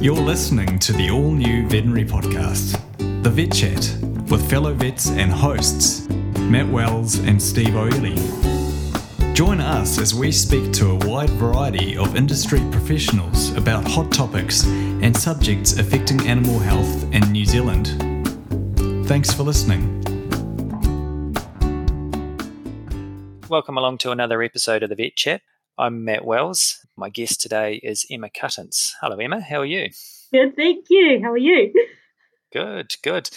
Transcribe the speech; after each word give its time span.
You're 0.00 0.14
listening 0.14 0.78
to 0.78 0.92
the 0.92 1.10
all 1.10 1.32
new 1.32 1.66
veterinary 1.66 2.04
podcast, 2.04 2.80
The 3.24 3.30
Vet 3.30 3.52
Chat, 3.52 4.30
with 4.30 4.48
fellow 4.48 4.72
vets 4.72 5.10
and 5.10 5.28
hosts, 5.28 6.08
Matt 6.38 6.68
Wells 6.68 7.18
and 7.18 7.42
Steve 7.42 7.74
O'Ely. 7.74 8.14
Join 9.34 9.60
us 9.60 9.98
as 9.98 10.14
we 10.14 10.30
speak 10.30 10.72
to 10.74 10.92
a 10.92 10.94
wide 10.94 11.30
variety 11.30 11.96
of 11.96 12.14
industry 12.14 12.60
professionals 12.70 13.50
about 13.56 13.88
hot 13.88 14.12
topics 14.12 14.64
and 14.64 15.16
subjects 15.16 15.80
affecting 15.80 16.24
animal 16.28 16.60
health 16.60 17.02
in 17.12 17.32
New 17.32 17.44
Zealand. 17.44 17.88
Thanks 19.08 19.32
for 19.32 19.42
listening. 19.42 19.96
Welcome 23.48 23.76
along 23.76 23.98
to 23.98 24.12
another 24.12 24.44
episode 24.44 24.84
of 24.84 24.90
the 24.90 24.94
Vet 24.94 25.16
Chat. 25.16 25.42
I'm 25.80 26.04
Matt 26.04 26.24
Wells. 26.24 26.84
My 26.96 27.08
guest 27.08 27.40
today 27.40 27.74
is 27.84 28.04
Emma 28.10 28.30
Cuttance. 28.30 28.96
Hello, 29.00 29.16
Emma. 29.16 29.40
How 29.40 29.60
are 29.60 29.64
you? 29.64 29.90
Good, 30.32 30.56
thank 30.56 30.86
you. 30.90 31.20
How 31.22 31.30
are 31.30 31.38
you? 31.38 31.72
Good, 32.52 32.96
good. 33.04 33.30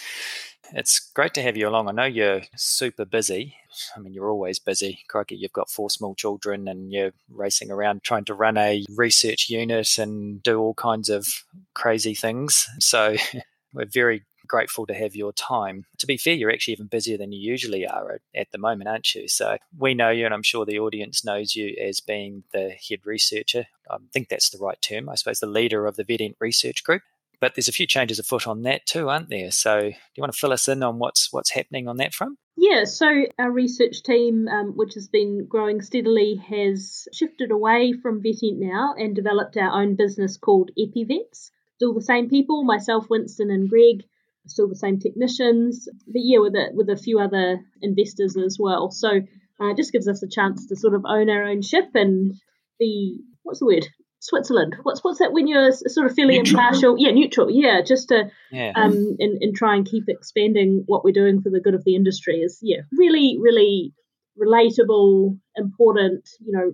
It's 0.72 0.98
great 1.14 1.34
to 1.34 1.42
have 1.42 1.56
you 1.56 1.68
along. 1.68 1.86
I 1.86 1.92
know 1.92 2.04
you're 2.04 2.40
super 2.56 3.04
busy. 3.04 3.54
I 3.94 4.00
mean, 4.00 4.12
you're 4.12 4.28
always 4.28 4.58
busy. 4.58 5.04
Crikey, 5.06 5.36
you've 5.36 5.52
got 5.52 5.70
four 5.70 5.88
small 5.88 6.16
children 6.16 6.66
and 6.66 6.90
you're 6.90 7.12
racing 7.30 7.70
around 7.70 8.02
trying 8.02 8.24
to 8.24 8.34
run 8.34 8.56
a 8.58 8.84
research 8.90 9.48
unit 9.48 9.96
and 9.96 10.42
do 10.42 10.58
all 10.58 10.74
kinds 10.74 11.10
of 11.10 11.28
crazy 11.74 12.14
things. 12.14 12.66
So 12.80 13.14
we're 13.72 13.86
very 13.86 14.24
grateful 14.52 14.86
to 14.86 14.92
have 14.92 15.16
your 15.16 15.32
time. 15.32 15.86
To 15.98 16.06
be 16.06 16.18
fair, 16.18 16.34
you're 16.34 16.52
actually 16.52 16.74
even 16.74 16.86
busier 16.86 17.16
than 17.16 17.32
you 17.32 17.40
usually 17.40 17.86
are 17.86 18.12
at, 18.12 18.20
at, 18.36 18.52
the 18.52 18.58
moment, 18.58 18.86
aren't 18.86 19.14
you? 19.14 19.26
So 19.26 19.56
we 19.78 19.94
know 19.94 20.10
you, 20.10 20.26
and 20.26 20.34
I'm 20.34 20.42
sure 20.42 20.66
the 20.66 20.78
audience 20.78 21.24
knows 21.24 21.56
you 21.56 21.74
as 21.82 22.00
being 22.00 22.44
the 22.52 22.70
head 22.70 23.00
researcher. 23.06 23.64
I 23.90 23.96
think 24.12 24.28
that's 24.28 24.50
the 24.50 24.58
right 24.58 24.80
term, 24.82 25.08
I 25.08 25.14
suppose, 25.14 25.40
the 25.40 25.46
leader 25.46 25.86
of 25.86 25.96
the 25.96 26.04
VetEnt 26.04 26.34
Research 26.38 26.84
Group. 26.84 27.00
But 27.40 27.54
there's 27.54 27.66
a 27.66 27.72
few 27.72 27.86
changes 27.86 28.18
afoot 28.18 28.46
on 28.46 28.62
that 28.62 28.84
too, 28.84 29.08
aren't 29.08 29.30
there? 29.30 29.50
So 29.50 29.80
do 29.80 29.86
you 29.88 30.20
want 30.20 30.32
to 30.34 30.38
fill 30.38 30.52
us 30.52 30.68
in 30.68 30.82
on 30.82 30.98
what's 30.98 31.32
what's 31.32 31.50
happening 31.50 31.88
on 31.88 31.96
that 31.96 32.12
front? 32.12 32.38
Yeah, 32.56 32.84
so 32.84 33.24
our 33.38 33.50
research 33.50 34.02
team, 34.02 34.46
um, 34.48 34.74
which 34.76 34.94
has 34.94 35.08
been 35.08 35.46
growing 35.46 35.80
steadily, 35.80 36.36
has 36.36 37.08
shifted 37.12 37.50
away 37.50 37.94
from 37.94 38.22
VetEnt 38.22 38.58
now 38.58 38.94
and 38.96 39.16
developed 39.16 39.56
our 39.56 39.82
own 39.82 39.96
business 39.96 40.36
called 40.36 40.70
EpiVets. 40.78 41.50
Still 41.76 41.94
the 41.94 42.02
same 42.02 42.28
people, 42.28 42.62
myself, 42.62 43.08
Winston, 43.08 43.50
and 43.50 43.68
Greg, 43.68 44.04
still 44.46 44.68
the 44.68 44.76
same 44.76 44.98
technicians, 44.98 45.88
but 46.06 46.22
yeah, 46.22 46.38
with 46.38 46.54
a, 46.54 46.68
with 46.72 46.88
a 46.88 46.96
few 46.96 47.20
other 47.20 47.60
investors 47.80 48.36
as 48.36 48.58
well. 48.58 48.90
So 48.90 49.08
uh, 49.08 49.70
it 49.70 49.76
just 49.76 49.92
gives 49.92 50.08
us 50.08 50.22
a 50.22 50.28
chance 50.28 50.66
to 50.66 50.76
sort 50.76 50.94
of 50.94 51.04
own 51.06 51.30
our 51.30 51.44
own 51.44 51.62
ship 51.62 51.90
and 51.94 52.34
be 52.78 53.20
what's 53.42 53.60
the 53.60 53.66
word? 53.66 53.86
Switzerland. 54.20 54.76
What's 54.84 55.02
what's 55.02 55.18
that 55.18 55.32
when 55.32 55.48
you're 55.48 55.72
sort 55.72 56.06
of 56.06 56.14
fairly 56.14 56.36
neutral. 56.36 56.60
impartial? 56.60 56.94
Yeah, 56.96 57.10
neutral. 57.10 57.50
Yeah, 57.50 57.82
just 57.82 58.08
to 58.08 58.30
yeah. 58.52 58.72
um 58.76 59.16
and, 59.18 59.42
and 59.42 59.54
try 59.54 59.74
and 59.74 59.84
keep 59.84 60.04
expanding 60.06 60.84
what 60.86 61.04
we're 61.04 61.12
doing 61.12 61.42
for 61.42 61.50
the 61.50 61.60
good 61.60 61.74
of 61.74 61.82
the 61.84 61.96
industry 61.96 62.36
is 62.36 62.60
yeah 62.62 62.82
really 62.92 63.36
really 63.40 63.92
relatable, 64.40 65.38
important. 65.56 66.28
You 66.40 66.52
know, 66.52 66.72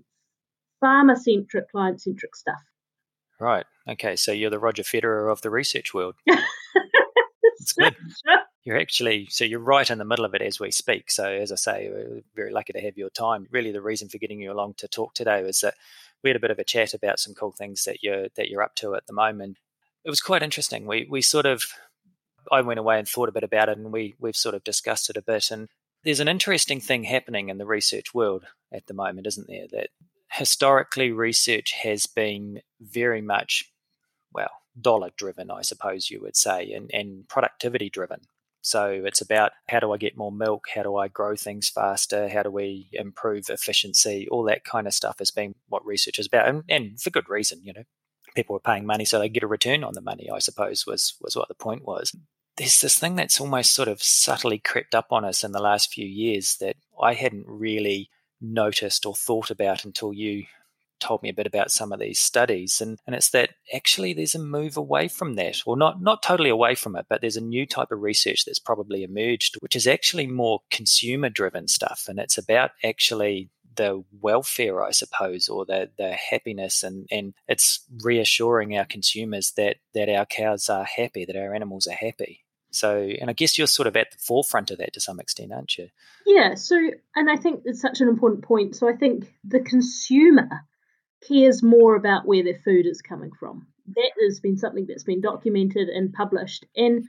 farmer 0.80 1.16
centric, 1.16 1.70
client 1.70 2.00
centric 2.00 2.36
stuff. 2.36 2.60
Right. 3.40 3.66
Okay. 3.88 4.16
So 4.16 4.32
you're 4.32 4.50
the 4.50 4.58
Roger 4.58 4.82
Federer 4.82 5.30
of 5.30 5.42
the 5.42 5.50
research 5.50 5.94
world. 5.94 6.16
It's 7.60 7.72
good. 7.72 7.94
You're 8.64 8.78
actually 8.78 9.28
so 9.30 9.44
you're 9.46 9.60
right 9.60 9.88
in 9.90 9.96
the 9.96 10.04
middle 10.04 10.26
of 10.26 10.34
it 10.34 10.42
as 10.42 10.60
we 10.60 10.70
speak. 10.70 11.10
So 11.10 11.24
as 11.24 11.50
I 11.50 11.54
say, 11.54 11.88
we're 11.90 12.20
very 12.36 12.52
lucky 12.52 12.74
to 12.74 12.80
have 12.82 12.98
your 12.98 13.08
time. 13.08 13.46
Really, 13.50 13.72
the 13.72 13.80
reason 13.80 14.10
for 14.10 14.18
getting 14.18 14.42
you 14.42 14.52
along 14.52 14.74
to 14.78 14.88
talk 14.88 15.14
today 15.14 15.42
was 15.42 15.60
that 15.60 15.74
we 16.22 16.28
had 16.28 16.36
a 16.36 16.40
bit 16.40 16.50
of 16.50 16.58
a 16.58 16.64
chat 16.64 16.92
about 16.92 17.18
some 17.18 17.32
cool 17.32 17.52
things 17.52 17.84
that 17.84 18.02
you're 18.02 18.26
that 18.36 18.50
you're 18.50 18.62
up 18.62 18.74
to 18.76 18.94
at 18.94 19.06
the 19.06 19.14
moment. 19.14 19.56
It 20.04 20.10
was 20.10 20.20
quite 20.20 20.42
interesting. 20.42 20.86
We 20.86 21.06
we 21.08 21.22
sort 21.22 21.46
of 21.46 21.64
I 22.52 22.60
went 22.60 22.78
away 22.78 22.98
and 22.98 23.08
thought 23.08 23.30
a 23.30 23.32
bit 23.32 23.42
about 23.42 23.70
it, 23.70 23.78
and 23.78 23.90
we 23.90 24.14
we've 24.18 24.36
sort 24.36 24.54
of 24.54 24.64
discussed 24.64 25.08
it 25.08 25.16
a 25.16 25.22
bit. 25.22 25.50
And 25.50 25.68
there's 26.04 26.20
an 26.20 26.28
interesting 26.28 26.80
thing 26.80 27.04
happening 27.04 27.48
in 27.48 27.56
the 27.56 27.66
research 27.66 28.12
world 28.12 28.44
at 28.70 28.86
the 28.86 28.94
moment, 28.94 29.26
isn't 29.26 29.48
there? 29.48 29.66
That 29.70 29.88
historically 30.30 31.10
research 31.10 31.72
has 31.72 32.06
been 32.06 32.60
very 32.80 33.22
much 33.22 33.64
well 34.32 34.50
dollar 34.80 35.10
driven, 35.16 35.50
I 35.50 35.62
suppose 35.62 36.10
you 36.10 36.20
would 36.20 36.36
say, 36.36 36.72
and, 36.72 36.90
and 36.92 37.28
productivity 37.28 37.90
driven. 37.90 38.20
So 38.62 39.02
it's 39.04 39.20
about 39.20 39.52
how 39.68 39.80
do 39.80 39.92
I 39.92 39.96
get 39.96 40.16
more 40.16 40.32
milk? 40.32 40.66
How 40.74 40.82
do 40.82 40.96
I 40.96 41.08
grow 41.08 41.36
things 41.36 41.68
faster? 41.68 42.28
How 42.28 42.42
do 42.42 42.50
we 42.50 42.88
improve 42.92 43.48
efficiency? 43.48 44.28
All 44.30 44.44
that 44.44 44.64
kind 44.64 44.86
of 44.86 44.94
stuff 44.94 45.20
has 45.20 45.30
been 45.30 45.54
what 45.68 45.86
research 45.86 46.18
is 46.18 46.26
about, 46.26 46.48
and, 46.48 46.64
and 46.68 47.00
for 47.00 47.10
good 47.10 47.28
reason. 47.28 47.60
You 47.62 47.72
know, 47.72 47.84
people 48.34 48.56
are 48.56 48.60
paying 48.60 48.84
money 48.84 49.04
so 49.04 49.18
they 49.18 49.28
get 49.28 49.42
a 49.42 49.48
return 49.48 49.84
on 49.84 49.94
the 49.94 50.00
money. 50.00 50.28
I 50.32 50.38
suppose 50.38 50.86
was 50.86 51.14
was 51.20 51.36
what 51.36 51.48
the 51.48 51.54
point 51.54 51.84
was. 51.84 52.14
There's 52.56 52.80
this 52.80 52.98
thing 52.98 53.14
that's 53.14 53.40
almost 53.40 53.72
sort 53.72 53.88
of 53.88 54.02
subtly 54.02 54.58
crept 54.58 54.94
up 54.94 55.12
on 55.12 55.24
us 55.24 55.44
in 55.44 55.52
the 55.52 55.62
last 55.62 55.92
few 55.92 56.06
years 56.06 56.56
that 56.60 56.74
I 57.00 57.14
hadn't 57.14 57.46
really 57.46 58.10
noticed 58.40 59.06
or 59.06 59.14
thought 59.14 59.50
about 59.50 59.84
until 59.84 60.12
you 60.12 60.44
told 61.00 61.22
me 61.22 61.28
a 61.28 61.34
bit 61.34 61.46
about 61.46 61.70
some 61.70 61.92
of 61.92 62.00
these 62.00 62.18
studies 62.18 62.80
and, 62.80 62.98
and 63.06 63.14
it's 63.14 63.30
that 63.30 63.50
actually 63.74 64.12
there's 64.12 64.34
a 64.34 64.38
move 64.38 64.76
away 64.76 65.08
from 65.08 65.34
that 65.34 65.62
or 65.66 65.76
not 65.76 66.00
not 66.00 66.22
totally 66.22 66.50
away 66.50 66.74
from 66.74 66.96
it 66.96 67.06
but 67.08 67.20
there's 67.20 67.36
a 67.36 67.40
new 67.40 67.66
type 67.66 67.90
of 67.90 68.00
research 68.00 68.44
that's 68.44 68.58
probably 68.58 69.02
emerged 69.02 69.56
which 69.60 69.76
is 69.76 69.86
actually 69.86 70.26
more 70.26 70.60
consumer 70.70 71.28
driven 71.28 71.68
stuff 71.68 72.06
and 72.08 72.18
it's 72.18 72.38
about 72.38 72.70
actually 72.84 73.50
the 73.76 74.02
welfare 74.20 74.82
i 74.82 74.90
suppose 74.90 75.48
or 75.48 75.64
the 75.64 75.88
the 75.98 76.12
happiness 76.12 76.82
and 76.82 77.06
and 77.10 77.34
it's 77.46 77.84
reassuring 78.02 78.76
our 78.76 78.84
consumers 78.84 79.52
that 79.56 79.76
that 79.94 80.08
our 80.08 80.26
cows 80.26 80.68
are 80.68 80.84
happy 80.84 81.24
that 81.24 81.36
our 81.36 81.54
animals 81.54 81.86
are 81.86 81.94
happy 81.94 82.44
so, 82.70 83.08
and 83.20 83.30
I 83.30 83.32
guess 83.32 83.56
you're 83.56 83.66
sort 83.66 83.88
of 83.88 83.96
at 83.96 84.10
the 84.10 84.18
forefront 84.18 84.70
of 84.70 84.78
that 84.78 84.92
to 84.94 85.00
some 85.00 85.20
extent, 85.20 85.52
aren't 85.52 85.78
you? 85.78 85.88
Yeah. 86.26 86.54
So, 86.54 86.76
and 87.16 87.30
I 87.30 87.36
think 87.36 87.62
it's 87.64 87.80
such 87.80 88.00
an 88.00 88.08
important 88.08 88.44
point. 88.44 88.76
So, 88.76 88.88
I 88.88 88.92
think 88.92 89.32
the 89.44 89.60
consumer 89.60 90.48
cares 91.26 91.62
more 91.62 91.96
about 91.96 92.26
where 92.26 92.44
their 92.44 92.58
food 92.64 92.86
is 92.86 93.02
coming 93.02 93.30
from. 93.38 93.66
That 93.94 94.12
has 94.22 94.40
been 94.40 94.56
something 94.56 94.86
that's 94.86 95.04
been 95.04 95.20
documented 95.20 95.88
and 95.88 96.12
published. 96.12 96.66
And 96.76 97.04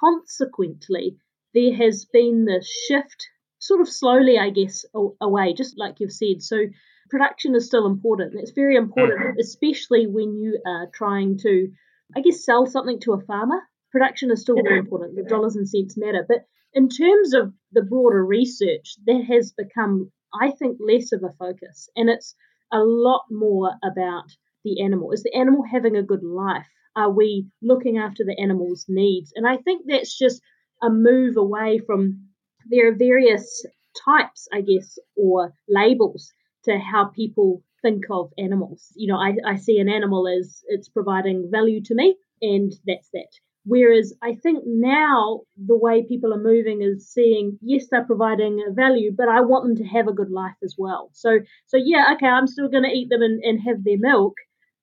consequently, 0.00 1.16
there 1.54 1.74
has 1.74 2.06
been 2.06 2.44
this 2.44 2.66
shift, 2.88 3.28
sort 3.58 3.80
of 3.80 3.88
slowly, 3.88 4.38
I 4.38 4.50
guess, 4.50 4.84
away, 5.20 5.54
just 5.54 5.78
like 5.78 5.96
you've 5.98 6.12
said. 6.12 6.42
So, 6.42 6.66
production 7.10 7.54
is 7.54 7.66
still 7.66 7.86
important. 7.86 8.34
It's 8.36 8.52
very 8.52 8.76
important, 8.76 9.20
mm-hmm. 9.20 9.40
especially 9.40 10.06
when 10.06 10.34
you 10.36 10.60
are 10.66 10.88
trying 10.94 11.38
to, 11.38 11.68
I 12.16 12.20
guess, 12.20 12.44
sell 12.44 12.66
something 12.66 13.00
to 13.00 13.12
a 13.12 13.20
farmer. 13.20 13.60
Production 13.90 14.30
is 14.30 14.40
still 14.40 14.56
very 14.62 14.78
important. 14.78 15.16
The 15.16 15.24
dollars 15.24 15.56
and 15.56 15.68
cents 15.68 15.96
matter. 15.98 16.24
But 16.26 16.46
in 16.72 16.88
terms 16.88 17.34
of 17.34 17.52
the 17.72 17.82
broader 17.82 18.24
research, 18.24 18.94
that 19.06 19.24
has 19.28 19.52
become, 19.52 20.10
I 20.32 20.52
think, 20.52 20.78
less 20.80 21.12
of 21.12 21.22
a 21.22 21.32
focus. 21.38 21.90
And 21.94 22.08
it's 22.08 22.34
a 22.72 22.80
lot 22.80 23.24
more 23.30 23.72
about 23.84 24.24
the 24.64 24.82
animal. 24.82 25.12
Is 25.12 25.22
the 25.22 25.34
animal 25.34 25.62
having 25.70 25.96
a 25.96 26.02
good 26.02 26.22
life? 26.22 26.66
Are 26.96 27.10
we 27.10 27.46
looking 27.62 27.98
after 27.98 28.24
the 28.24 28.38
animal's 28.40 28.86
needs? 28.88 29.32
And 29.34 29.46
I 29.46 29.56
think 29.58 29.84
that's 29.86 30.16
just 30.16 30.40
a 30.82 30.90
move 30.90 31.36
away 31.36 31.80
from 31.86 32.28
there 32.66 32.88
are 32.88 32.94
various 32.94 33.64
types, 34.04 34.48
I 34.52 34.60
guess, 34.60 34.98
or 35.16 35.52
labels 35.68 36.32
to 36.64 36.78
how 36.78 37.06
people 37.06 37.62
think 37.82 38.04
of 38.10 38.32
animals. 38.38 38.92
You 38.94 39.08
know, 39.08 39.18
I, 39.18 39.36
I 39.44 39.56
see 39.56 39.78
an 39.78 39.88
animal 39.88 40.28
as 40.28 40.62
it's 40.68 40.88
providing 40.88 41.50
value 41.50 41.82
to 41.84 41.94
me, 41.94 42.16
and 42.40 42.72
that's 42.86 43.08
that. 43.12 43.28
Whereas 43.64 44.12
I 44.22 44.34
think 44.34 44.64
now 44.66 45.42
the 45.56 45.76
way 45.76 46.04
people 46.04 46.34
are 46.34 46.42
moving 46.42 46.82
is 46.82 47.08
seeing, 47.08 47.58
yes, 47.62 47.86
they're 47.90 48.04
providing 48.04 48.64
a 48.66 48.72
value, 48.72 49.12
but 49.16 49.28
I 49.28 49.40
want 49.40 49.64
them 49.64 49.76
to 49.76 49.92
have 49.92 50.08
a 50.08 50.12
good 50.12 50.30
life 50.30 50.56
as 50.64 50.74
well. 50.76 51.10
So, 51.12 51.38
so 51.66 51.76
yeah, 51.76 52.12
okay, 52.14 52.26
I'm 52.26 52.48
still 52.48 52.68
going 52.68 52.82
to 52.82 52.90
eat 52.90 53.08
them 53.08 53.22
and, 53.22 53.42
and 53.44 53.60
have 53.62 53.84
their 53.84 53.98
milk, 53.98 54.34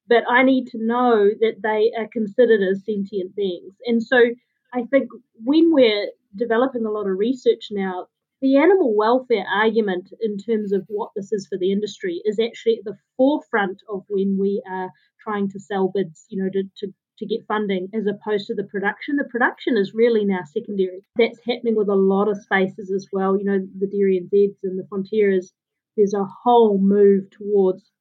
but 0.08 0.24
I 0.30 0.44
need 0.44 0.68
to 0.68 0.78
know 0.84 1.30
that 1.42 1.58
they 1.62 1.92
are 2.00 2.08
considered 2.12 2.62
as 2.62 2.86
sentient 2.86 3.36
beings. 3.36 3.74
And 3.86 4.02
so 4.02 4.18
I 4.74 4.84
think 4.84 5.10
when 5.44 5.74
we're 5.74 6.12
developing 6.38 6.86
a 6.86 6.92
lot 6.92 7.08
of 7.08 7.18
research 7.18 7.68
now, 7.72 8.08
the 8.42 8.56
animal 8.56 8.96
welfare 8.96 9.46
argument 9.54 10.14
in 10.22 10.38
terms 10.38 10.72
of 10.72 10.86
what 10.88 11.10
this 11.16 11.34
is 11.34 11.48
for 11.48 11.58
the 11.58 11.74
industry 11.74 12.22
is 12.24 12.40
actually 12.40 12.78
at 12.78 12.86
the 12.86 12.98
forefront 13.18 13.82
of 13.90 14.04
when 14.08 14.38
we 14.40 14.64
are 14.70 14.90
trying 15.22 15.50
to 15.50 15.60
sell 15.60 15.92
bids, 15.94 16.26
you 16.30 16.42
know, 16.42 16.50
to, 16.50 16.64
to 16.78 16.94
to 17.20 17.26
get 17.26 17.48
funding 17.48 17.90
as 17.94 18.08
opposed 18.08 18.48
to 18.48 18.56
the 18.56 18.64
production. 18.64 19.18
The 19.18 19.30
production 19.30 19.78
is 19.78 19.94
really 19.94 20.26
now 20.26 20.42
secondary. 20.46 21.04
That's 21.18 21.40
happening 21.48 21.76
with 21.76 21.90
a 21.90 21.96
lot 21.96 22.30
of 22.30 22.42
spaces 22.42 22.92
as 22.92 23.08
well. 23.12 23.38
You 23.38 23.46
know, 23.46 23.60
the 23.78 23.88
Dairy 23.88 24.20
NZs 24.22 24.58
and 24.64 24.80
the 24.80 24.88
Fonterras, 24.92 25.52
there's 25.96 26.14
a 26.14 26.28
whole 26.44 26.80
move 26.80 27.30
towards 27.32 27.92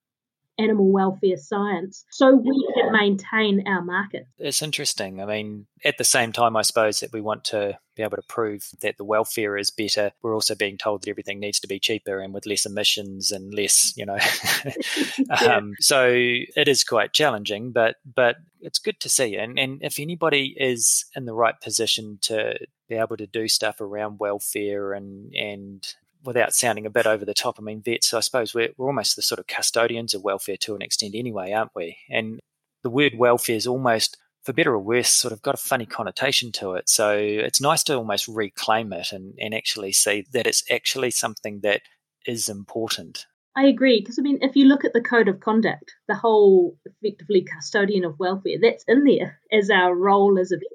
animal 0.59 0.91
welfare 0.91 1.37
science 1.37 2.05
so 2.11 2.35
we 2.35 2.69
can 2.75 2.93
maintain 2.93 3.67
our 3.67 3.83
market. 3.83 4.27
It's 4.39 4.63
interesting. 4.63 5.23
I 5.23 5.27
mean, 5.27 5.67
at 5.85 5.99
the 5.99 6.05
same 6.05 6.33
time, 6.33 6.57
I 6.57 6.63
suppose 6.63 7.01
that 7.01 7.13
we 7.13 7.21
want 7.21 7.45
to 7.45 7.79
be 7.97 8.03
able 8.03 8.17
to 8.17 8.23
prove 8.23 8.69
that 8.81 8.97
the 8.97 9.05
welfare 9.05 9.57
is 9.57 9.71
better. 9.71 10.13
We're 10.23 10.35
also 10.35 10.55
being 10.55 10.79
told 10.79 11.03
that 11.03 11.11
everything 11.11 11.41
needs 11.41 11.61
to 11.61 11.69
be 11.69 11.79
cheaper 11.79 12.21
and 12.21 12.33
with 12.33 12.47
less 12.47 12.67
emissions 12.67 13.31
and 13.31 13.53
less, 13.53 13.93
you 13.97 14.07
know. 14.07 14.19
yeah. 15.43 15.57
um, 15.57 15.75
so 15.81 16.09
it 16.11 16.69
is 16.69 16.85
quite 16.85 17.13
challenging, 17.13 17.73
but 17.73 17.97
but 18.05 18.37
it's 18.61 18.79
good 18.79 19.01
to 19.01 19.09
see. 19.09 19.37
And 19.37 19.59
and 19.59 19.83
if 19.83 19.99
anybody 19.99 20.55
is 20.57 21.05
in 21.15 21.25
the 21.25 21.35
right 21.35 21.61
position 21.61 22.19
to 22.23 22.59
be 22.89 22.95
able 22.95 23.17
to 23.17 23.27
do 23.27 23.49
stuff 23.49 23.81
around 23.81 24.19
welfare 24.19 24.93
and 24.93 25.35
and 25.35 25.87
without 26.25 26.55
sounding 26.55 26.87
a 26.87 26.91
bit 26.91 27.07
over 27.07 27.25
the 27.25 27.35
top, 27.35 27.57
I 27.59 27.63
mean, 27.63 27.83
vets, 27.83 28.13
I 28.15 28.21
suppose 28.21 28.55
we're, 28.55 28.71
we're 28.77 28.87
almost 28.87 29.17
the 29.17 29.23
sort 29.23 29.39
of 29.39 29.47
custodians 29.47 30.15
of 30.15 30.23
welfare 30.23 30.57
to 30.59 30.75
an 30.75 30.83
extent 30.83 31.15
anyway, 31.15 31.53
aren't 31.53 31.75
we? 31.75 31.99
And 32.11 32.41
the 32.83 32.91
word 32.91 33.15
welfare 33.17 33.57
is 33.57 33.67
almost, 33.67 34.17
for 34.43 34.53
better 34.53 34.73
or 34.73 34.79
worse, 34.79 35.09
sort 35.09 35.33
of 35.33 35.43
got 35.43 35.55
a 35.55 35.59
funny 35.59 35.87
connotation 35.87 36.53
to 36.53 36.75
it. 36.75 36.89
So 36.89 37.17
it's 37.17 37.61
nice 37.61 37.83
to 37.85 37.97
almost 37.97 38.29
reclaim 38.29 38.93
it 38.93 39.13
and, 39.13 39.35
and 39.41 39.55
actually 39.55 39.93
see 39.93 40.27
that 40.33 40.47
it's 40.47 40.65
actually 40.71 41.11
something 41.11 41.61
that 41.63 41.83
is 42.27 42.49
important. 42.49 43.27
I 43.57 43.67
agree 43.67 44.01
because 44.01 44.19
I 44.19 44.23
mean, 44.23 44.39
if 44.41 44.55
you 44.55 44.67
look 44.67 44.85
at 44.85 44.93
the 44.93 45.01
code 45.01 45.27
of 45.27 45.41
conduct, 45.41 45.93
the 46.07 46.15
whole 46.15 46.77
effectively 46.85 47.45
custodian 47.45 48.05
of 48.05 48.19
welfare, 48.19 48.59
that's 48.61 48.85
in 48.87 49.03
there 49.05 49.41
as 49.51 49.69
our 49.69 49.95
role 49.95 50.39
as 50.39 50.53
a 50.53 50.57
vet. 50.57 50.67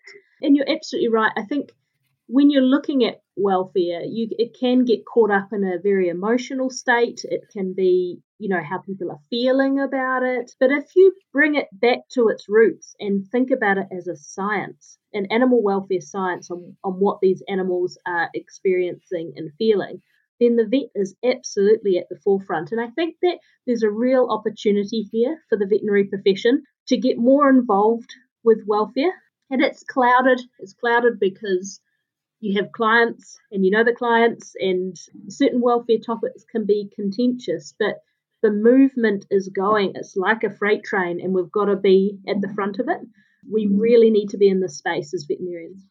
And 0.42 0.58
you're 0.58 0.70
absolutely 0.70 1.08
right. 1.08 1.32
I 1.38 1.44
think 1.44 1.72
when 2.34 2.50
you're 2.50 2.64
looking 2.64 3.06
at 3.06 3.22
welfare, 3.36 4.02
you 4.04 4.28
it 4.40 4.58
can 4.60 4.86
get 4.86 5.06
caught 5.06 5.30
up 5.30 5.50
in 5.54 5.64
a 5.64 5.78
very 5.78 6.10
emotional 6.10 6.72
state. 6.72 7.22
It 7.26 7.44
can 7.54 7.74
be, 7.74 8.24
you 8.40 8.50
know, 8.50 8.64
how 8.68 8.80
people 8.80 9.12
are 9.12 9.20
feeling 9.30 9.80
about 9.80 10.24
it. 10.24 10.52
But 10.60 10.72
if 10.72 10.96
you 10.96 11.14
bring 11.32 11.54
it 11.54 11.68
back 11.72 12.00
to 12.14 12.30
its 12.30 12.50
roots 12.50 12.96
and 13.00 13.28
think 13.28 13.52
about 13.52 13.78
it 13.78 13.86
as 13.96 14.08
a 14.08 14.16
science, 14.16 14.98
an 15.14 15.28
animal 15.30 15.62
welfare 15.62 16.02
science 16.02 16.50
on, 16.50 16.76
on 16.84 16.94
what 16.94 17.20
these 17.22 17.44
animals 17.48 18.00
are 18.08 18.32
experiencing 18.34 19.34
and 19.36 19.52
feeling, 19.60 20.02
then 20.40 20.56
the 20.56 20.66
vet 20.66 20.90
is 20.96 21.16
absolutely 21.24 22.00
at 22.00 22.10
the 22.10 22.20
forefront. 22.24 22.72
And 22.72 22.82
I 22.82 22.88
think 22.96 23.18
that 23.22 23.38
there's 23.68 23.84
a 23.84 23.92
real 23.92 24.28
opportunity 24.32 25.08
here 25.12 25.38
for 25.50 25.58
the 25.60 25.68
veterinary 25.68 26.06
profession 26.06 26.64
to 26.88 26.98
get 26.98 27.20
more 27.20 27.48
involved 27.48 28.10
with 28.44 28.66
welfare. 28.66 29.14
And 29.52 29.62
it's 29.62 29.84
clouded. 29.84 30.42
It's 30.58 30.74
clouded 30.74 31.20
because 31.20 31.80
you 32.44 32.62
have 32.62 32.74
clients 32.74 33.40
and 33.54 33.64
you 33.64 33.72
know 33.72 33.86
the 33.86 33.94
clients, 33.94 34.54
and 34.60 34.98
certain 35.30 35.62
welfare 35.62 35.98
topics 36.06 36.44
can 36.44 36.66
be 36.66 36.92
contentious, 36.94 37.74
but 37.80 38.02
the 38.42 38.52
movement 38.52 39.26
is 39.32 39.48
going. 39.48 39.94
It's 39.96 40.18
like 40.18 40.44
a 40.44 40.50
freight 40.50 40.84
train, 40.84 41.22
and 41.22 41.34
we've 41.34 41.52
got 41.52 41.66
to 41.66 41.78
be 41.78 42.20
at 42.28 42.42
the 42.42 42.54
front 42.54 42.80
of 42.80 42.90
it. 42.90 43.00
We 43.50 43.68
really 43.68 44.10
need 44.10 44.30
to 44.32 44.38
be 44.38 44.50
in 44.50 44.60
this 44.60 44.78
space 44.78 45.14
as 45.14 45.24
veterinarians. 45.24 45.86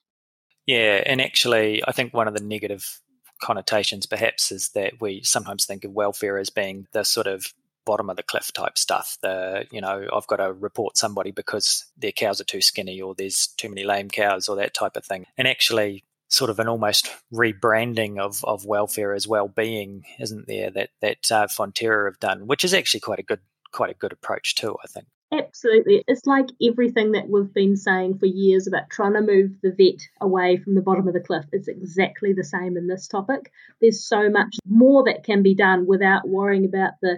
Yeah, 0.66 1.02
and 1.06 1.22
actually, 1.22 1.82
I 1.88 1.93
think 1.93 2.12
one 2.12 2.28
of 2.28 2.34
the 2.34 2.44
negative 2.44 3.00
connotations 3.43 4.04
perhaps 4.04 4.52
is 4.52 4.69
that 4.75 5.00
we 5.00 5.22
sometimes 5.25 5.64
think 5.64 5.84
of 5.84 5.93
welfare 5.93 6.38
as 6.38 6.50
being 6.50 6.87
the 6.93 7.02
sort 7.02 7.26
of 7.26 7.52
bottom 7.84 8.10
of 8.10 8.16
the 8.16 8.22
cliff 8.22 8.52
type 8.52 8.76
stuff. 8.76 9.16
The 9.22 9.64
you 9.72 9.81
know 9.81 10.06
I've 10.14 10.26
got 10.26 10.37
to 10.37 10.52
report 10.52 10.99
somebody 10.99 11.31
because 11.31 11.87
their 11.96 12.12
cows 12.12 12.43
are 12.43 12.44
too 12.44 12.60
skinny 12.60 13.00
or 13.00 13.14
there's 13.14 13.46
too 13.56 13.70
many 13.70 13.84
lame 13.84 14.10
cows 14.10 14.50
or 14.50 14.56
that 14.56 14.75
type 14.75 14.96
of 14.96 15.06
thing. 15.06 15.25
And 15.38 15.49
actually, 15.49 16.04
sort 16.32 16.50
of 16.50 16.58
an 16.58 16.67
almost 16.67 17.11
rebranding 17.32 18.19
of, 18.19 18.43
of 18.44 18.64
welfare 18.64 19.12
as 19.12 19.29
well-being, 19.29 20.02
isn't 20.19 20.46
there? 20.46 20.70
That 20.70 20.90
that 21.00 21.31
uh, 21.31 21.46
Fonterra 21.46 22.06
have 22.06 22.20
done, 22.20 22.46
which 22.46 22.64
is 22.64 22.75
actually 22.75 23.00
quite 23.00 23.19
a 23.19 23.23
good 23.23 23.40
quite 23.70 23.90
a 23.90 23.94
good 23.94 24.12
approach 24.12 24.55
too. 24.55 24.76
I 24.82 24.87
think. 24.87 25.06
Absolutely. 25.32 26.05
It's 26.06 26.26
like 26.26 26.49
everything 26.62 27.12
that 27.12 27.29
we've 27.29 27.52
been 27.55 27.76
saying 27.76 28.19
for 28.19 28.26
years 28.26 28.67
about 28.67 28.90
trying 28.90 29.14
to 29.14 29.23
move 29.23 29.52
the 29.62 29.70
vet 29.70 30.02
away 30.20 30.58
from 30.58 30.75
the 30.75 30.82
bottom 30.82 31.08
of 31.08 31.14
the 31.14 31.20
cliff. 31.20 31.46
It's 31.52 31.69
exactly 31.69 32.35
the 32.35 32.44
same 32.44 32.76
in 32.76 32.87
this 32.87 33.08
topic. 33.08 33.50
There's 33.81 34.06
so 34.06 34.28
much 34.28 34.56
more 34.67 35.05
that 35.05 35.25
can 35.25 35.43
be 35.43 35.55
done 35.55 35.87
without 35.87 36.28
worrying 36.28 36.67
about 36.67 36.93
the, 37.00 37.17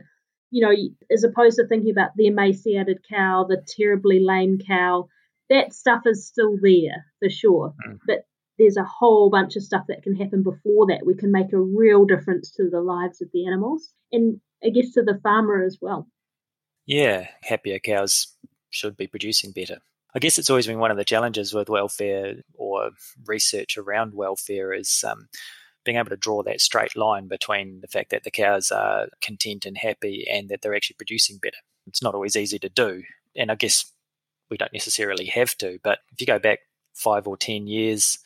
you 0.52 0.64
know, 0.64 0.72
as 1.12 1.24
opposed 1.24 1.56
to 1.56 1.66
thinking 1.66 1.90
about 1.90 2.10
the 2.14 2.28
emaciated 2.28 3.04
cow, 3.08 3.46
the 3.48 3.64
terribly 3.76 4.20
lame 4.20 4.58
cow. 4.64 5.08
That 5.50 5.74
stuff 5.74 6.02
is 6.06 6.24
still 6.24 6.56
there 6.62 7.06
for 7.18 7.28
sure. 7.28 7.74
Mm. 7.84 7.98
But 8.06 8.26
there's 8.58 8.76
a 8.76 8.84
whole 8.84 9.30
bunch 9.30 9.56
of 9.56 9.62
stuff 9.62 9.84
that 9.88 10.02
can 10.02 10.14
happen 10.14 10.42
before 10.42 10.86
that. 10.86 11.04
We 11.04 11.14
can 11.14 11.32
make 11.32 11.52
a 11.52 11.60
real 11.60 12.04
difference 12.04 12.50
to 12.52 12.68
the 12.70 12.80
lives 12.80 13.20
of 13.20 13.28
the 13.32 13.46
animals 13.46 13.92
and 14.12 14.40
I 14.62 14.70
guess 14.70 14.92
to 14.92 15.02
the 15.02 15.20
farmer 15.22 15.62
as 15.62 15.78
well. 15.80 16.08
Yeah, 16.86 17.28
happier 17.42 17.78
cows 17.78 18.28
should 18.70 18.96
be 18.96 19.06
producing 19.06 19.52
better. 19.52 19.78
I 20.14 20.20
guess 20.20 20.38
it's 20.38 20.50
always 20.50 20.66
been 20.66 20.78
one 20.78 20.90
of 20.90 20.96
the 20.96 21.04
challenges 21.04 21.52
with 21.52 21.68
welfare 21.68 22.36
or 22.54 22.90
research 23.26 23.76
around 23.76 24.14
welfare 24.14 24.72
is 24.72 25.04
um, 25.06 25.28
being 25.84 25.98
able 25.98 26.10
to 26.10 26.16
draw 26.16 26.42
that 26.44 26.60
straight 26.60 26.96
line 26.96 27.26
between 27.26 27.80
the 27.80 27.88
fact 27.88 28.10
that 28.10 28.22
the 28.22 28.30
cows 28.30 28.70
are 28.70 29.08
content 29.20 29.66
and 29.66 29.76
happy 29.76 30.24
and 30.30 30.48
that 30.48 30.62
they're 30.62 30.74
actually 30.74 30.96
producing 30.98 31.38
better. 31.38 31.56
It's 31.86 32.02
not 32.02 32.14
always 32.14 32.36
easy 32.36 32.58
to 32.60 32.68
do. 32.68 33.02
And 33.34 33.50
I 33.50 33.56
guess 33.56 33.90
we 34.50 34.56
don't 34.56 34.72
necessarily 34.72 35.26
have 35.26 35.56
to, 35.58 35.78
but 35.82 35.98
if 36.12 36.20
you 36.20 36.26
go 36.26 36.38
back 36.38 36.60
five 36.94 37.26
or 37.26 37.36
10 37.36 37.66
years, 37.66 38.18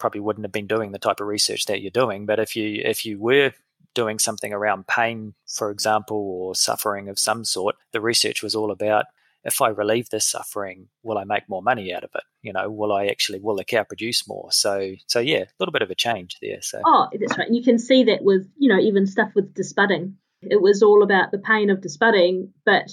probably 0.00 0.20
wouldn't 0.20 0.44
have 0.44 0.52
been 0.52 0.66
doing 0.66 0.90
the 0.90 0.98
type 0.98 1.20
of 1.20 1.28
research 1.28 1.66
that 1.66 1.80
you're 1.80 1.90
doing. 1.90 2.26
But 2.26 2.40
if 2.40 2.56
you 2.56 2.82
if 2.84 3.06
you 3.06 3.20
were 3.20 3.52
doing 3.94 4.18
something 4.18 4.52
around 4.52 4.86
pain, 4.86 5.34
for 5.46 5.70
example, 5.70 6.16
or 6.16 6.54
suffering 6.54 7.08
of 7.08 7.18
some 7.18 7.44
sort, 7.44 7.76
the 7.92 8.00
research 8.00 8.42
was 8.42 8.54
all 8.54 8.70
about 8.70 9.06
if 9.44 9.62
I 9.62 9.68
relieve 9.68 10.10
this 10.10 10.26
suffering, 10.26 10.88
will 11.02 11.18
I 11.18 11.24
make 11.24 11.48
more 11.48 11.62
money 11.62 11.94
out 11.94 12.04
of 12.04 12.10
it? 12.14 12.22
You 12.42 12.52
know, 12.52 12.70
will 12.70 12.92
I 12.92 13.06
actually 13.06 13.40
will 13.40 13.56
the 13.56 13.64
cow 13.64 13.84
produce 13.84 14.26
more? 14.28 14.50
So 14.52 14.94
so 15.06 15.20
yeah, 15.20 15.44
a 15.44 15.58
little 15.58 15.72
bit 15.72 15.82
of 15.82 15.90
a 15.90 15.94
change 15.94 16.36
there. 16.42 16.60
So 16.62 16.80
Oh, 16.84 17.08
that's 17.18 17.38
right. 17.38 17.46
And 17.46 17.56
you 17.56 17.62
can 17.62 17.78
see 17.78 18.04
that 18.04 18.22
with, 18.22 18.48
you 18.56 18.68
know, 18.68 18.80
even 18.80 19.06
stuff 19.06 19.30
with 19.34 19.54
disbudding. 19.54 20.16
It 20.42 20.60
was 20.60 20.82
all 20.82 21.02
about 21.02 21.30
the 21.30 21.38
pain 21.38 21.68
of 21.70 21.82
disbudding, 21.82 22.52
but 22.64 22.88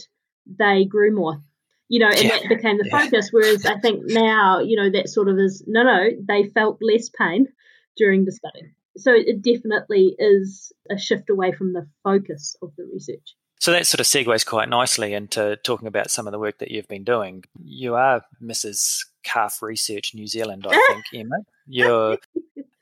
they 0.46 0.86
grew 0.86 1.14
more 1.16 1.42
you 1.90 2.00
know, 2.00 2.10
and 2.10 2.24
yeah. 2.24 2.40
that 2.40 2.50
became 2.50 2.78
the 2.78 2.90
focus. 2.90 3.30
Whereas 3.32 3.66
I 3.66 3.80
think 3.80 4.04
now, 4.06 4.60
you 4.60 4.76
know, 4.76 4.92
that 4.92 5.10
sort 5.10 5.30
of 5.30 5.40
is 5.40 5.64
no, 5.68 5.84
no, 5.84 6.10
they 6.28 6.44
felt 6.50 6.80
less 6.82 7.10
pain 7.10 7.48
during 7.96 8.26
the 8.26 8.32
study. 8.32 8.74
So 8.98 9.14
it 9.14 9.42
definitely 9.42 10.16
is 10.18 10.72
a 10.90 10.98
shift 10.98 11.30
away 11.30 11.52
from 11.52 11.74
the 11.74 11.88
focus 12.04 12.56
of 12.62 12.72
the 12.78 12.86
research. 12.92 13.36
So 13.60 13.72
that 13.72 13.88
sort 13.88 14.00
of 14.00 14.06
segues 14.06 14.46
quite 14.46 14.70
nicely 14.70 15.14
into 15.14 15.58
talking 15.64 15.88
about 15.88 16.12
some 16.12 16.28
of 16.28 16.32
the 16.32 16.40
work 16.40 16.60
that 16.60 16.70
you've 16.70 16.88
been 16.88 17.04
doing. 17.04 17.44
You 17.64 17.96
are 17.96 18.22
Mrs. 18.42 19.06
Calf 19.24 19.62
Research 19.62 20.14
New 20.14 20.28
Zealand, 20.28 20.66
I 20.70 20.80
think, 20.90 21.06
Emma. 21.14 21.38
Your 21.66 22.18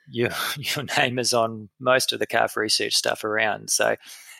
your 0.10 0.30
your 0.58 0.86
name 0.98 1.20
is 1.20 1.34
on 1.34 1.70
most 1.80 2.14
of 2.14 2.20
the 2.20 2.28
calf 2.28 2.58
research 2.58 2.94
stuff 2.94 3.24
around. 3.24 3.70
So 3.70 3.96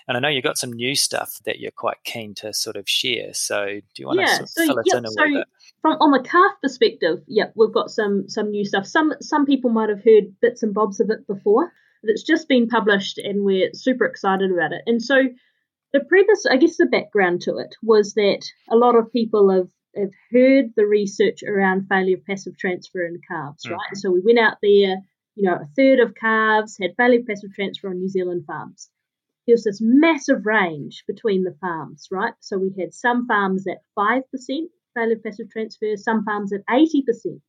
and 0.08 0.18
I 0.18 0.20
know 0.20 0.30
you've 0.30 0.44
got 0.44 0.58
some 0.58 0.74
new 0.74 0.96
stuff 0.96 1.40
that 1.46 1.60
you're 1.60 1.72
quite 1.72 1.98
keen 2.04 2.36
to 2.36 2.54
sort 2.54 2.76
of 2.76 2.88
share. 2.88 3.34
So 3.34 3.66
do 3.66 4.02
you 4.02 4.08
want 4.08 4.20
yeah, 4.20 4.26
to 4.26 4.32
sort 4.36 4.44
of 4.44 4.50
so, 4.50 4.66
fill 4.68 4.78
it 4.78 4.94
in 4.94 5.06
a 5.06 5.10
so 5.10 5.22
little 5.22 5.40
bit? 5.40 5.48
From 5.82 5.94
on 6.00 6.12
the 6.12 6.28
calf 6.28 6.52
perspective, 6.62 7.24
yeah, 7.28 7.46
we've 7.56 7.74
got 7.74 7.90
some 7.90 8.30
some 8.30 8.52
new 8.52 8.66
stuff. 8.66 8.86
Some 8.86 9.14
some 9.22 9.46
people 9.46 9.72
might 9.72 9.90
have 9.90 10.04
heard 10.04 10.40
bits 10.42 10.62
and 10.64 10.74
bobs 10.74 11.00
of 11.00 11.10
it 11.10 11.26
before. 11.28 11.72
It's 12.04 12.24
just 12.24 12.48
been 12.48 12.68
published 12.68 13.18
and 13.18 13.44
we're 13.44 13.72
super 13.74 14.06
excited 14.06 14.52
about 14.52 14.74
it. 14.74 14.84
And 14.86 15.02
so 15.02 15.16
the 15.92 16.02
premise, 16.02 16.46
I 16.50 16.58
guess 16.58 16.78
the 16.78 16.86
background 16.86 17.42
to 17.44 17.58
it 17.58 17.76
was 17.82 18.14
that 18.14 18.46
a 18.70 18.76
lot 18.76 18.96
of 18.96 19.12
people 19.12 19.50
have 19.50 19.70
have 19.96 20.12
heard 20.32 20.66
the 20.76 20.86
research 20.86 21.42
around 21.42 21.88
failure 21.88 22.18
of 22.18 22.26
passive 22.26 22.58
transfer 22.60 23.04
in 23.06 23.20
calves, 23.28 23.66
mm-hmm. 23.66 23.74
right? 23.74 23.96
So 23.96 24.12
we 24.12 24.22
went 24.24 24.40
out 24.40 24.58
there, 24.62 24.98
you 25.36 25.50
know, 25.50 25.56
a 25.56 25.70
third 25.76 26.00
of 26.00 26.14
calves 26.14 26.78
had 26.80 26.96
failure 26.96 27.22
of 27.22 27.28
passive 27.28 27.54
transfer 27.56 27.90
on 27.90 27.98
New 27.98 28.10
Zealand 28.10 28.44
farms 28.46 28.90
there 29.46 29.54
was 29.54 29.64
this 29.64 29.80
massive 29.82 30.46
range 30.46 31.04
between 31.08 31.44
the 31.44 31.56
farms, 31.62 32.08
right? 32.12 32.34
So 32.40 32.58
we 32.58 32.74
had 32.80 32.94
some 32.94 33.28
farms 33.28 33.66
at 33.68 33.78
5% 33.98 34.22
failure 34.96 35.16
passive 35.24 35.50
transfer, 35.52 35.96
some 35.98 36.24
farms 36.24 36.52
at 36.54 36.66
80%. 36.68 37.42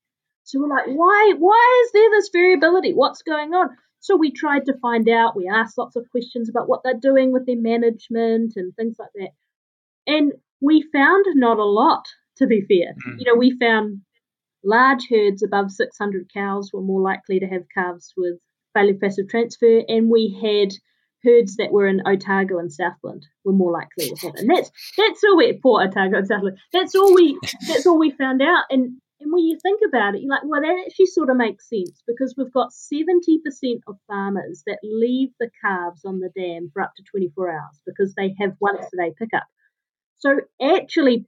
So 0.44 0.60
we're 0.60 0.68
like, 0.68 0.86
why, 0.86 1.34
why 1.38 1.84
is 1.84 1.92
there 1.92 2.10
this 2.10 2.30
variability? 2.32 2.92
What's 2.92 3.22
going 3.22 3.54
on? 3.54 3.70
So 4.00 4.16
we 4.16 4.30
tried 4.30 4.66
to 4.66 4.78
find 4.80 5.08
out. 5.08 5.36
We 5.36 5.48
asked 5.48 5.78
lots 5.78 5.96
of 5.96 6.08
questions 6.10 6.48
about 6.48 6.68
what 6.68 6.82
they're 6.84 6.94
doing 7.00 7.32
with 7.32 7.46
their 7.46 7.60
management 7.60 8.52
and 8.56 8.74
things 8.76 8.96
like 8.98 9.10
that. 9.14 9.30
And 10.06 10.32
we 10.60 10.84
found 10.92 11.24
not 11.34 11.58
a 11.58 11.64
lot, 11.64 12.04
to 12.36 12.46
be 12.46 12.60
fair. 12.60 12.92
Mm-hmm. 12.92 13.18
You 13.18 13.24
know, 13.26 13.38
we 13.38 13.58
found 13.58 14.02
large 14.64 15.08
herds 15.10 15.42
above 15.42 15.70
600 15.70 16.30
cows 16.32 16.70
were 16.72 16.82
more 16.82 17.00
likely 17.00 17.40
to 17.40 17.46
have 17.46 17.62
calves 17.74 18.12
with 18.16 18.38
failure 18.74 18.94
passive 18.94 19.28
transfer, 19.28 19.82
and 19.88 20.10
we 20.10 20.38
had 20.42 20.70
herds 21.26 21.56
that 21.56 21.72
were 21.72 21.86
in 21.86 22.06
Otago 22.06 22.58
and 22.58 22.72
Southland 22.72 23.26
were 23.44 23.52
more 23.52 23.72
likely 23.72 24.08
to 24.08 24.26
have 24.26 24.34
it. 24.34 24.40
And 24.40 24.50
that's 24.50 24.70
that's 24.96 25.24
all 25.24 25.36
we 25.36 25.52
poor 25.54 25.82
Otago 25.82 26.18
and 26.18 26.26
Southland. 26.26 26.58
That's 26.72 26.94
all 26.94 27.14
we 27.14 27.38
that's 27.66 27.86
all 27.86 27.98
we 27.98 28.10
found 28.10 28.42
out. 28.42 28.64
And 28.70 29.00
and 29.20 29.32
when 29.32 29.44
you 29.44 29.58
think 29.62 29.80
about 29.86 30.14
it, 30.14 30.20
you're 30.20 30.30
like, 30.30 30.44
well, 30.44 30.60
that 30.60 30.84
actually 30.86 31.06
sort 31.06 31.30
of 31.30 31.36
makes 31.36 31.68
sense 31.68 32.02
because 32.06 32.34
we've 32.36 32.52
got 32.52 32.70
70% 32.70 33.80
of 33.86 33.96
farmers 34.06 34.62
that 34.66 34.78
leave 34.82 35.30
the 35.40 35.50
calves 35.64 36.04
on 36.04 36.20
the 36.20 36.30
dam 36.36 36.70
for 36.72 36.82
up 36.82 36.92
to 36.96 37.02
24 37.02 37.50
hours 37.50 37.80
because 37.86 38.14
they 38.14 38.34
have 38.38 38.56
once 38.60 38.84
a 38.92 38.96
day 38.96 39.14
pickup. 39.18 39.46
So 40.18 40.40
actually, 40.60 41.26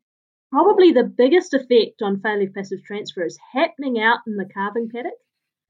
probably 0.53 0.93
the 0.93 1.05
biggest 1.05 1.55
effect 1.55 2.03
on 2.03 2.21
failure 2.21 2.51
passive 2.55 2.85
transfer 2.85 3.25
is 3.25 3.39
happening 3.53 4.01
out 4.01 4.19
in 4.27 4.37
the 4.37 4.49
calving 4.53 4.91
paddock. 4.95 5.13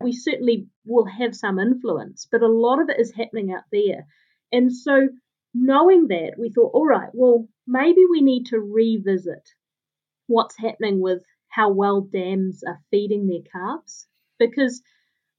We 0.01 0.13
certainly 0.13 0.69
will 0.85 1.07
have 1.07 1.35
some 1.35 1.59
influence, 1.59 2.29
but 2.31 2.43
a 2.43 2.49
lot 2.49 2.81
of 2.81 2.89
it 2.89 3.01
is 3.01 3.13
happening 3.13 3.53
out 3.53 3.65
there. 3.73 4.07
And 4.53 4.73
so 4.73 5.09
knowing 5.53 6.09
that, 6.09 6.35
we 6.39 6.51
thought, 6.51 6.71
all 6.73 6.87
right, 6.87 7.11
well, 7.13 7.49
maybe 7.67 8.03
we 8.09 8.21
need 8.21 8.47
to 8.47 8.61
revisit 8.61 9.49
what's 10.27 10.57
happening 10.57 11.01
with 11.01 11.23
how 11.49 11.73
well 11.73 12.03
dams 12.03 12.63
are 12.67 12.81
feeding 12.91 13.27
their 13.27 13.43
calves. 13.53 14.07
Because, 14.39 14.83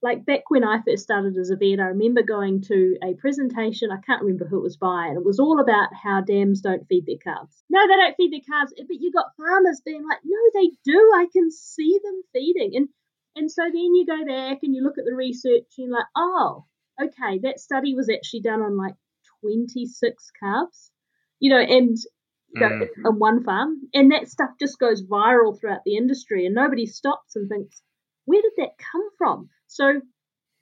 like, 0.02 0.26
back 0.26 0.50
when 0.50 0.64
I 0.64 0.82
first 0.82 1.04
started 1.04 1.36
as 1.38 1.50
a 1.50 1.56
vet, 1.56 1.80
I 1.80 1.88
remember 1.88 2.22
going 2.22 2.60
to 2.62 2.96
a 3.02 3.14
presentation, 3.14 3.90
I 3.90 4.04
can't 4.04 4.22
remember 4.22 4.46
who 4.46 4.58
it 4.58 4.62
was 4.62 4.76
by, 4.76 5.06
and 5.06 5.16
it 5.16 5.24
was 5.24 5.40
all 5.40 5.60
about 5.60 5.88
how 5.94 6.20
dams 6.20 6.60
don't 6.60 6.86
feed 6.86 7.06
their 7.06 7.16
calves. 7.16 7.64
No, 7.70 7.86
they 7.86 7.96
don't 7.96 8.16
feed 8.16 8.32
their 8.32 8.40
calves, 8.46 8.74
but 8.76 9.00
you 9.00 9.10
got 9.10 9.36
farmers 9.38 9.80
being 9.84 10.06
like, 10.06 10.18
no, 10.24 10.38
they 10.54 10.70
do. 10.84 11.12
I 11.14 11.26
can 11.32 11.50
see 11.50 11.98
them 12.02 12.22
feeding. 12.34 12.72
And 12.74 12.88
and 13.36 13.50
so 13.50 13.62
then 13.62 13.94
you 13.94 14.06
go 14.06 14.24
back 14.24 14.58
and 14.62 14.74
you 14.74 14.82
look 14.82 14.98
at 14.98 15.04
the 15.04 15.14
research 15.14 15.64
and 15.78 15.88
you're 15.88 15.96
like, 15.96 16.06
oh, 16.16 16.64
okay, 17.00 17.38
that 17.42 17.60
study 17.60 17.94
was 17.94 18.10
actually 18.10 18.40
done 18.40 18.60
on 18.60 18.76
like 18.76 18.94
26 19.42 20.30
calves, 20.42 20.90
you 21.38 21.50
know, 21.50 21.60
and 21.60 21.96
you 22.52 22.60
know, 22.60 22.68
mm. 22.68 22.88
on 23.06 23.18
one 23.18 23.44
farm. 23.44 23.76
And 23.94 24.12
that 24.12 24.28
stuff 24.28 24.50
just 24.58 24.78
goes 24.78 25.02
viral 25.02 25.58
throughout 25.58 25.82
the 25.84 25.96
industry, 25.96 26.46
and 26.46 26.54
nobody 26.54 26.86
stops 26.86 27.36
and 27.36 27.48
thinks, 27.48 27.82
where 28.24 28.42
did 28.42 28.52
that 28.58 28.72
come 28.92 29.08
from? 29.16 29.48
So 29.66 30.00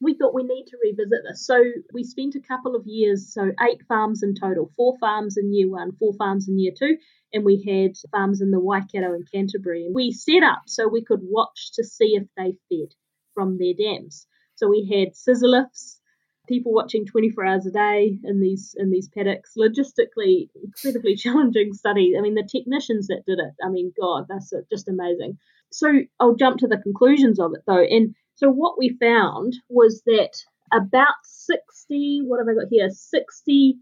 we 0.01 0.15
thought 0.15 0.35
we 0.35 0.45
need 0.45 0.67
to 0.69 0.79
revisit 0.83 1.23
this. 1.29 1.45
So 1.45 1.61
we 1.93 2.05
spent 2.05 2.37
a 2.37 2.41
couple 2.41 2.77
of 2.77 2.87
years, 2.87 3.33
so 3.33 3.51
eight 3.69 3.83
farms 3.89 4.23
in 4.23 4.35
total, 4.35 4.71
four 4.77 4.97
farms 4.99 5.37
in 5.37 5.53
year 5.53 5.69
one, 5.69 5.93
four 5.99 6.13
farms 6.15 6.49
in 6.49 6.59
year 6.59 6.73
two, 6.77 6.97
and 7.33 7.45
we 7.45 7.63
had 7.67 7.97
farms 8.11 8.41
in 8.41 8.51
the 8.51 8.61
Waikato 8.61 9.13
and 9.13 9.31
Canterbury. 9.31 9.87
And 9.87 9.95
we 9.95 10.13
set 10.13 10.43
up 10.43 10.63
so 10.67 10.89
we 10.89 11.05
could 11.05 11.21
watch 11.23 11.73
to 11.75 11.85
see 11.85 12.17
if 12.17 12.25
they 12.37 12.57
fed 12.69 12.95
from 13.35 13.59
their 13.59 13.75
dams. 13.75 14.27
So 14.55 14.69
we 14.69 14.89
had 14.93 15.17
scissor 15.17 15.49
lifts, 15.49 16.01
people 16.49 16.73
watching 16.73 17.05
24 17.05 17.45
hours 17.45 17.67
a 17.67 17.71
day 17.71 18.19
in 18.25 18.41
these 18.41 18.75
in 18.77 18.91
these 18.91 19.09
paddocks. 19.09 19.55
Logistically, 19.59 20.49
incredibly 20.65 21.17
challenging 21.17 21.73
study. 21.75 22.15
I 22.17 22.21
mean, 22.21 22.35
the 22.35 22.49
technicians 22.51 23.09
that 23.09 23.25
did 23.27 23.39
it. 23.39 23.55
I 23.65 23.69
mean, 23.69 23.93
God, 24.01 24.27
that's 24.29 24.53
just 24.71 24.89
amazing. 24.89 25.39
So 25.71 25.89
I'll 26.19 26.37
jump 26.37 26.59
to 26.59 26.69
the 26.69 26.79
conclusions 26.79 27.39
of 27.39 27.53
it 27.55 27.63
though. 27.67 27.83
And 27.83 28.15
so 28.39 28.49
what 28.49 28.79
we 28.79 28.97
found 29.01 29.55
was 29.69 30.03
that 30.07 30.31
about 30.73 31.17
60, 31.25 32.23
what 32.25 32.39
have 32.39 32.47
I 32.47 32.55
got 32.55 32.69
here? 32.71 32.89
64% 32.89 33.75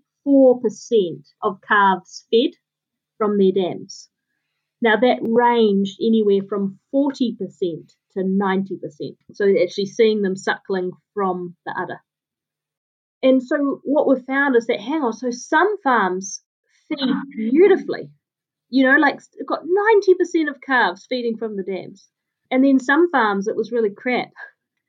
of 1.43 1.61
calves 1.61 2.25
fed 2.33 2.53
from 3.19 3.37
their 3.37 3.53
dams. 3.53 4.09
Now 4.81 4.97
that 4.97 5.19
ranged 5.21 5.99
anywhere 6.01 6.41
from 6.49 6.79
40% 6.95 7.37
to 8.15 8.21
90%. 8.21 9.17
So 9.35 9.45
actually 9.63 9.87
seeing 9.87 10.23
them 10.23 10.37
suckling 10.37 10.93
from 11.13 11.55
the 11.67 11.73
udder. 11.79 12.01
And 13.23 13.43
so 13.43 13.83
what 13.85 14.09
we've 14.09 14.25
found 14.25 14.57
is 14.57 14.69
that, 14.69 14.81
hang 14.81 15.03
on, 15.03 15.13
so 15.13 15.31
some 15.31 15.77
farms 15.83 16.43
feed 16.89 17.15
beautifully. 17.37 18.09
You 18.71 18.87
know, 18.87 18.97
like 18.97 19.21
got 19.47 19.65
90% 19.65 20.49
of 20.49 20.63
calves 20.63 21.05
feeding 21.07 21.37
from 21.37 21.57
the 21.57 21.63
dams. 21.63 22.09
And 22.51 22.65
then 22.65 22.79
some 22.79 23.11
farms, 23.11 23.49
it 23.49 23.57
was 23.57 23.73
really 23.73 23.91
crap. 23.91 24.31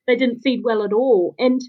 They 0.06 0.16
didn't 0.16 0.42
feed 0.42 0.62
well 0.64 0.84
at 0.84 0.94
all. 0.94 1.36
And 1.38 1.62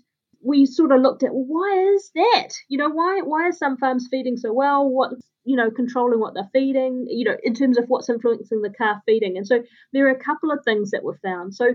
we 0.43 0.67
sort 0.67 0.93
of 0.93 1.01
looked 1.01 1.23
at, 1.23 1.35
well, 1.35 1.47
why 1.47 1.95
is 1.95 2.11
that? 2.15 2.51
You 2.69 2.79
know, 2.79 2.91
why 2.91 3.23
why 3.25 3.49
are 3.49 3.53
some 3.53 3.77
farms 3.77 4.09
feeding 4.11 4.37
so 4.37 4.53
well? 4.53 4.89
What 4.89 5.13
you 5.45 5.57
know, 5.57 5.71
controlling 5.71 6.21
what 6.21 6.35
they're 6.35 6.51
feeding, 6.53 7.07
you 7.09 7.25
know, 7.25 7.37
in 7.43 7.55
terms 7.55 7.79
of 7.79 7.87
what's 7.89 8.11
influencing 8.11 8.61
the 8.61 8.71
calf 8.71 8.99
feeding. 9.07 9.39
And 9.39 9.47
so 9.47 9.63
there 9.95 10.07
are 10.07 10.11
a 10.11 10.23
couple 10.23 10.51
of 10.51 10.63
things 10.63 10.91
that 10.91 11.03
were 11.03 11.19
found. 11.23 11.55
So 11.55 11.73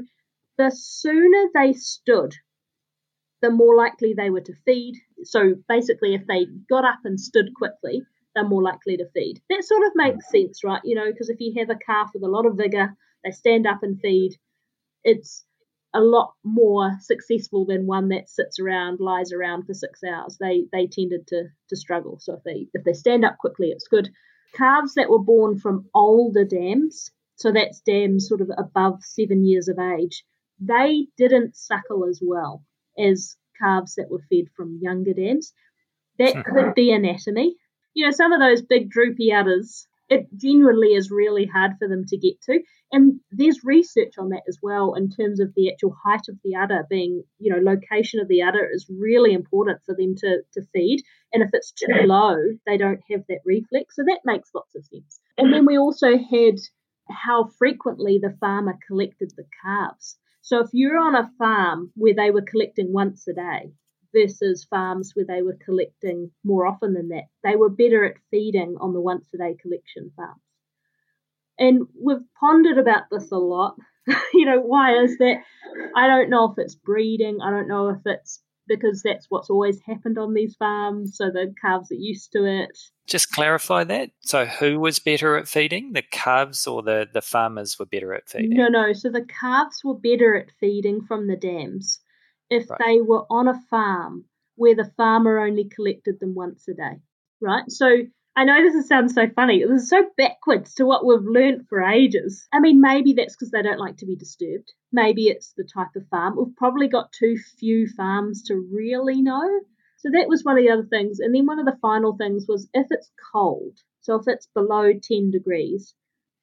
the 0.60 0.70
sooner 0.70 1.50
they 1.56 1.74
stood 1.74 2.36
the 3.42 3.50
more 3.50 3.76
likely 3.76 4.14
they 4.14 4.30
were 4.30 4.42
to 4.42 4.54
feed. 4.66 4.96
So 5.24 5.56
basically, 5.68 6.16
if 6.16 6.26
they 6.28 6.46
got 6.70 6.86
up 6.86 7.00
and 7.04 7.20
stood 7.20 7.54
quickly, 7.56 8.04
they're 8.34 8.48
more 8.48 8.64
likely 8.64 8.96
to 8.98 9.10
feed. 9.14 9.42
That 9.50 9.64
sort 9.64 9.86
of 9.86 9.92
makes 9.96 10.26
mm-hmm. 10.28 10.46
sense, 10.48 10.64
right? 10.64 10.82
You 10.84 10.96
know, 10.96 11.12
because 11.12 11.30
if 11.30 11.40
you 11.40 11.54
have 11.60 11.70
a 11.70 11.76
calf 11.76 12.12
with 12.14 12.24
a 12.24 12.30
lot 12.30 12.46
of 12.46 12.56
vigor, 12.56 12.96
they 13.24 13.32
stand 13.32 13.66
up 13.68 13.84
and 13.84 14.00
feed, 14.00 14.38
it's 15.04 15.46
a 15.94 16.02
lot 16.02 16.34
more 16.44 16.92
successful 17.02 17.66
than 17.66 17.86
one 17.86 18.10
that 18.10 18.30
sits 18.30 18.60
around, 18.60 19.00
lies 19.00 19.32
around 19.32 19.66
for 19.66 19.74
six 19.74 20.04
hours. 20.04 20.38
They 20.40 20.66
they 20.72 20.88
tended 20.88 21.28
to 21.28 21.50
to 21.70 21.76
struggle. 21.76 22.18
So 22.20 22.34
if 22.36 22.44
they 22.44 22.68
if 22.74 22.84
they 22.84 22.94
stand 22.94 23.24
up 23.24 23.38
quickly, 23.38 23.70
it's 23.70 23.88
good. 23.88 24.10
Calves 24.56 24.96
that 24.96 25.10
were 25.10 25.24
born 25.24 25.60
from 25.60 25.90
older 25.94 26.46
dams, 26.46 27.12
so 27.36 27.52
that's 27.52 27.82
dams 27.82 28.28
sort 28.28 28.42
of 28.42 28.50
above 28.58 29.04
seven 29.04 29.46
years 29.46 29.68
of 29.68 29.80
age, 29.80 30.24
they 30.60 31.08
didn't 31.18 31.56
suckle 31.56 32.06
as 32.06 32.20
well 32.24 32.64
as 32.98 33.36
calves 33.60 33.96
that 33.96 34.10
were 34.10 34.22
fed 34.30 34.46
from 34.56 34.80
younger 34.82 35.14
dams. 35.14 35.54
That 36.20 36.46
could 36.46 36.76
be 36.76 36.92
anatomy. 36.92 37.56
You 37.94 38.06
know, 38.06 38.12
some 38.12 38.32
of 38.32 38.40
those 38.40 38.62
big 38.62 38.90
droopy 38.90 39.32
udders, 39.32 39.88
it 40.10 40.28
genuinely 40.36 40.90
is 40.90 41.12
really 41.12 41.46
hard 41.46 41.72
for 41.80 41.88
them 41.88 42.06
to 42.08 42.18
get 42.18 42.42
to. 42.44 42.60
And 42.92 43.20
there's 43.32 43.64
research 43.64 44.14
on 44.18 44.30
that 44.30 44.44
as 44.48 44.60
well 44.62 44.94
in 44.94 45.10
terms 45.10 45.40
of 45.40 45.54
the 45.56 45.72
actual 45.72 45.96
height 46.06 46.28
of 46.30 46.38
the 46.44 46.56
udder 46.56 46.86
being, 46.90 47.24
you 47.40 47.52
know, 47.52 47.60
location 47.60 48.20
of 48.20 48.28
the 48.28 48.44
udder 48.44 48.70
is 48.72 48.86
really 48.90 49.34
important 49.34 49.80
for 49.86 49.96
them 49.96 50.16
to, 50.18 50.42
to 50.54 50.62
feed. 50.74 51.04
And 51.32 51.42
if 51.42 51.50
it's 51.54 51.72
too 51.72 52.06
low, 52.06 52.36
they 52.66 52.78
don't 52.78 53.02
have 53.12 53.22
that 53.30 53.40
reflex. 53.46 53.96
So 53.96 54.04
that 54.04 54.22
makes 54.26 54.52
lots 54.54 54.76
of 54.76 54.86
sense. 54.86 55.20
And 55.38 55.54
then 55.54 55.66
we 55.66 55.78
also 55.78 56.18
had 56.18 56.56
how 57.10 57.50
frequently 57.58 58.20
the 58.22 58.36
farmer 58.40 58.78
collected 58.88 59.32
the 59.36 59.46
calves. 59.64 60.18
So 60.42 60.60
if 60.60 60.70
you're 60.74 61.00
on 61.00 61.16
a 61.16 61.32
farm 61.38 61.92
where 61.96 62.14
they 62.14 62.30
were 62.30 62.44
collecting 62.44 62.94
once 62.94 63.28
a 63.28 63.34
day 63.34 63.74
versus 64.14 64.66
farms 64.70 65.12
where 65.14 65.26
they 65.26 65.42
were 65.42 65.58
collecting 65.66 66.32
more 66.44 66.66
often 66.66 66.94
than 66.94 67.10
that, 67.10 67.26
they 67.44 67.56
were 67.56 67.70
better 67.70 68.06
at 68.06 68.18
feeding 68.32 68.76
on 68.80 68.94
the 68.94 69.02
once 69.02 69.28
a 69.34 69.38
day 69.38 69.56
collection 69.62 70.12
farms. 70.16 70.42
And 71.60 71.88
we've 72.02 72.26
pondered 72.40 72.78
about 72.78 73.04
this 73.12 73.32
a 73.32 73.38
lot. 73.38 73.76
you 74.34 74.46
know, 74.46 74.60
why 74.60 74.96
is 75.04 75.18
that? 75.18 75.38
I 75.96 76.08
don't 76.08 76.30
know 76.30 76.52
if 76.52 76.58
it's 76.58 76.76
breeding. 76.76 77.40
I 77.42 77.52
don't 77.52 77.68
know 77.68 77.90
if 77.90 78.00
it's 78.06 78.42
because 78.68 79.02
that's 79.04 79.26
what's 79.30 79.50
always 79.50 79.80
happened 79.82 80.18
on 80.18 80.34
these 80.34 80.56
farms. 80.56 81.18
So 81.18 81.30
the 81.30 81.54
calves 81.62 81.92
are 81.92 81.96
used 81.96 82.32
to 82.32 82.46
it. 82.46 82.78
Just 83.08 83.32
clarify 83.32 83.84
that. 83.84 84.12
So 84.22 84.46
who 84.46 84.80
was 84.80 85.00
better 85.00 85.38
at 85.38 85.48
feeding? 85.48 85.94
The 85.94 86.02
calves 86.02 86.66
or 86.66 86.82
the, 86.82 87.08
the 87.14 87.22
farmers 87.22 87.78
were 87.78 87.86
better 87.86 88.14
at 88.14 88.30
feeding? 88.30 88.58
No, 88.58 88.68
no. 88.68 88.94
So 88.94 89.10
the 89.10 89.26
calves 89.26 89.82
were 89.84 89.98
better 89.98 90.36
at 90.36 90.52
feeding 90.60 91.02
from 91.02 91.28
the 91.28 91.36
dams 91.36 92.00
if 92.54 92.70
right. 92.70 92.80
they 92.86 93.02
were 93.02 93.26
on 93.30 93.48
a 93.48 93.60
farm 93.70 94.26
where 94.56 94.76
the 94.76 94.92
farmer 94.98 95.40
only 95.40 95.66
collected 95.66 96.20
them 96.20 96.36
once 96.36 96.68
a 96.68 96.74
day. 96.74 97.00
Right? 97.42 97.70
So 97.70 98.04
I 98.36 98.46
know 98.46 98.64
this 98.64 98.88
sounds 98.88 99.14
so 99.14 99.28
funny. 99.36 99.64
This 99.64 99.84
is 99.84 99.90
so 99.90 100.06
backwards 100.18 100.74
to 100.76 100.86
what 100.86 101.06
we've 101.06 101.24
learned 101.24 101.68
for 101.68 101.82
ages. 101.84 102.48
I 102.52 102.60
mean, 102.60 102.82
maybe 102.82 103.14
that's 103.14 103.36
because 103.36 103.52
they 103.52 103.62
don't 103.62 103.80
like 103.80 103.98
to 103.98 104.08
be 104.08 104.16
disturbed. 104.16 104.74
Maybe 104.92 105.28
it's 105.28 105.54
the 105.54 105.64
type 105.64 105.96
of 105.96 106.08
farm. 106.08 106.36
We've 106.38 106.56
probably 106.56 106.88
got 106.88 107.12
too 107.12 107.38
few 107.60 107.88
farms 107.88 108.44
to 108.44 108.56
really 108.56 109.22
know. 109.22 109.62
So 109.98 110.10
that 110.12 110.28
was 110.28 110.44
one 110.44 110.58
of 110.58 110.64
the 110.64 110.72
other 110.72 110.88
things. 110.90 111.20
And 111.20 111.34
then 111.34 111.46
one 111.46 111.60
of 111.60 111.66
the 111.66 111.78
final 111.82 112.18
things 112.18 112.46
was 112.48 112.68
if 112.74 112.88
it's 112.90 113.12
cold, 113.32 113.78
so 114.02 114.16
if 114.16 114.28
it's 114.28 114.48
below 114.48 114.92
10 114.94 115.30
degrees, 115.30 115.94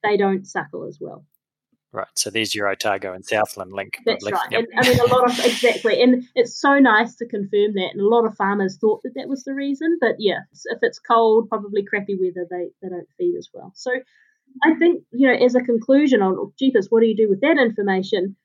they 0.02 0.16
don't 0.16 0.46
suckle 0.46 0.86
as 0.86 0.98
well. 1.00 1.24
Right. 1.92 2.06
So 2.14 2.30
there's 2.30 2.54
your 2.54 2.68
Otago 2.68 3.12
and 3.12 3.24
Southland 3.24 3.72
link. 3.72 3.96
Uh, 3.98 4.02
That's 4.06 4.30
right. 4.30 4.52
Yep. 4.52 4.64
And, 4.72 4.86
I 4.86 4.88
mean, 4.88 5.00
a 5.00 5.12
lot 5.12 5.28
of 5.28 5.38
exactly, 5.44 6.00
and 6.00 6.24
it's 6.36 6.60
so 6.60 6.78
nice 6.78 7.16
to 7.16 7.26
confirm 7.26 7.74
that. 7.74 7.90
And 7.92 8.00
a 8.00 8.08
lot 8.08 8.24
of 8.24 8.36
farmers 8.36 8.78
thought 8.78 9.02
that 9.02 9.14
that 9.16 9.28
was 9.28 9.42
the 9.42 9.54
reason. 9.54 9.98
But 10.00 10.16
yeah, 10.18 10.40
if 10.52 10.78
it's 10.82 11.00
cold, 11.00 11.48
probably 11.48 11.82
crappy 11.82 12.16
weather, 12.16 12.46
they 12.48 12.68
they 12.80 12.88
don't 12.88 13.08
feed 13.18 13.36
as 13.36 13.48
well. 13.52 13.72
So 13.74 13.90
I 14.62 14.74
think 14.74 15.02
you 15.10 15.26
know, 15.26 15.44
as 15.44 15.56
a 15.56 15.60
conclusion 15.60 16.22
on 16.22 16.36
oh, 16.38 16.52
jeepers, 16.58 16.86
what 16.90 17.00
do 17.00 17.06
you 17.06 17.16
do 17.16 17.28
with 17.28 17.40
that 17.40 17.58
information? 17.58 18.36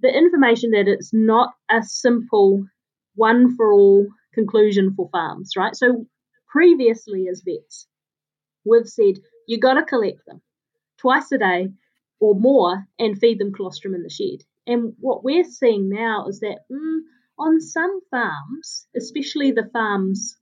The 0.00 0.08
information 0.08 0.70
that 0.70 0.88
it's 0.88 1.12
not 1.12 1.52
a 1.70 1.82
simple 1.82 2.64
one 3.16 3.54
for 3.56 3.72
all 3.72 4.06
conclusion 4.32 4.94
for 4.96 5.10
farms, 5.10 5.52
right? 5.56 5.76
So 5.76 6.06
previously, 6.46 7.26
as 7.28 7.42
vets, 7.44 7.86
we've 8.64 8.88
said 8.88 9.18
you 9.46 9.58
got 9.58 9.74
to 9.74 9.82
collect 9.82 10.24
them 10.26 10.40
twice 10.98 11.30
a 11.32 11.38
day 11.38 11.68
or 12.20 12.34
more 12.34 12.86
and 12.98 13.18
feed 13.18 13.38
them 13.38 13.52
colostrum 13.52 13.94
in 13.94 14.02
the 14.02 14.10
shed. 14.10 14.44
And 14.66 14.94
what 15.00 15.24
we're 15.24 15.44
seeing 15.44 15.88
now 15.88 16.26
is 16.28 16.40
that 16.40 16.60
mm, 16.70 17.00
on 17.38 17.60
some 17.60 18.00
farms, 18.10 18.86
especially 18.96 19.52
the 19.52 19.70
farms 19.72 20.36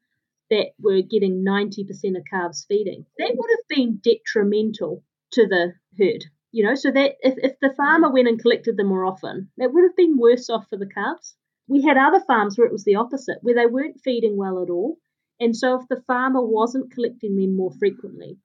that 0.50 0.68
were 0.80 1.02
getting 1.02 1.44
90% 1.44 2.16
of 2.16 2.24
calves 2.30 2.64
feeding, 2.68 3.06
that 3.18 3.34
would 3.36 3.50
have 3.50 3.76
been 3.76 4.00
detrimental 4.02 5.02
to 5.32 5.46
the 5.46 5.74
herd. 5.98 6.24
You 6.52 6.64
know, 6.64 6.74
so 6.74 6.90
that 6.90 7.16
if, 7.20 7.34
if 7.38 7.60
the 7.60 7.74
farmer 7.74 8.10
went 8.10 8.28
and 8.28 8.40
collected 8.40 8.76
them 8.76 8.86
more 8.86 9.04
often, 9.04 9.50
that 9.58 9.72
would 9.72 9.82
have 9.82 9.96
been 9.96 10.16
worse 10.16 10.48
off 10.48 10.68
for 10.70 10.78
the 10.78 10.88
calves. 10.88 11.36
We 11.68 11.82
had 11.82 11.96
other 11.98 12.20
farms 12.20 12.56
where 12.56 12.66
it 12.66 12.72
was 12.72 12.84
the 12.84 12.94
opposite, 12.94 13.38
where 13.42 13.54
they 13.54 13.66
weren't 13.66 14.00
feeding 14.02 14.36
well 14.36 14.62
at 14.62 14.70
all. 14.70 14.96
And 15.38 15.54
so 15.54 15.78
if 15.78 15.88
the 15.88 16.02
farmer 16.06 16.40
wasn't 16.40 16.92
collecting 16.92 17.36
them 17.36 17.56
more 17.56 17.72
frequently, 17.78 18.38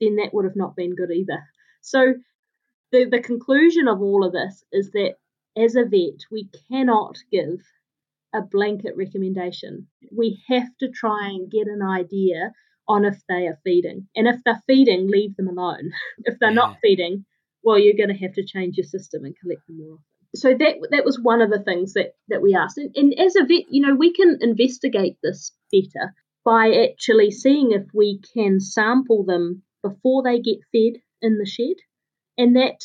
then 0.00 0.16
that 0.16 0.32
would 0.32 0.44
have 0.44 0.56
not 0.56 0.76
been 0.76 0.94
good 0.94 1.10
either. 1.10 1.42
So 1.80 2.14
the, 2.92 3.04
the 3.04 3.20
conclusion 3.20 3.88
of 3.88 4.00
all 4.00 4.24
of 4.24 4.32
this 4.32 4.64
is 4.72 4.90
that 4.92 5.14
as 5.56 5.74
a 5.74 5.84
vet, 5.84 6.20
we 6.30 6.48
cannot 6.70 7.16
give 7.30 7.60
a 8.34 8.42
blanket 8.42 8.94
recommendation. 8.96 9.88
We 10.12 10.42
have 10.48 10.68
to 10.80 10.90
try 10.90 11.28
and 11.28 11.50
get 11.50 11.66
an 11.66 11.82
idea 11.82 12.52
on 12.88 13.04
if 13.04 13.20
they 13.28 13.46
are 13.46 13.58
feeding. 13.64 14.08
And 14.14 14.28
if 14.28 14.36
they're 14.44 14.62
feeding, 14.66 15.08
leave 15.08 15.36
them 15.36 15.48
alone. 15.48 15.90
if 16.24 16.38
they're 16.38 16.50
yeah. 16.50 16.54
not 16.54 16.78
feeding, 16.82 17.24
well, 17.62 17.78
you're 17.78 17.96
going 17.96 18.16
to 18.16 18.24
have 18.24 18.34
to 18.34 18.44
change 18.44 18.76
your 18.76 18.84
system 18.84 19.24
and 19.24 19.34
collect 19.40 19.66
them 19.66 19.78
more 19.78 19.94
often. 19.94 20.02
So 20.34 20.50
that 20.50 20.88
that 20.90 21.04
was 21.04 21.18
one 21.18 21.40
of 21.40 21.50
the 21.50 21.62
things 21.62 21.94
that, 21.94 22.14
that 22.28 22.42
we 22.42 22.54
asked. 22.54 22.78
And, 22.78 22.94
and 22.94 23.18
as 23.18 23.36
a 23.36 23.44
vet, 23.44 23.64
you 23.70 23.80
know, 23.80 23.94
we 23.94 24.12
can 24.12 24.38
investigate 24.40 25.16
this 25.22 25.52
better 25.72 26.14
by 26.44 26.90
actually 26.90 27.30
seeing 27.30 27.72
if 27.72 27.86
we 27.94 28.20
can 28.34 28.60
sample 28.60 29.24
them 29.24 29.62
before 29.82 30.22
they 30.22 30.40
get 30.40 30.58
fed 30.72 31.00
in 31.22 31.38
the 31.38 31.46
shed. 31.46 31.76
And 32.38 32.56
that 32.56 32.80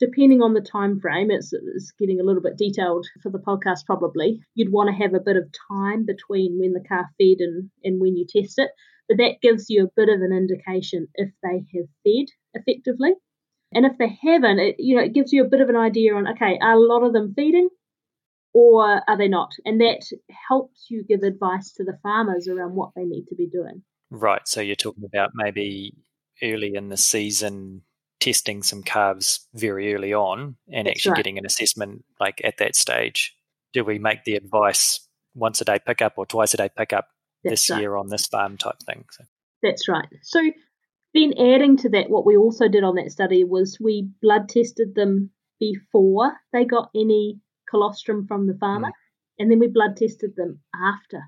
depending 0.00 0.42
on 0.42 0.54
the 0.54 0.60
time 0.60 1.00
frame, 1.00 1.30
it's, 1.30 1.52
it's 1.52 1.92
getting 1.98 2.20
a 2.20 2.24
little 2.24 2.42
bit 2.42 2.56
detailed 2.56 3.06
for 3.22 3.30
the 3.30 3.38
podcast 3.38 3.86
probably. 3.86 4.40
You'd 4.54 4.72
want 4.72 4.88
to 4.88 5.02
have 5.02 5.14
a 5.14 5.24
bit 5.24 5.36
of 5.36 5.50
time 5.70 6.04
between 6.04 6.58
when 6.58 6.72
the 6.72 6.84
calf 6.86 7.06
fed 7.18 7.38
and, 7.40 7.70
and 7.82 8.00
when 8.00 8.16
you 8.16 8.26
test 8.28 8.58
it. 8.58 8.70
But 9.08 9.18
that 9.18 9.40
gives 9.42 9.66
you 9.68 9.84
a 9.84 9.92
bit 9.96 10.08
of 10.08 10.20
an 10.20 10.32
indication 10.32 11.08
if 11.14 11.30
they 11.42 11.64
have 11.74 11.88
fed 12.04 12.26
effectively. 12.54 13.12
And 13.72 13.84
if 13.86 13.98
they 13.98 14.18
haven't, 14.22 14.58
it, 14.58 14.76
you 14.78 14.96
know, 14.96 15.02
it 15.02 15.14
gives 15.14 15.32
you 15.32 15.44
a 15.44 15.48
bit 15.48 15.60
of 15.60 15.68
an 15.68 15.76
idea 15.76 16.14
on, 16.14 16.28
okay, 16.28 16.58
are 16.60 16.74
a 16.74 16.80
lot 16.80 17.04
of 17.04 17.12
them 17.12 17.34
feeding 17.34 17.68
or 18.52 19.02
are 19.06 19.18
they 19.18 19.28
not? 19.28 19.52
And 19.64 19.80
that 19.80 20.06
helps 20.48 20.86
you 20.88 21.04
give 21.04 21.22
advice 21.22 21.72
to 21.74 21.84
the 21.84 21.98
farmers 22.02 22.48
around 22.48 22.74
what 22.74 22.90
they 22.94 23.04
need 23.04 23.26
to 23.28 23.34
be 23.34 23.48
doing. 23.48 23.82
Right. 24.10 24.46
So 24.46 24.60
you're 24.60 24.76
talking 24.76 25.04
about 25.04 25.30
maybe 25.34 25.94
early 26.42 26.74
in 26.74 26.88
the 26.88 26.96
season 26.96 27.82
testing 28.24 28.62
some 28.62 28.82
calves 28.82 29.46
very 29.52 29.94
early 29.94 30.14
on 30.14 30.56
and 30.72 30.86
That's 30.86 30.96
actually 30.96 31.10
right. 31.10 31.16
getting 31.16 31.38
an 31.38 31.44
assessment 31.44 32.06
like 32.18 32.40
at 32.42 32.56
that 32.56 32.74
stage. 32.74 33.36
Do 33.74 33.84
we 33.84 33.98
make 33.98 34.24
the 34.24 34.34
advice 34.34 35.06
once 35.34 35.60
a 35.60 35.64
day 35.66 35.78
pickup 35.84 36.14
or 36.16 36.24
twice 36.24 36.54
a 36.54 36.56
day 36.56 36.70
pickup 36.74 37.08
this 37.42 37.68
right. 37.68 37.80
year 37.80 37.96
on 37.96 38.08
this 38.08 38.26
farm 38.26 38.56
type 38.56 38.76
thing? 38.86 39.04
So. 39.10 39.24
That's 39.62 39.86
right. 39.90 40.08
So 40.22 40.40
then 41.12 41.34
adding 41.38 41.76
to 41.78 41.90
that, 41.90 42.08
what 42.08 42.24
we 42.24 42.34
also 42.34 42.66
did 42.66 42.82
on 42.82 42.94
that 42.94 43.12
study 43.12 43.44
was 43.44 43.76
we 43.78 44.08
blood 44.22 44.48
tested 44.48 44.94
them 44.94 45.30
before 45.60 46.32
they 46.54 46.64
got 46.64 46.88
any 46.94 47.40
colostrum 47.68 48.26
from 48.26 48.46
the 48.46 48.56
farmer, 48.58 48.88
mm. 48.88 49.38
and 49.38 49.50
then 49.50 49.58
we 49.58 49.68
blood 49.68 49.98
tested 49.98 50.34
them 50.34 50.60
after. 50.74 51.24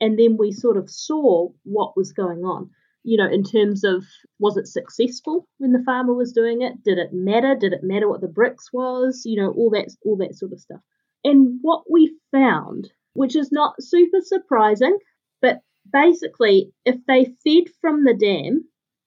And 0.00 0.18
then 0.18 0.36
we 0.36 0.50
sort 0.50 0.78
of 0.78 0.90
saw 0.90 1.50
what 1.62 1.96
was 1.96 2.12
going 2.12 2.40
on 2.40 2.70
you 3.04 3.18
know, 3.18 3.30
in 3.30 3.44
terms 3.44 3.84
of 3.84 4.04
was 4.38 4.56
it 4.56 4.66
successful 4.66 5.46
when 5.58 5.72
the 5.72 5.82
farmer 5.84 6.14
was 6.14 6.32
doing 6.32 6.62
it? 6.62 6.82
Did 6.82 6.98
it 6.98 7.12
matter? 7.12 7.54
Did 7.54 7.74
it 7.74 7.82
matter 7.84 8.08
what 8.08 8.22
the 8.22 8.26
Brix 8.26 8.72
was? 8.72 9.22
You 9.24 9.42
know, 9.42 9.52
all 9.52 9.70
that 9.70 9.94
all 10.04 10.16
that 10.16 10.34
sort 10.34 10.52
of 10.52 10.60
stuff. 10.60 10.80
And 11.22 11.58
what 11.62 11.84
we 11.90 12.16
found, 12.32 12.90
which 13.12 13.36
is 13.36 13.52
not 13.52 13.74
super 13.80 14.20
surprising, 14.22 14.98
but 15.40 15.60
basically 15.90 16.72
if 16.84 16.96
they 17.06 17.26
fed 17.44 17.72
from 17.80 18.04
the 18.04 18.14
dam, 18.14 18.64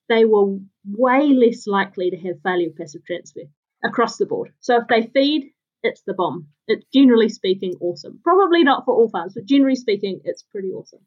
they 0.09 0.25
were 0.25 0.57
way 0.85 1.33
less 1.33 1.67
likely 1.67 2.11
to 2.11 2.17
have 2.17 2.41
failure 2.43 2.69
of 2.69 2.77
passive 2.77 3.03
transfer 3.05 3.41
across 3.83 4.17
the 4.17 4.25
board. 4.25 4.53
So 4.59 4.77
if 4.77 4.87
they 4.87 5.07
feed, 5.07 5.51
it's 5.83 6.01
the 6.05 6.13
bomb. 6.13 6.47
It's 6.67 6.85
generally 6.93 7.29
speaking 7.29 7.73
awesome. 7.81 8.19
Probably 8.23 8.63
not 8.63 8.85
for 8.85 8.93
all 8.93 9.09
farms, 9.09 9.33
but 9.33 9.45
generally 9.45 9.75
speaking, 9.75 10.21
it's 10.23 10.43
pretty 10.43 10.69
awesome. 10.69 11.01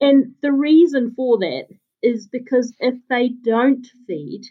And 0.00 0.34
the 0.42 0.52
reason 0.52 1.14
for 1.16 1.38
that 1.38 1.66
is 2.02 2.28
because 2.28 2.74
if 2.78 2.94
they 3.08 3.28
don't 3.28 3.86
feed, 4.06 4.44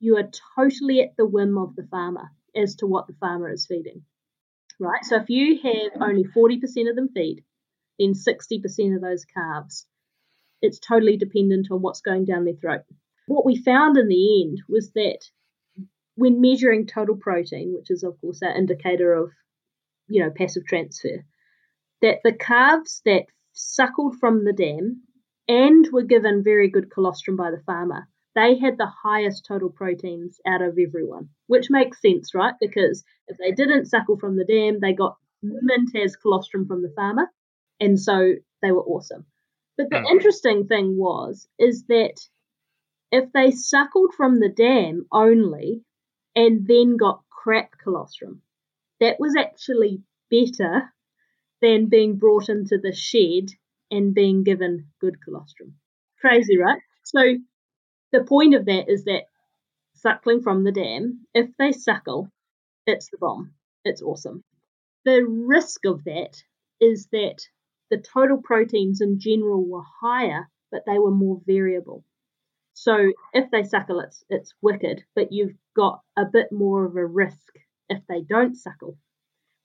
you 0.00 0.16
are 0.16 0.30
totally 0.56 1.00
at 1.00 1.16
the 1.16 1.26
whim 1.26 1.58
of 1.58 1.76
the 1.76 1.86
farmer 1.90 2.30
as 2.54 2.76
to 2.76 2.86
what 2.86 3.06
the 3.06 3.16
farmer 3.20 3.50
is 3.50 3.66
feeding. 3.66 4.02
Right? 4.78 5.04
So 5.04 5.16
if 5.16 5.28
you 5.28 5.60
have 5.62 6.02
only 6.02 6.24
40% 6.24 6.88
of 6.88 6.96
them 6.96 7.10
feed, 7.14 7.44
then 7.98 8.14
60% 8.14 8.96
of 8.96 9.02
those 9.02 9.24
calves, 9.26 9.86
it's 10.62 10.78
totally 10.78 11.16
dependent 11.16 11.68
on 11.70 11.82
what's 11.82 12.00
going 12.00 12.24
down 12.24 12.44
their 12.44 12.54
throat. 12.54 12.82
What 13.26 13.44
we 13.44 13.56
found 13.56 13.96
in 13.96 14.08
the 14.08 14.42
end 14.42 14.62
was 14.68 14.90
that 14.92 15.20
when 16.16 16.40
measuring 16.40 16.86
total 16.86 17.16
protein, 17.16 17.74
which 17.74 17.90
is 17.90 18.02
of 18.02 18.20
course 18.20 18.42
our 18.42 18.54
indicator 18.56 19.12
of, 19.12 19.30
you 20.08 20.22
know, 20.22 20.30
passive 20.30 20.66
transfer, 20.66 21.24
that 22.02 22.18
the 22.24 22.32
calves 22.32 23.02
that 23.04 23.26
suckled 23.52 24.16
from 24.18 24.44
the 24.44 24.52
dam 24.52 25.02
and 25.50 25.88
were 25.92 26.04
given 26.04 26.44
very 26.44 26.70
good 26.70 26.92
colostrum 26.92 27.36
by 27.36 27.50
the 27.50 27.62
farmer, 27.66 28.06
they 28.36 28.56
had 28.56 28.78
the 28.78 28.86
highest 29.02 29.44
total 29.44 29.68
proteins 29.68 30.40
out 30.46 30.62
of 30.62 30.78
everyone, 30.78 31.28
which 31.48 31.70
makes 31.70 32.00
sense, 32.00 32.32
right? 32.36 32.54
Because 32.60 33.02
if 33.26 33.36
they 33.36 33.50
didn't 33.50 33.86
suckle 33.86 34.16
from 34.16 34.36
the 34.36 34.44
dam, 34.44 34.78
they 34.78 34.92
got 34.92 35.16
mint 35.42 35.90
as 35.96 36.14
colostrum 36.14 36.68
from 36.68 36.82
the 36.82 36.92
farmer, 36.94 37.28
and 37.80 37.98
so 37.98 38.34
they 38.62 38.70
were 38.70 38.84
awesome. 38.84 39.26
But 39.76 39.90
the 39.90 40.04
oh. 40.06 40.08
interesting 40.08 40.68
thing 40.68 40.96
was 40.96 41.48
is 41.58 41.84
that 41.88 42.14
if 43.10 43.32
they 43.32 43.50
suckled 43.50 44.14
from 44.16 44.38
the 44.38 44.50
dam 44.50 45.06
only 45.10 45.82
and 46.36 46.64
then 46.68 46.96
got 46.96 47.24
crap 47.28 47.72
colostrum, 47.82 48.42
that 49.00 49.18
was 49.18 49.34
actually 49.34 50.04
better 50.30 50.94
than 51.60 51.88
being 51.88 52.18
brought 52.18 52.48
into 52.48 52.78
the 52.78 52.92
shed 52.92 53.48
and 53.90 54.14
being 54.14 54.44
given 54.44 54.86
good 55.00 55.22
colostrum. 55.24 55.74
Crazy, 56.20 56.58
right? 56.58 56.80
So 57.04 57.20
the 58.12 58.24
point 58.24 58.54
of 58.54 58.66
that 58.66 58.88
is 58.88 59.04
that 59.04 59.24
suckling 59.94 60.42
from 60.42 60.64
the 60.64 60.72
dam, 60.72 61.26
if 61.34 61.50
they 61.58 61.72
suckle, 61.72 62.28
it's 62.86 63.10
the 63.10 63.18
bomb. 63.18 63.54
It's 63.84 64.02
awesome. 64.02 64.42
The 65.04 65.24
risk 65.24 65.84
of 65.86 66.04
that 66.04 66.42
is 66.80 67.08
that 67.12 67.38
the 67.90 67.98
total 67.98 68.40
proteins 68.42 69.00
in 69.00 69.18
general 69.18 69.64
were 69.64 69.84
higher, 70.00 70.48
but 70.70 70.84
they 70.86 70.98
were 70.98 71.10
more 71.10 71.40
variable. 71.46 72.04
So 72.74 73.12
if 73.34 73.50
they 73.50 73.64
suckle, 73.64 74.00
it's 74.00 74.24
it's 74.30 74.54
wicked, 74.62 75.04
but 75.14 75.32
you've 75.32 75.56
got 75.74 76.00
a 76.16 76.24
bit 76.24 76.52
more 76.52 76.84
of 76.84 76.96
a 76.96 77.04
risk 77.06 77.52
if 77.88 78.02
they 78.08 78.22
don't 78.22 78.56
suckle. 78.56 78.96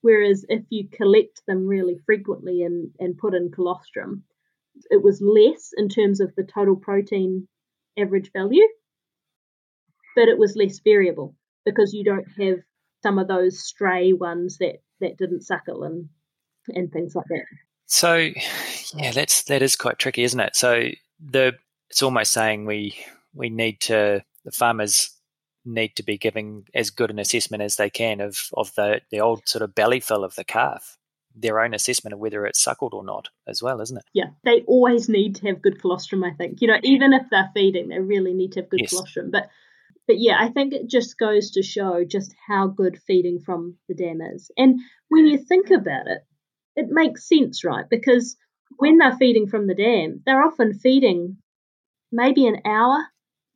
Whereas 0.06 0.46
if 0.48 0.62
you 0.70 0.88
collect 0.88 1.42
them 1.48 1.66
really 1.66 1.98
frequently 2.06 2.62
and, 2.62 2.92
and 3.00 3.18
put 3.18 3.34
in 3.34 3.50
colostrum, 3.50 4.22
it 4.88 5.02
was 5.02 5.20
less 5.20 5.70
in 5.76 5.88
terms 5.88 6.20
of 6.20 6.32
the 6.36 6.44
total 6.44 6.76
protein 6.76 7.48
average 7.98 8.30
value, 8.32 8.68
but 10.14 10.28
it 10.28 10.38
was 10.38 10.54
less 10.54 10.78
variable 10.78 11.34
because 11.64 11.92
you 11.92 12.04
don't 12.04 12.28
have 12.38 12.58
some 13.02 13.18
of 13.18 13.26
those 13.26 13.58
stray 13.58 14.12
ones 14.12 14.58
that, 14.58 14.76
that 15.00 15.18
didn't 15.18 15.42
suckle 15.42 15.82
and 15.82 16.08
and 16.68 16.92
things 16.92 17.16
like 17.16 17.26
that. 17.28 17.44
So 17.86 18.30
yeah, 18.94 19.10
that's 19.10 19.42
that 19.44 19.60
is 19.60 19.74
quite 19.74 19.98
tricky, 19.98 20.22
isn't 20.22 20.38
it? 20.38 20.54
So 20.54 20.90
the 21.18 21.54
it's 21.90 22.02
almost 22.04 22.32
saying 22.32 22.64
we 22.64 22.96
we 23.34 23.50
need 23.50 23.80
to 23.82 24.22
the 24.44 24.52
farmers 24.52 25.15
need 25.66 25.96
to 25.96 26.02
be 26.02 26.16
giving 26.16 26.64
as 26.74 26.90
good 26.90 27.10
an 27.10 27.18
assessment 27.18 27.62
as 27.62 27.76
they 27.76 27.90
can 27.90 28.20
of, 28.20 28.38
of 28.54 28.74
the, 28.74 29.00
the 29.10 29.20
old 29.20 29.48
sort 29.48 29.62
of 29.62 29.74
belly 29.74 30.00
fill 30.00 30.24
of 30.24 30.34
the 30.36 30.44
calf, 30.44 30.96
their 31.34 31.60
own 31.60 31.74
assessment 31.74 32.14
of 32.14 32.20
whether 32.20 32.46
it's 32.46 32.62
suckled 32.62 32.94
or 32.94 33.04
not 33.04 33.28
as 33.46 33.62
well, 33.62 33.80
isn't 33.80 33.98
it? 33.98 34.04
Yeah, 34.14 34.30
they 34.44 34.62
always 34.62 35.08
need 35.08 35.36
to 35.36 35.46
have 35.48 35.62
good 35.62 35.80
colostrum, 35.80 36.24
I 36.24 36.32
think. 36.32 36.60
You 36.60 36.68
know, 36.68 36.78
even 36.82 37.12
if 37.12 37.22
they're 37.30 37.50
feeding, 37.52 37.88
they 37.88 37.98
really 37.98 38.32
need 38.32 38.52
to 38.52 38.60
have 38.60 38.70
good 38.70 38.80
yes. 38.80 38.90
colostrum. 38.90 39.30
But 39.30 39.50
but 40.06 40.20
yeah, 40.20 40.36
I 40.38 40.50
think 40.50 40.72
it 40.72 40.88
just 40.88 41.18
goes 41.18 41.50
to 41.52 41.62
show 41.62 42.04
just 42.04 42.32
how 42.46 42.68
good 42.68 42.96
feeding 43.06 43.40
from 43.40 43.76
the 43.88 43.94
dam 43.94 44.20
is. 44.20 44.52
And 44.56 44.78
when 45.08 45.26
you 45.26 45.36
think 45.36 45.70
about 45.70 46.06
it, 46.06 46.24
it 46.76 46.86
makes 46.88 47.28
sense, 47.28 47.64
right? 47.64 47.86
Because 47.90 48.36
when 48.78 48.98
they're 48.98 49.16
feeding 49.16 49.48
from 49.48 49.66
the 49.66 49.74
dam, 49.74 50.22
they're 50.24 50.44
often 50.44 50.78
feeding 50.78 51.38
maybe 52.12 52.46
an 52.46 52.60
hour 52.64 53.04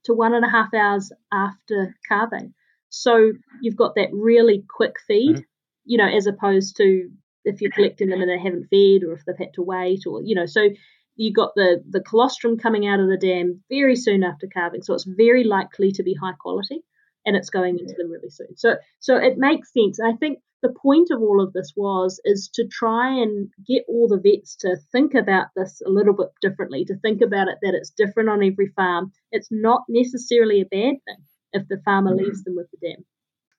to 0.05 0.15
one 0.15 0.35
and 0.35 0.45
a 0.45 0.51
half 0.51 0.73
hours 0.75 1.13
after 1.33 1.95
calving. 2.09 2.55
So 2.89 3.33
you've 3.63 3.77
got 3.77 3.95
that 3.95 4.09
really 4.13 4.65
quick 4.69 4.97
feed, 5.07 5.37
mm-hmm. 5.37 5.43
you 5.85 5.99
know, 5.99 6.09
as 6.09 6.27
opposed 6.27 6.77
to 6.79 7.11
if 7.45 7.61
you're 7.61 7.71
collecting 7.71 8.09
them 8.09 8.21
and 8.21 8.31
they 8.31 8.39
haven't 8.39 8.69
fed 8.69 9.07
or 9.07 9.15
if 9.15 9.25
they've 9.25 9.39
had 9.39 9.55
to 9.55 9.63
wait 9.63 10.01
or, 10.07 10.23
you 10.23 10.35
know, 10.35 10.47
so 10.47 10.69
you've 11.17 11.35
got 11.35 11.53
the, 11.55 11.83
the 11.89 12.01
colostrum 12.01 12.59
coming 12.59 12.87
out 12.87 13.01
of 13.01 13.09
the 13.09 13.17
dam 13.17 13.63
very 13.71 13.97
soon 13.97 14.23
after 14.23 14.47
calving. 14.47 14.83
So 14.83 14.95
it's 14.95 15.05
very 15.05 15.45
likely 15.45 15.93
to 15.93 16.03
be 16.03 16.15
high 16.15 16.35
quality 16.39 16.81
and 17.25 17.37
it's 17.37 17.51
going 17.51 17.79
into 17.79 17.95
them 17.97 18.11
really 18.11 18.31
soon. 18.31 18.57
So 18.57 18.77
so 18.99 19.17
it 19.17 19.39
makes 19.39 19.73
sense. 19.73 20.01
I 20.01 20.13
think 20.17 20.41
the 20.63 20.75
point 20.83 21.09
of 21.11 21.23
all 21.23 21.43
of 21.43 21.53
this 21.53 21.73
was 21.77 22.21
is 22.25 22.51
to 22.55 22.67
try 22.67 23.09
and 23.09 23.49
get 23.67 23.85
all 23.89 24.09
the 24.09 24.21
vets 24.21 24.57
to 24.57 24.77
think 24.93 25.15
about 25.15 25.47
this 25.57 25.81
a 25.85 25.91
little 25.91 26.15
bit 26.15 26.29
differently, 26.43 26.85
to 26.85 26.97
think 26.97 27.23
about 27.23 27.49
it 27.49 27.59
that 27.63 27.75
it's 27.75 27.91
different 27.91 28.29
on 28.29 28.45
every 28.45 28.69
farm. 28.77 29.13
It's 29.33 29.49
not 29.51 29.83
necessarily 29.89 30.61
a 30.61 30.65
bad 30.65 30.97
thing 31.05 31.25
if 31.53 31.67
the 31.69 31.81
farmer 31.85 32.11
mm-hmm. 32.15 32.25
leaves 32.25 32.45
them 32.45 32.57
with 32.57 32.69
the 32.71 32.89
dam, 32.89 33.05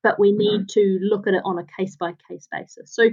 but 0.03 0.19
we 0.19 0.31
need 0.31 0.69
to 0.69 0.99
look 1.01 1.27
at 1.27 1.33
it 1.33 1.41
on 1.43 1.57
a 1.57 1.65
case 1.77 1.95
by 1.95 2.13
case 2.29 2.47
basis. 2.51 2.93
So 2.93 3.09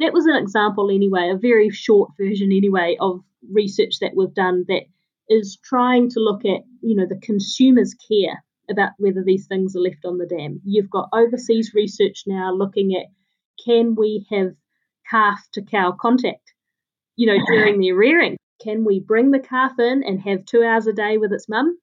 that 0.00 0.12
was 0.12 0.26
an 0.26 0.36
example 0.36 0.90
anyway, 0.90 1.30
a 1.32 1.38
very 1.38 1.70
short 1.70 2.10
version 2.18 2.50
anyway 2.52 2.96
of 3.00 3.20
research 3.52 4.00
that 4.00 4.12
we've 4.16 4.34
done 4.34 4.64
that 4.68 4.82
is 5.28 5.58
trying 5.62 6.10
to 6.10 6.20
look 6.20 6.44
at, 6.44 6.62
you 6.82 6.96
know, 6.96 7.06
the 7.06 7.20
consumer's 7.20 7.94
care 7.94 8.42
about 8.70 8.90
whether 8.98 9.22
these 9.24 9.46
things 9.46 9.74
are 9.76 9.80
left 9.80 10.04
on 10.04 10.18
the 10.18 10.26
dam. 10.26 10.60
You've 10.64 10.90
got 10.90 11.08
overseas 11.12 11.72
research 11.74 12.24
now 12.26 12.52
looking 12.52 12.94
at 12.94 13.06
can 13.64 13.94
we 13.94 14.26
have 14.30 14.54
calf 15.10 15.40
to 15.52 15.62
cow 15.62 15.92
contact, 15.92 16.52
you 17.16 17.26
know, 17.26 17.38
during 17.46 17.80
their 17.80 17.94
rearing? 17.94 18.36
Can 18.62 18.84
we 18.84 19.00
bring 19.00 19.30
the 19.30 19.38
calf 19.38 19.78
in 19.78 20.02
and 20.02 20.20
have 20.20 20.44
two 20.44 20.62
hours 20.62 20.86
a 20.86 20.92
day 20.92 21.18
with 21.18 21.32
its 21.32 21.48
mum 21.48 21.78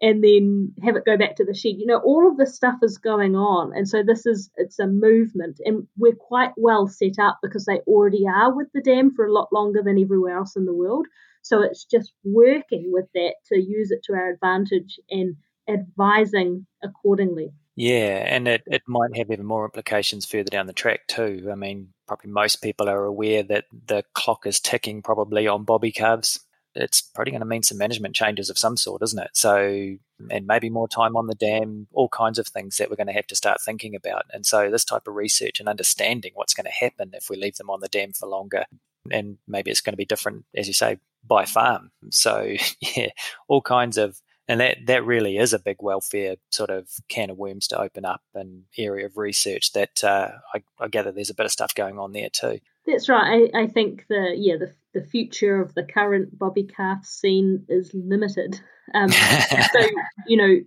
and 0.00 0.22
then 0.22 0.72
have 0.82 0.96
it 0.96 1.04
go 1.04 1.16
back 1.16 1.36
to 1.36 1.44
the 1.44 1.54
shed? 1.54 1.76
You 1.78 1.86
know, 1.86 1.98
all 1.98 2.28
of 2.28 2.36
this 2.36 2.54
stuff 2.54 2.76
is 2.82 2.98
going 2.98 3.36
on. 3.36 3.72
And 3.76 3.88
so 3.88 4.02
this 4.02 4.26
is, 4.26 4.50
it's 4.56 4.78
a 4.78 4.86
movement. 4.86 5.60
And 5.64 5.86
we're 5.96 6.14
quite 6.14 6.52
well 6.56 6.88
set 6.88 7.18
up 7.20 7.38
because 7.42 7.64
they 7.64 7.80
already 7.86 8.24
are 8.26 8.54
with 8.54 8.68
the 8.74 8.80
dam 8.80 9.12
for 9.14 9.26
a 9.26 9.32
lot 9.32 9.52
longer 9.52 9.82
than 9.82 9.98
everywhere 9.98 10.36
else 10.36 10.56
in 10.56 10.64
the 10.64 10.74
world. 10.74 11.06
So 11.42 11.62
it's 11.62 11.84
just 11.84 12.12
working 12.24 12.90
with 12.92 13.06
that 13.14 13.34
to 13.46 13.56
use 13.56 13.90
it 13.90 14.02
to 14.04 14.12
our 14.14 14.30
advantage 14.30 14.98
and 15.10 15.36
advising 15.68 16.66
accordingly. 16.82 17.52
Yeah, 17.78 18.24
and 18.26 18.48
it, 18.48 18.64
it 18.66 18.82
might 18.88 19.16
have 19.16 19.30
even 19.30 19.46
more 19.46 19.64
implications 19.64 20.26
further 20.26 20.50
down 20.50 20.66
the 20.66 20.72
track 20.72 21.06
too. 21.06 21.48
I 21.50 21.54
mean, 21.54 21.90
probably 22.08 22.28
most 22.32 22.56
people 22.56 22.88
are 22.88 23.04
aware 23.04 23.44
that 23.44 23.66
the 23.86 24.02
clock 24.14 24.46
is 24.48 24.58
ticking 24.58 25.00
probably 25.00 25.46
on 25.46 25.62
bobby 25.62 25.92
calves. 25.92 26.40
It's 26.74 27.00
probably 27.00 27.30
going 27.30 27.40
to 27.40 27.46
mean 27.46 27.62
some 27.62 27.78
management 27.78 28.16
changes 28.16 28.50
of 28.50 28.58
some 28.58 28.76
sort, 28.76 29.02
isn't 29.02 29.22
it? 29.22 29.30
So, 29.34 29.96
and 30.28 30.44
maybe 30.44 30.70
more 30.70 30.88
time 30.88 31.14
on 31.16 31.28
the 31.28 31.36
dam, 31.36 31.86
all 31.92 32.08
kinds 32.08 32.40
of 32.40 32.48
things 32.48 32.78
that 32.78 32.90
we're 32.90 32.96
going 32.96 33.06
to 33.06 33.12
have 33.12 33.28
to 33.28 33.36
start 33.36 33.60
thinking 33.60 33.94
about. 33.94 34.24
And 34.32 34.44
so, 34.44 34.72
this 34.72 34.84
type 34.84 35.06
of 35.06 35.14
research 35.14 35.60
and 35.60 35.68
understanding 35.68 36.32
what's 36.34 36.54
going 36.54 36.66
to 36.66 36.84
happen 36.84 37.10
if 37.12 37.30
we 37.30 37.36
leave 37.36 37.56
them 37.58 37.70
on 37.70 37.78
the 37.78 37.88
dam 37.88 38.12
for 38.12 38.26
longer, 38.28 38.64
and 39.12 39.38
maybe 39.46 39.70
it's 39.70 39.82
going 39.82 39.92
to 39.92 39.96
be 39.96 40.04
different, 40.04 40.46
as 40.56 40.66
you 40.66 40.74
say, 40.74 40.98
by 41.24 41.44
farm. 41.44 41.92
So, 42.10 42.56
yeah, 42.96 43.10
all 43.46 43.62
kinds 43.62 43.98
of 43.98 44.20
and 44.48 44.60
that 44.60 44.78
that 44.86 45.04
really 45.04 45.36
is 45.36 45.52
a 45.52 45.58
big 45.58 45.76
welfare 45.80 46.36
sort 46.50 46.70
of 46.70 46.88
can 47.08 47.30
of 47.30 47.36
worms 47.36 47.68
to 47.68 47.80
open 47.80 48.04
up 48.04 48.22
an 48.34 48.64
area 48.76 49.06
of 49.06 49.16
research 49.16 49.72
that 49.72 50.02
uh, 50.02 50.30
I, 50.54 50.62
I, 50.80 50.88
gather 50.88 51.12
there's 51.12 51.30
a 51.30 51.34
bit 51.34 51.46
of 51.46 51.52
stuff 51.52 51.74
going 51.74 51.98
on 51.98 52.12
there 52.12 52.30
too. 52.32 52.58
That's 52.86 53.08
right. 53.08 53.50
I, 53.54 53.62
I 53.62 53.66
think 53.66 54.06
the 54.08 54.34
yeah 54.36 54.56
the 54.58 54.72
the 54.98 55.06
future 55.06 55.60
of 55.60 55.74
the 55.74 55.84
current 55.84 56.36
bobby 56.38 56.64
calf 56.64 57.04
scene 57.04 57.64
is 57.68 57.92
limited. 57.92 58.58
Um, 58.94 59.08
so 59.72 59.80
you 60.26 60.36
know 60.38 60.60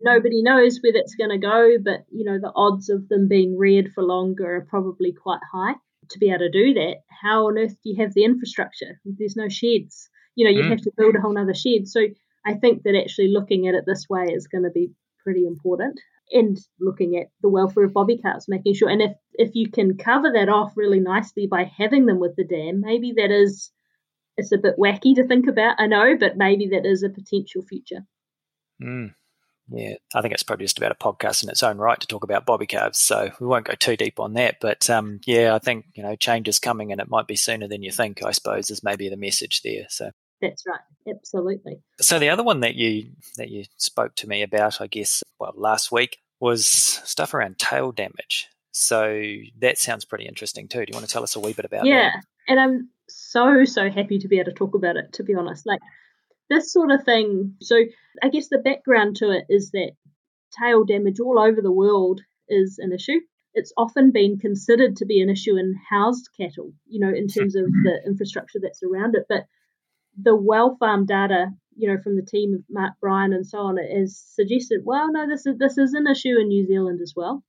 nobody 0.00 0.42
knows 0.42 0.78
where 0.82 0.92
that's 0.92 1.14
going 1.14 1.30
to 1.30 1.38
go, 1.38 1.78
but 1.82 2.04
you 2.10 2.24
know 2.24 2.38
the 2.38 2.52
odds 2.54 2.90
of 2.90 3.08
them 3.08 3.26
being 3.26 3.56
reared 3.56 3.92
for 3.94 4.02
longer 4.02 4.56
are 4.56 4.66
probably 4.68 5.12
quite 5.12 5.40
high. 5.50 5.74
To 6.10 6.18
be 6.18 6.30
able 6.30 6.38
to 6.38 6.50
do 6.50 6.72
that, 6.72 6.96
how 7.08 7.48
on 7.48 7.58
earth 7.58 7.76
do 7.84 7.90
you 7.90 8.02
have 8.02 8.14
the 8.14 8.24
infrastructure? 8.24 8.98
There's 9.04 9.36
no 9.36 9.50
sheds. 9.50 10.08
You 10.36 10.46
know, 10.46 10.50
you'd 10.50 10.64
mm. 10.64 10.70
have 10.70 10.80
to 10.80 10.92
build 10.96 11.16
a 11.16 11.20
whole 11.20 11.36
other 11.36 11.52
shed. 11.52 11.86
So 11.86 12.06
I 12.44 12.54
think 12.54 12.82
that 12.82 12.96
actually 12.96 13.28
looking 13.28 13.68
at 13.68 13.74
it 13.74 13.84
this 13.86 14.06
way 14.08 14.26
is 14.32 14.48
going 14.48 14.64
to 14.64 14.70
be 14.70 14.92
pretty 15.22 15.46
important. 15.46 16.00
And 16.30 16.58
looking 16.78 17.16
at 17.16 17.28
the 17.40 17.48
welfare 17.48 17.84
of 17.84 17.94
bobby 17.94 18.18
calves, 18.18 18.48
making 18.48 18.74
sure, 18.74 18.90
and 18.90 19.00
if 19.00 19.12
if 19.34 19.54
you 19.54 19.70
can 19.70 19.96
cover 19.96 20.30
that 20.34 20.50
off 20.50 20.72
really 20.76 21.00
nicely 21.00 21.46
by 21.46 21.64
having 21.64 22.04
them 22.04 22.18
with 22.18 22.36
the 22.36 22.44
dam, 22.44 22.82
maybe 22.82 23.14
that 23.16 23.30
is 23.30 23.70
it's 24.36 24.52
a 24.52 24.58
bit 24.58 24.76
wacky 24.78 25.14
to 25.16 25.26
think 25.26 25.48
about, 25.48 25.76
I 25.78 25.86
know, 25.86 26.16
but 26.18 26.36
maybe 26.36 26.68
that 26.68 26.86
is 26.86 27.02
a 27.02 27.08
potential 27.08 27.62
future. 27.62 28.06
Mm. 28.80 29.14
Yeah, 29.70 29.94
I 30.14 30.22
think 30.22 30.32
it's 30.32 30.42
probably 30.42 30.64
just 30.64 30.78
about 30.78 30.92
a 30.92 30.94
podcast 30.94 31.42
in 31.42 31.50
its 31.50 31.62
own 31.62 31.76
right 31.76 32.00
to 32.00 32.06
talk 32.06 32.24
about 32.24 32.46
bobby 32.46 32.66
calves, 32.66 32.98
so 32.98 33.30
we 33.38 33.46
won't 33.46 33.66
go 33.66 33.74
too 33.74 33.96
deep 33.96 34.18
on 34.18 34.32
that. 34.34 34.56
But 34.60 34.88
um, 34.88 35.20
yeah, 35.26 35.54
I 35.54 35.58
think 35.58 35.86
you 35.94 36.02
know 36.02 36.16
change 36.16 36.48
is 36.48 36.58
coming, 36.58 36.90
and 36.90 37.00
it 37.00 37.10
might 37.10 37.26
be 37.26 37.36
sooner 37.36 37.68
than 37.68 37.82
you 37.82 37.92
think. 37.92 38.22
I 38.22 38.30
suppose 38.30 38.70
is 38.70 38.82
maybe 38.82 39.10
the 39.10 39.18
message 39.18 39.60
there. 39.60 39.84
So 39.90 40.10
that's 40.40 40.64
right. 40.66 40.80
Absolutely. 41.08 41.80
So 42.00 42.18
the 42.18 42.30
other 42.30 42.42
one 42.42 42.60
that 42.60 42.74
you 42.74 43.12
that 43.36 43.50
you 43.50 43.64
spoke 43.76 44.14
to 44.16 44.28
me 44.28 44.42
about, 44.42 44.80
I 44.80 44.86
guess, 44.86 45.22
well, 45.38 45.52
last 45.56 45.90
week 45.90 46.18
was 46.40 46.66
stuff 46.66 47.34
around 47.34 47.58
tail 47.58 47.92
damage. 47.92 48.48
So 48.72 49.20
that 49.60 49.78
sounds 49.78 50.04
pretty 50.04 50.26
interesting 50.26 50.68
too. 50.68 50.84
Do 50.84 50.90
you 50.92 50.94
want 50.94 51.06
to 51.06 51.12
tell 51.12 51.22
us 51.22 51.34
a 51.34 51.40
wee 51.40 51.52
bit 51.52 51.64
about 51.64 51.86
yeah, 51.86 51.94
that? 51.94 52.00
Yeah, 52.02 52.20
and 52.48 52.60
I'm 52.60 52.88
so 53.08 53.64
so 53.64 53.90
happy 53.90 54.18
to 54.18 54.28
be 54.28 54.38
able 54.38 54.52
to 54.52 54.56
talk 54.56 54.74
about 54.74 54.96
it. 54.96 55.12
To 55.14 55.24
be 55.24 55.34
honest, 55.34 55.66
like 55.66 55.80
this 56.48 56.72
sort 56.72 56.90
of 56.90 57.04
thing. 57.04 57.54
So 57.60 57.76
I 58.22 58.28
guess 58.28 58.48
the 58.48 58.58
background 58.58 59.16
to 59.16 59.30
it 59.30 59.44
is 59.48 59.70
that 59.72 59.92
tail 60.62 60.84
damage 60.84 61.20
all 61.20 61.38
over 61.38 61.60
the 61.60 61.72
world 61.72 62.20
is 62.48 62.78
an 62.78 62.92
issue. 62.92 63.20
It's 63.54 63.72
often 63.76 64.12
been 64.12 64.38
considered 64.38 64.96
to 64.96 65.06
be 65.06 65.20
an 65.20 65.30
issue 65.30 65.56
in 65.56 65.74
housed 65.90 66.28
cattle, 66.38 66.72
you 66.86 67.00
know, 67.00 67.12
in 67.12 67.26
terms 67.26 67.56
of 67.56 67.64
the 67.64 68.00
infrastructure 68.06 68.58
that's 68.62 68.82
around 68.82 69.14
it. 69.16 69.24
But 69.28 69.46
the 70.20 70.34
well 70.34 70.76
farm 70.78 71.06
data, 71.06 71.48
you 71.76 71.88
know, 71.88 72.00
from 72.02 72.16
the 72.16 72.22
team 72.22 72.54
of 72.54 72.64
Mark 72.68 72.94
Bryan 73.00 73.32
and 73.32 73.46
so 73.46 73.58
on, 73.58 73.78
is 73.78 74.18
suggested, 74.34 74.82
well, 74.84 75.10
no, 75.12 75.28
this 75.28 75.46
is 75.46 75.58
this 75.58 75.78
is 75.78 75.94
an 75.94 76.06
issue 76.06 76.38
in 76.38 76.48
New 76.48 76.66
Zealand 76.66 77.00
as 77.02 77.14
well. 77.16 77.42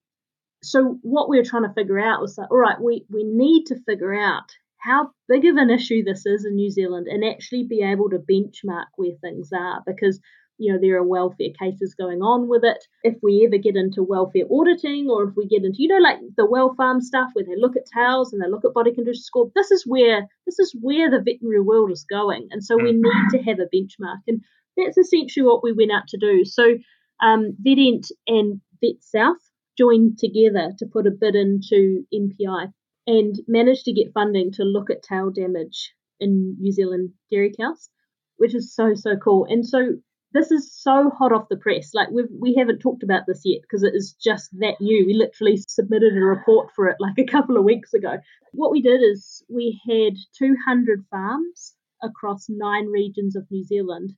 So 0.61 0.99
what 1.01 1.29
we 1.29 1.37
were 1.37 1.45
trying 1.45 1.63
to 1.63 1.73
figure 1.73 1.99
out 1.99 2.21
was 2.21 2.35
that, 2.35 2.49
all 2.51 2.57
right, 2.57 2.79
we, 2.79 3.05
we 3.09 3.23
need 3.23 3.65
to 3.67 3.79
figure 3.85 4.13
out 4.13 4.51
how 4.77 5.11
big 5.27 5.45
of 5.45 5.55
an 5.55 5.69
issue 5.69 6.03
this 6.03 6.25
is 6.25 6.45
in 6.45 6.55
New 6.55 6.69
Zealand 6.69 7.07
and 7.07 7.23
actually 7.23 7.63
be 7.63 7.81
able 7.81 8.09
to 8.09 8.19
benchmark 8.19 8.85
where 8.95 9.15
things 9.21 9.51
are 9.53 9.81
because 9.85 10.19
you 10.59 10.71
know, 10.71 10.79
there 10.79 10.97
are 10.97 11.03
welfare 11.03 11.49
cases 11.57 11.95
going 11.95 12.21
on 12.21 12.47
with 12.49 12.63
it. 12.63 12.77
If 13.03 13.15
we 13.23 13.43
ever 13.45 13.57
get 13.57 13.77
into 13.77 14.03
welfare 14.03 14.43
auditing 14.51 15.09
or 15.09 15.29
if 15.29 15.35
we 15.35 15.47
get 15.47 15.63
into, 15.63 15.81
you 15.81 15.87
know, 15.87 15.97
like 15.97 16.19
the 16.35 16.45
well 16.45 16.75
farm 16.75 17.01
stuff 17.01 17.29
where 17.33 17.45
they 17.45 17.55
look 17.55 17.77
at 17.77 17.87
tails 17.91 18.33
and 18.33 18.41
they 18.41 18.49
look 18.49 18.65
at 18.65 18.73
body 18.73 18.93
condition 18.93 19.23
score, 19.23 19.49
this 19.55 19.71
is 19.71 19.83
where 19.87 20.27
this 20.45 20.59
is 20.59 20.75
where 20.79 21.09
the 21.09 21.23
veterinary 21.23 21.61
world 21.61 21.91
is 21.91 22.05
going. 22.09 22.49
And 22.51 22.63
so 22.63 22.75
we 22.75 22.91
need 22.91 23.29
to 23.31 23.41
have 23.43 23.59
a 23.59 23.73
benchmark. 23.73 24.19
And 24.27 24.43
that's 24.77 24.97
essentially 24.97 25.45
what 25.45 25.63
we 25.63 25.71
went 25.71 25.91
out 25.91 26.07
to 26.09 26.17
do. 26.17 26.43
So 26.43 26.75
um, 27.21 27.57
and 27.65 28.61
Vet 28.81 29.01
South 29.01 29.37
joined 29.77 30.17
together 30.17 30.73
to 30.77 30.85
put 30.85 31.07
a 31.07 31.11
bid 31.11 31.35
into 31.35 32.05
MPI 32.13 32.71
and 33.07 33.35
managed 33.47 33.85
to 33.85 33.93
get 33.93 34.13
funding 34.13 34.51
to 34.53 34.63
look 34.63 34.89
at 34.89 35.03
tail 35.03 35.31
damage 35.31 35.93
in 36.19 36.57
New 36.59 36.71
Zealand 36.71 37.11
dairy 37.31 37.53
cows, 37.57 37.89
which 38.37 38.53
is 38.53 38.73
so, 38.75 38.93
so 38.93 39.15
cool. 39.15 39.45
And 39.49 39.65
so 39.65 39.97
this 40.33 40.51
is 40.51 40.71
so 40.71 41.09
hot 41.09 41.31
off 41.31 41.49
the 41.49 41.57
press. 41.57 41.93
Like 41.93 42.09
we've 42.11 42.29
we 42.39 42.53
haven't 42.55 42.79
talked 42.79 43.03
about 43.03 43.23
this 43.27 43.41
yet 43.43 43.61
because 43.61 43.83
it 43.83 43.93
is 43.95 44.13
just 44.13 44.49
that 44.59 44.79
new. 44.79 45.05
We 45.05 45.13
literally 45.13 45.57
submitted 45.57 46.15
a 46.15 46.21
report 46.21 46.69
for 46.75 46.87
it 46.87 46.97
like 46.99 47.17
a 47.17 47.25
couple 47.25 47.57
of 47.57 47.63
weeks 47.63 47.93
ago. 47.93 48.17
What 48.53 48.71
we 48.71 48.81
did 48.81 49.01
is 49.01 49.43
we 49.49 49.79
had 49.89 50.15
200 50.37 51.05
farms 51.09 51.75
across 52.03 52.47
nine 52.49 52.87
regions 52.87 53.35
of 53.35 53.49
New 53.49 53.63
Zealand 53.63 54.13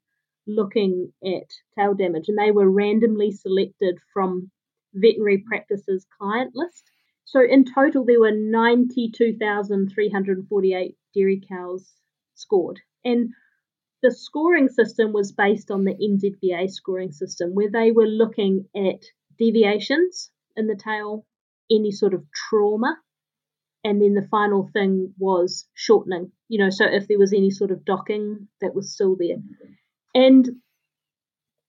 looking 0.48 1.14
at 1.24 1.48
tail 1.78 1.94
damage, 1.94 2.28
and 2.28 2.38
they 2.38 2.52
were 2.52 2.70
randomly 2.70 3.32
selected 3.32 3.98
from 4.14 4.52
veterinary 4.94 5.38
practices 5.48 6.06
client 6.18 6.52
list. 6.56 6.92
So 7.26 7.42
in 7.42 7.64
total, 7.64 8.04
there 8.04 8.20
were 8.20 8.32
92,348 8.32 10.98
dairy 11.16 11.42
cows 11.48 11.94
scored, 12.36 12.82
and 13.06 13.30
the 14.02 14.12
scoring 14.12 14.70
system 14.70 15.14
was 15.14 15.32
based 15.32 15.72
on 15.72 15.84
the 15.84 15.94
NZVA 15.94 16.70
scoring 16.70 17.12
system, 17.12 17.52
where 17.54 17.70
they 17.72 17.92
were 17.92 18.08
looking 18.08 18.66
at 18.76 19.04
deviations 19.38 20.32
in 20.56 20.68
the 20.68 20.76
tail, 20.76 21.26
any 21.70 21.92
sort 21.92 22.14
of 22.14 22.26
trauma, 22.34 22.98
and 23.84 24.02
then 24.02 24.14
the 24.14 24.28
final 24.30 24.70
thing 24.74 25.14
was 25.18 25.68
shortening. 25.74 26.32
You 26.50 26.60
know, 26.60 26.70
so 26.70 26.86
if 26.86 27.08
there 27.08 27.20
was 27.20 27.34
any 27.34 27.50
sort 27.50 27.72
of 27.72 27.86
docking 27.86 28.48
that 28.60 28.76
was 28.76 28.94
still 28.94 29.16
there. 29.16 29.38
And 30.14 30.48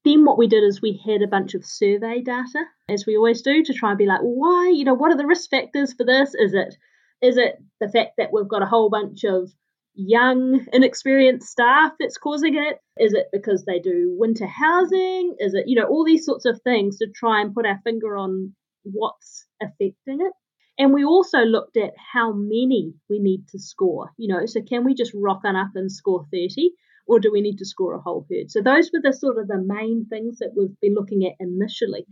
then 0.04 0.24
what 0.24 0.38
we 0.38 0.48
did 0.48 0.64
is 0.64 0.82
we 0.82 1.00
had 1.04 1.22
a 1.22 1.28
bunch 1.28 1.54
of 1.54 1.64
survey 1.64 2.22
data, 2.22 2.64
as 2.88 3.06
we 3.06 3.16
always 3.16 3.42
do, 3.42 3.62
to 3.62 3.72
try 3.72 3.90
and 3.90 3.98
be 3.98 4.06
like, 4.06 4.20
well, 4.20 4.34
why? 4.34 4.72
You 4.74 4.84
know, 4.84 4.94
what 4.94 5.12
are 5.12 5.16
the 5.16 5.26
risk 5.26 5.50
factors 5.50 5.92
for 5.92 6.04
this? 6.04 6.34
Is 6.34 6.54
it 6.54 6.74
is 7.22 7.36
it 7.36 7.62
the 7.80 7.88
fact 7.88 8.14
that 8.18 8.30
we've 8.32 8.48
got 8.48 8.62
a 8.62 8.66
whole 8.66 8.90
bunch 8.90 9.22
of 9.24 9.52
young, 9.94 10.64
inexperienced 10.72 11.48
staff 11.48 11.92
that's 11.98 12.18
causing 12.18 12.54
it? 12.56 12.78
Is 12.98 13.14
it 13.14 13.26
because 13.32 13.64
they 13.64 13.78
do 13.78 14.14
winter 14.18 14.46
housing? 14.46 15.36
Is 15.38 15.54
it, 15.54 15.64
you 15.66 15.80
know, 15.80 15.86
all 15.86 16.04
these 16.04 16.24
sorts 16.24 16.44
of 16.44 16.60
things 16.62 16.98
to 16.98 17.08
try 17.14 17.40
and 17.40 17.54
put 17.54 17.66
our 17.66 17.80
finger 17.84 18.16
on 18.16 18.54
what's 18.84 19.46
affecting 19.60 20.20
it? 20.20 20.32
And 20.78 20.92
we 20.92 21.04
also 21.04 21.40
looked 21.40 21.76
at 21.76 21.92
how 22.12 22.32
many 22.32 22.94
we 23.10 23.18
need 23.18 23.46
to 23.48 23.58
score. 23.58 24.10
You 24.16 24.34
know, 24.34 24.46
so 24.46 24.60
can 24.62 24.84
we 24.84 24.94
just 24.94 25.12
rock 25.14 25.42
on 25.44 25.56
up 25.56 25.72
and 25.74 25.92
score 25.92 26.26
30? 26.32 26.70
Or 27.06 27.18
do 27.18 27.30
we 27.32 27.40
need 27.40 27.58
to 27.58 27.66
score 27.66 27.94
a 27.94 28.00
whole 28.00 28.26
herd? 28.30 28.50
So 28.50 28.62
those 28.62 28.90
were 28.92 29.00
the 29.02 29.12
sort 29.12 29.38
of 29.38 29.48
the 29.48 29.58
main 29.58 30.06
things 30.08 30.38
that 30.38 30.52
we've 30.56 30.78
been 30.80 30.94
looking 30.94 31.26
at 31.26 31.34
initially. 31.40 32.06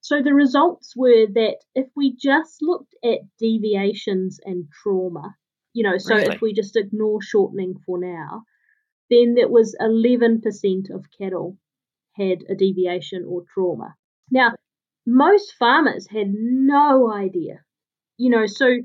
So 0.00 0.22
the 0.22 0.34
results 0.34 0.94
were 0.94 1.26
that 1.34 1.56
if 1.74 1.88
we 1.96 2.14
just 2.16 2.58
looked 2.60 2.94
at 3.02 3.20
deviations 3.38 4.38
and 4.44 4.66
trauma, 4.82 5.34
you 5.72 5.82
know, 5.82 5.98
so 5.98 6.14
really? 6.14 6.34
if 6.34 6.40
we 6.40 6.52
just 6.52 6.76
ignore 6.76 7.22
shortening 7.22 7.76
for 7.86 7.98
now, 7.98 8.44
then 9.10 9.36
it 9.38 9.50
was 9.50 9.76
11% 9.80 10.90
of 10.94 11.06
cattle 11.18 11.56
had 12.12 12.44
a 12.48 12.54
deviation 12.54 13.24
or 13.26 13.44
trauma. 13.54 13.94
Now, 14.30 14.54
most 15.06 15.54
farmers 15.58 16.06
had 16.06 16.28
no 16.34 17.10
idea, 17.12 17.62
you 18.18 18.30
know, 18.30 18.46
so 18.46 18.78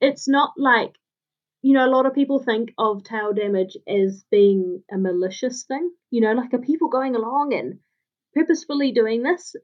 it's 0.00 0.28
not 0.28 0.52
like, 0.56 0.92
you 1.62 1.74
know, 1.74 1.86
a 1.86 1.94
lot 1.94 2.06
of 2.06 2.14
people 2.14 2.42
think 2.42 2.72
of 2.78 3.04
tail 3.04 3.32
damage 3.32 3.76
as 3.86 4.24
being 4.30 4.82
a 4.90 4.98
malicious 4.98 5.64
thing, 5.64 5.90
you 6.10 6.20
know, 6.20 6.32
like 6.32 6.52
are 6.52 6.58
people 6.58 6.88
going 6.88 7.14
along 7.14 7.54
and 7.54 7.78
purposefully 8.34 8.90
doing 8.90 9.22
this? 9.22 9.54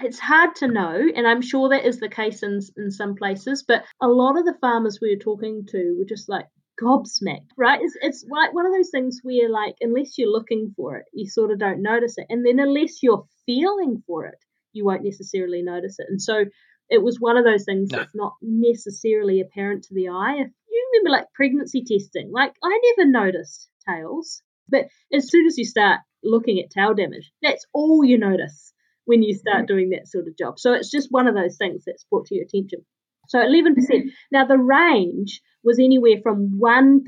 It's 0.00 0.18
hard 0.18 0.54
to 0.56 0.68
know, 0.68 1.06
and 1.14 1.26
I'm 1.26 1.42
sure 1.42 1.68
that 1.68 1.84
is 1.84 2.00
the 2.00 2.08
case 2.08 2.42
in, 2.42 2.60
in 2.76 2.90
some 2.90 3.14
places, 3.14 3.62
but 3.66 3.84
a 4.00 4.08
lot 4.08 4.38
of 4.38 4.46
the 4.46 4.56
farmers 4.60 4.98
we 5.00 5.14
were 5.14 5.20
talking 5.22 5.66
to 5.68 5.96
were 5.98 6.06
just 6.06 6.28
like, 6.28 6.46
gobsmacked, 6.80 7.50
right? 7.56 7.80
It's, 7.82 7.96
it's 8.00 8.24
like 8.28 8.54
one 8.54 8.66
of 8.66 8.72
those 8.72 8.90
things 8.90 9.20
where, 9.22 9.50
like, 9.50 9.76
unless 9.80 10.16
you're 10.16 10.30
looking 10.30 10.72
for 10.76 10.96
it, 10.96 11.04
you 11.12 11.28
sort 11.28 11.50
of 11.50 11.58
don't 11.58 11.82
notice 11.82 12.16
it. 12.16 12.26
And 12.28 12.44
then, 12.44 12.58
unless 12.58 13.02
you're 13.02 13.26
feeling 13.46 14.02
for 14.06 14.26
it, 14.26 14.38
you 14.72 14.84
won't 14.84 15.04
necessarily 15.04 15.62
notice 15.62 15.96
it. 15.98 16.06
And 16.08 16.20
so, 16.20 16.46
it 16.88 17.02
was 17.02 17.18
one 17.20 17.36
of 17.36 17.44
those 17.44 17.64
things 17.64 17.90
no. 17.90 17.98
that's 17.98 18.14
not 18.14 18.32
necessarily 18.42 19.40
apparent 19.40 19.84
to 19.84 19.94
the 19.94 20.08
eye. 20.08 20.36
If 20.38 20.50
you 20.70 20.90
remember, 20.92 21.10
like, 21.10 21.32
pregnancy 21.34 21.84
testing, 21.84 22.30
like, 22.32 22.54
I 22.64 22.80
never 22.96 23.10
noticed 23.10 23.68
tails, 23.88 24.42
but 24.68 24.86
as 25.12 25.30
soon 25.30 25.46
as 25.46 25.58
you 25.58 25.64
start 25.64 26.00
looking 26.24 26.58
at 26.60 26.70
tail 26.70 26.94
damage, 26.94 27.30
that's 27.42 27.66
all 27.72 28.04
you 28.04 28.18
notice 28.18 28.72
when 29.04 29.22
you 29.22 29.34
start 29.34 29.66
doing 29.66 29.90
that 29.90 30.08
sort 30.08 30.28
of 30.28 30.36
job. 30.36 30.58
So, 30.58 30.72
it's 30.72 30.90
just 30.90 31.08
one 31.10 31.28
of 31.28 31.34
those 31.34 31.56
things 31.56 31.84
that's 31.86 32.04
brought 32.04 32.26
to 32.26 32.34
your 32.34 32.44
attention. 32.44 32.84
So 33.28 33.38
11%. 33.38 34.10
Now 34.30 34.46
the 34.46 34.58
range 34.58 35.40
was 35.64 35.78
anywhere 35.78 36.16
from 36.22 36.60
1% 36.60 37.04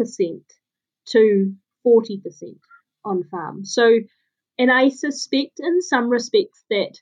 to 1.08 1.54
40% 1.86 2.58
on 3.04 3.24
farm. 3.24 3.64
So, 3.64 3.98
and 4.58 4.70
I 4.70 4.88
suspect 4.88 5.58
in 5.58 5.82
some 5.82 6.08
respects 6.08 6.64
that 6.70 6.98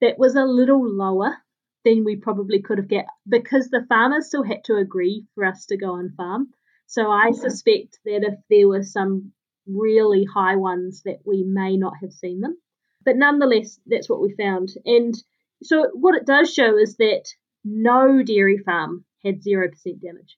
that 0.00 0.18
was 0.18 0.34
a 0.34 0.44
little 0.44 0.84
lower 0.84 1.36
than 1.84 2.04
we 2.04 2.16
probably 2.16 2.62
could 2.62 2.78
have 2.78 2.88
get 2.88 3.06
because 3.28 3.68
the 3.68 3.84
farmers 3.88 4.28
still 4.28 4.42
had 4.42 4.64
to 4.64 4.76
agree 4.76 5.26
for 5.34 5.44
us 5.44 5.66
to 5.66 5.76
go 5.76 5.92
on 5.92 6.14
farm. 6.16 6.48
So 6.86 7.10
I 7.10 7.32
suspect 7.32 7.98
that 8.04 8.24
if 8.24 8.34
there 8.50 8.68
were 8.68 8.82
some 8.82 9.32
really 9.66 10.24
high 10.24 10.56
ones 10.56 11.02
that 11.04 11.18
we 11.24 11.44
may 11.44 11.76
not 11.76 11.94
have 12.00 12.12
seen 12.12 12.40
them. 12.40 12.56
But 13.04 13.16
nonetheless, 13.16 13.78
that's 13.86 14.08
what 14.08 14.20
we 14.20 14.34
found. 14.34 14.70
And 14.84 15.14
so 15.62 15.90
what 15.92 16.16
it 16.16 16.26
does 16.26 16.52
show 16.52 16.76
is 16.76 16.96
that 16.96 17.24
no 17.64 18.22
dairy 18.22 18.58
farm 18.58 19.04
had 19.24 19.42
0% 19.42 19.70
damage. 20.00 20.36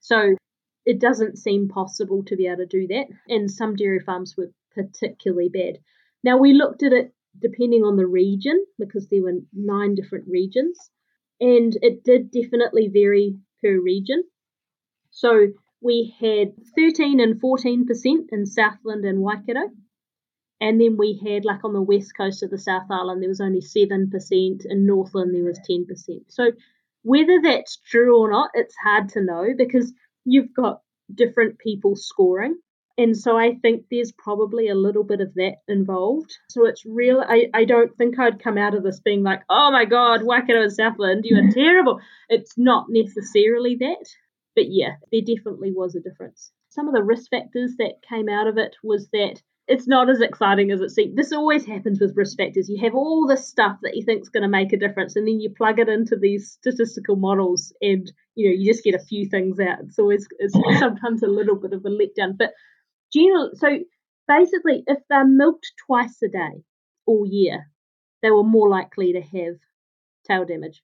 So 0.00 0.36
it 0.84 1.00
doesn't 1.00 1.38
seem 1.38 1.68
possible 1.68 2.24
to 2.24 2.36
be 2.36 2.46
able 2.46 2.58
to 2.58 2.66
do 2.66 2.86
that. 2.88 3.06
And 3.28 3.50
some 3.50 3.76
dairy 3.76 4.00
farms 4.00 4.34
were 4.36 4.50
particularly 4.74 5.48
bad. 5.48 5.78
Now, 6.22 6.38
we 6.38 6.52
looked 6.52 6.82
at 6.82 6.92
it 6.92 7.12
depending 7.40 7.82
on 7.82 7.96
the 7.96 8.06
region 8.06 8.64
because 8.78 9.08
there 9.08 9.22
were 9.22 9.40
nine 9.52 9.94
different 9.94 10.26
regions, 10.28 10.78
and 11.40 11.76
it 11.82 12.04
did 12.04 12.30
definitely 12.30 12.88
vary 12.88 13.38
per 13.62 13.80
region. 13.80 14.24
So 15.10 15.48
we 15.80 16.14
had 16.20 16.54
13 16.76 17.20
and 17.20 17.40
14% 17.40 17.84
in 18.32 18.46
Southland 18.46 19.04
and 19.04 19.20
Waikato. 19.20 19.70
And 20.60 20.80
then 20.80 20.96
we 20.96 21.20
had, 21.24 21.44
like 21.44 21.64
on 21.64 21.72
the 21.72 21.82
west 21.82 22.12
coast 22.16 22.42
of 22.42 22.50
the 22.50 22.58
South 22.58 22.90
Island, 22.90 23.22
there 23.22 23.28
was 23.28 23.40
only 23.40 23.60
7%. 23.60 24.66
In 24.66 24.86
Northland, 24.86 25.34
there 25.34 25.44
was 25.44 25.60
10%. 25.68 25.86
So 26.28 26.52
whether 27.02 27.40
that's 27.42 27.76
true 27.76 28.18
or 28.18 28.30
not, 28.30 28.50
it's 28.54 28.76
hard 28.82 29.10
to 29.10 29.22
know 29.22 29.48
because 29.56 29.92
you've 30.24 30.54
got 30.54 30.80
different 31.14 31.58
people 31.58 31.96
scoring. 31.96 32.56
And 32.96 33.16
so 33.16 33.36
I 33.36 33.56
think 33.60 33.86
there's 33.90 34.12
probably 34.12 34.68
a 34.68 34.74
little 34.74 35.02
bit 35.02 35.20
of 35.20 35.34
that 35.34 35.56
involved. 35.66 36.30
So 36.48 36.66
it's 36.66 36.86
real. 36.86 37.20
I, 37.26 37.46
I 37.52 37.64
don't 37.64 37.94
think 37.96 38.18
I'd 38.18 38.42
come 38.42 38.56
out 38.56 38.74
of 38.74 38.84
this 38.84 39.00
being 39.00 39.24
like, 39.24 39.42
oh 39.50 39.72
my 39.72 39.84
God, 39.84 40.22
Waikato 40.22 40.62
and 40.62 40.72
Southland, 40.72 41.24
you 41.24 41.36
are 41.36 41.50
terrible. 41.50 42.00
It's 42.28 42.56
not 42.56 42.86
necessarily 42.88 43.76
that. 43.80 44.06
But 44.54 44.66
yeah, 44.68 44.94
there 45.10 45.22
definitely 45.22 45.72
was 45.72 45.96
a 45.96 46.00
difference. 46.00 46.52
Some 46.70 46.86
of 46.86 46.94
the 46.94 47.02
risk 47.02 47.30
factors 47.30 47.74
that 47.78 48.02
came 48.08 48.28
out 48.28 48.46
of 48.46 48.58
it 48.58 48.76
was 48.84 49.08
that 49.12 49.42
it's 49.66 49.88
not 49.88 50.10
as 50.10 50.20
exciting 50.20 50.70
as 50.70 50.80
it 50.80 50.90
seems. 50.90 51.16
This 51.16 51.32
always 51.32 51.64
happens 51.64 51.98
with 51.98 52.16
risk 52.16 52.36
factors. 52.36 52.68
You 52.68 52.82
have 52.84 52.94
all 52.94 53.26
this 53.26 53.48
stuff 53.48 53.78
that 53.82 53.96
you 53.96 54.04
think 54.04 54.22
is 54.22 54.28
going 54.28 54.42
to 54.42 54.48
make 54.48 54.72
a 54.72 54.78
difference, 54.78 55.16
and 55.16 55.26
then 55.26 55.40
you 55.40 55.50
plug 55.50 55.78
it 55.78 55.88
into 55.88 56.16
these 56.16 56.52
statistical 56.52 57.16
models, 57.16 57.72
and 57.80 58.10
you 58.34 58.48
know 58.48 58.54
you 58.54 58.70
just 58.70 58.84
get 58.84 58.94
a 58.94 59.04
few 59.04 59.26
things 59.28 59.58
out. 59.58 59.80
It's 59.80 59.98
always 59.98 60.26
it's 60.38 60.54
sometimes 60.78 61.22
a 61.22 61.28
little 61.28 61.56
bit 61.56 61.72
of 61.72 61.84
a 61.84 61.88
letdown. 61.88 62.36
But 62.36 62.52
general, 63.12 63.52
so 63.54 63.78
basically, 64.28 64.84
if 64.86 64.98
they're 65.08 65.26
milked 65.26 65.72
twice 65.86 66.20
a 66.22 66.28
day 66.28 66.62
all 67.06 67.26
year, 67.26 67.70
they 68.22 68.30
were 68.30 68.44
more 68.44 68.68
likely 68.68 69.14
to 69.14 69.22
have 69.22 69.56
tail 70.26 70.44
damage. 70.44 70.82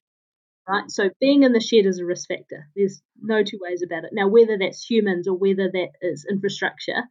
Right, 0.67 0.89
so 0.89 1.09
being 1.19 1.43
in 1.43 1.53
the 1.53 1.59
shed 1.59 1.85
is 1.85 1.99
a 1.99 2.05
risk 2.05 2.27
factor. 2.29 2.69
There's 2.75 3.01
no 3.19 3.43
two 3.43 3.57
ways 3.59 3.81
about 3.83 4.05
it. 4.05 4.11
Now, 4.13 4.27
whether 4.27 4.57
that's 4.57 4.89
humans 4.89 5.27
or 5.27 5.35
whether 5.35 5.69
that 5.69 5.89
is 6.01 6.25
infrastructure, 6.29 7.03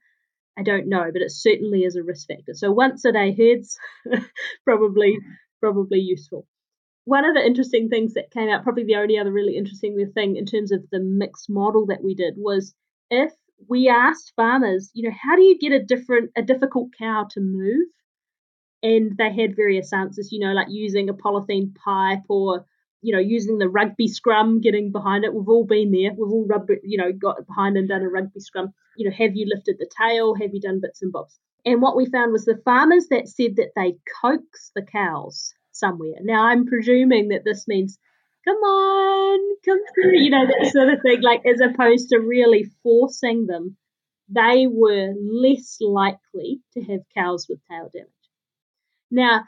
I 0.60 0.62
don't 0.62 0.88
know, 0.88 1.10
but 1.10 1.22
it 1.22 1.30
certainly 1.30 1.84
is 1.84 1.96
a 1.96 2.02
risk 2.02 2.28
factor. 2.28 2.52
So 2.52 2.70
once 2.70 3.06
a 3.06 3.12
day 3.12 3.34
herds 3.34 3.78
probably 4.64 5.18
probably 5.58 6.00
useful. 6.00 6.46
One 7.04 7.24
of 7.24 7.34
the 7.34 7.44
interesting 7.44 7.88
things 7.88 8.12
that 8.14 8.30
came 8.30 8.50
out, 8.50 8.62
probably 8.62 8.84
the 8.84 8.96
only 8.96 9.18
other 9.18 9.32
really 9.32 9.56
interesting 9.56 9.96
thing 10.14 10.36
in 10.36 10.44
terms 10.44 10.70
of 10.70 10.84
the 10.92 11.00
mixed 11.00 11.48
model 11.48 11.86
that 11.86 12.04
we 12.04 12.14
did 12.14 12.34
was 12.36 12.74
if 13.10 13.32
we 13.68 13.88
asked 13.88 14.34
farmers, 14.36 14.90
you 14.92 15.08
know, 15.08 15.14
how 15.18 15.34
do 15.34 15.42
you 15.42 15.58
get 15.58 15.72
a 15.72 15.82
different 15.82 16.30
a 16.36 16.42
difficult 16.42 16.90
cow 16.98 17.26
to 17.30 17.40
move? 17.40 17.88
And 18.82 19.16
they 19.16 19.32
had 19.32 19.56
various 19.56 19.94
answers, 19.94 20.30
you 20.30 20.40
know, 20.40 20.52
like 20.52 20.68
using 20.68 21.08
a 21.08 21.14
polythene 21.14 21.74
pipe 21.74 22.24
or 22.28 22.66
you 23.02 23.14
know, 23.14 23.20
using 23.20 23.58
the 23.58 23.68
rugby 23.68 24.08
scrum, 24.08 24.60
getting 24.60 24.92
behind 24.92 25.24
it. 25.24 25.32
We've 25.34 25.48
all 25.48 25.64
been 25.64 25.90
there. 25.90 26.12
We've 26.12 26.32
all 26.32 26.46
rubbed, 26.46 26.70
you 26.84 26.98
know, 26.98 27.12
got 27.12 27.46
behind 27.46 27.76
and 27.76 27.88
done 27.88 28.02
a 28.02 28.08
rugby 28.08 28.40
scrum. 28.40 28.72
You 28.96 29.08
know, 29.08 29.16
have 29.16 29.34
you 29.34 29.46
lifted 29.48 29.76
the 29.78 29.90
tail? 30.00 30.34
Have 30.34 30.52
you 30.52 30.60
done 30.60 30.80
bits 30.80 31.02
and 31.02 31.12
bobs? 31.12 31.38
And 31.64 31.82
what 31.82 31.96
we 31.96 32.06
found 32.06 32.32
was 32.32 32.44
the 32.44 32.60
farmers 32.64 33.08
that 33.08 33.28
said 33.28 33.56
that 33.56 33.72
they 33.76 33.96
coax 34.22 34.70
the 34.74 34.82
cows 34.82 35.54
somewhere. 35.72 36.16
Now 36.22 36.44
I'm 36.44 36.66
presuming 36.66 37.28
that 37.28 37.44
this 37.44 37.66
means, 37.68 37.98
come 38.44 38.56
on, 38.56 39.56
come 39.64 39.78
through, 39.94 40.18
you 40.18 40.30
know, 40.30 40.46
that 40.46 40.70
sort 40.70 40.88
of 40.88 41.02
thing, 41.02 41.20
like 41.22 41.42
as 41.46 41.60
opposed 41.60 42.10
to 42.10 42.18
really 42.18 42.70
forcing 42.82 43.46
them, 43.46 43.76
they 44.28 44.66
were 44.68 45.12
less 45.18 45.78
likely 45.80 46.60
to 46.74 46.82
have 46.82 47.00
cows 47.16 47.46
with 47.48 47.58
tail 47.68 47.90
damage. 47.92 48.08
Now, 49.10 49.44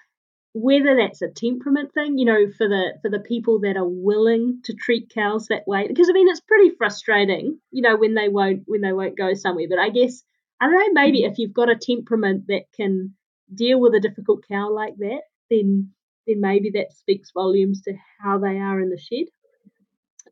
whether 0.55 0.97
that's 0.97 1.23
a 1.23 1.29
temperament 1.29 1.95
thing, 1.95 2.19
you 2.19 2.27
know, 2.27 2.47
for 2.57 2.69
the 2.69 2.93
for 3.01 3.11
the 3.11 3.21
people 3.21 3.61
that 3.61 3.77
are 3.77 3.89
willing 3.89 4.61
to 4.65 4.75
treat 4.75 5.13
cows 5.15 5.47
that 5.49 5.67
way, 5.67 5.89
because 5.89 6.09
I 6.09 6.13
mean 6.13 6.29
it's 6.29 6.41
pretty 6.41 6.75
frustrating, 6.77 7.59
you 7.71 7.83
know, 7.83 7.97
when 7.97 8.15
they 8.15 8.29
won't 8.29 8.65
when 8.67 8.83
they 8.83 8.93
won't 8.93 9.17
go 9.17 9.35
somewhere. 9.35 9.67
But 9.69 9.79
I 9.79 9.89
guess 9.89 10.23
I 10.61 10.67
don't 10.67 10.75
know, 10.75 11.01
maybe 11.03 11.25
if 11.25 11.39
you've 11.39 11.55
got 11.55 11.71
a 11.71 11.77
temperament 11.77 12.45
that 12.49 12.65
can 12.77 13.15
deal 13.55 13.81
with 13.81 13.95
a 13.95 14.01
difficult 14.01 14.45
cow 14.47 14.71
like 14.71 14.97
that, 14.99 15.23
then 15.51 15.91
then 16.27 16.41
maybe 16.41 16.71
that 16.75 16.93
speaks 16.93 17.31
volumes 17.33 17.83
to 17.83 17.95
how 18.23 18.39
they 18.39 18.59
are 18.59 18.81
in 18.81 18.91
the 18.91 18.99
shed. 18.99 19.27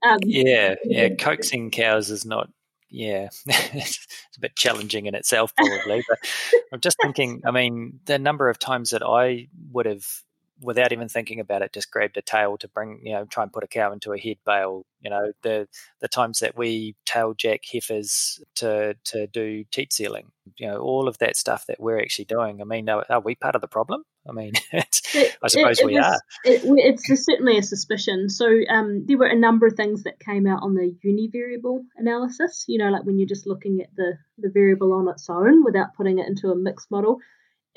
Um, 0.03 0.19
yeah, 0.25 0.77
yeah, 0.85 1.09
coaxing 1.11 1.71
cows 1.71 2.11
is 2.11 2.25
not 2.25 2.49
yeah, 2.91 3.29
it's 3.47 4.07
a 4.37 4.41
bit 4.41 4.57
challenging 4.57 5.07
in 5.07 5.15
itself, 5.15 5.55
probably. 5.57 6.05
but 6.09 6.19
I'm 6.73 6.81
just 6.81 6.99
thinking, 7.01 7.43
I 7.47 7.51
mean, 7.51 8.01
the 8.05 8.19
number 8.19 8.49
of 8.49 8.59
times 8.59 8.91
that 8.91 9.03
I 9.03 9.49
would 9.73 9.87
have, 9.87 10.05
without 10.61 10.93
even 10.93 11.09
thinking 11.09 11.41
about 11.41 11.63
it, 11.63 11.73
just 11.73 11.91
grabbed 11.91 12.17
a 12.17 12.23
tail 12.23 12.59
to 12.59 12.69
bring, 12.69 13.01
you 13.03 13.13
know, 13.13 13.25
try 13.25 13.43
and 13.43 13.53
put 13.53 13.65
a 13.65 13.69
cow 13.69 13.93
into 13.93 14.13
a 14.13 14.19
head 14.19 14.37
bale. 14.45 14.85
You 15.01 15.11
know, 15.11 15.33
the 15.43 15.67
the 16.01 16.09
times 16.09 16.41
that 16.41 16.57
we 16.57 16.95
tail 17.07 17.35
jack 17.35 17.61
heifers 17.71 18.43
to 18.57 18.95
to 19.05 19.27
do 19.27 19.65
teat 19.71 19.93
sealing, 19.93 20.31
you 20.59 20.67
know, 20.67 20.79
all 20.79 21.09
of 21.09 21.19
that 21.19 21.37
stuff 21.37 21.67
that 21.67 21.81
we're 21.81 22.01
actually 22.01 22.27
doing. 22.27 22.61
I 22.61 22.65
mean, 22.65 22.89
are, 22.89 23.05
are 23.09 23.21
we 23.21 23.35
part 23.35 23.55
of 23.55 23.61
the 23.61 23.69
problem? 23.69 24.05
I 24.29 24.33
mean, 24.33 24.53
it, 24.73 25.37
I 25.43 25.49
suppose 25.49 25.79
it, 25.79 25.83
it 25.83 25.87
we 25.87 25.95
was, 25.95 26.05
are. 26.05 26.21
it's 26.45 27.25
certainly 27.25 27.59
a 27.59 27.63
suspicion. 27.63 28.29
So 28.29 28.47
um, 28.69 29.07
there 29.07 29.19
were 29.19 29.27
a 29.27 29.39
number 29.39 29.67
of 29.67 29.75
things 29.75 30.03
that 30.03 30.21
came 30.21 30.47
out 30.47 30.63
on 30.63 30.75
the 30.75 30.95
univariable 31.05 31.81
analysis. 31.97 32.65
You 32.69 32.79
know, 32.79 32.91
like 32.91 33.05
when 33.05 33.19
you're 33.19 33.29
just 33.29 33.47
looking 33.47 33.81
at 33.81 33.89
the 33.97 34.19
the 34.39 34.51
variable 34.53 34.93
on 34.93 35.09
its 35.09 35.29
own 35.31 35.65
without 35.65 35.95
putting 35.97 36.19
it 36.19 36.29
into 36.29 36.51
a 36.51 36.57
mixed 36.57 36.91
model, 36.91 37.19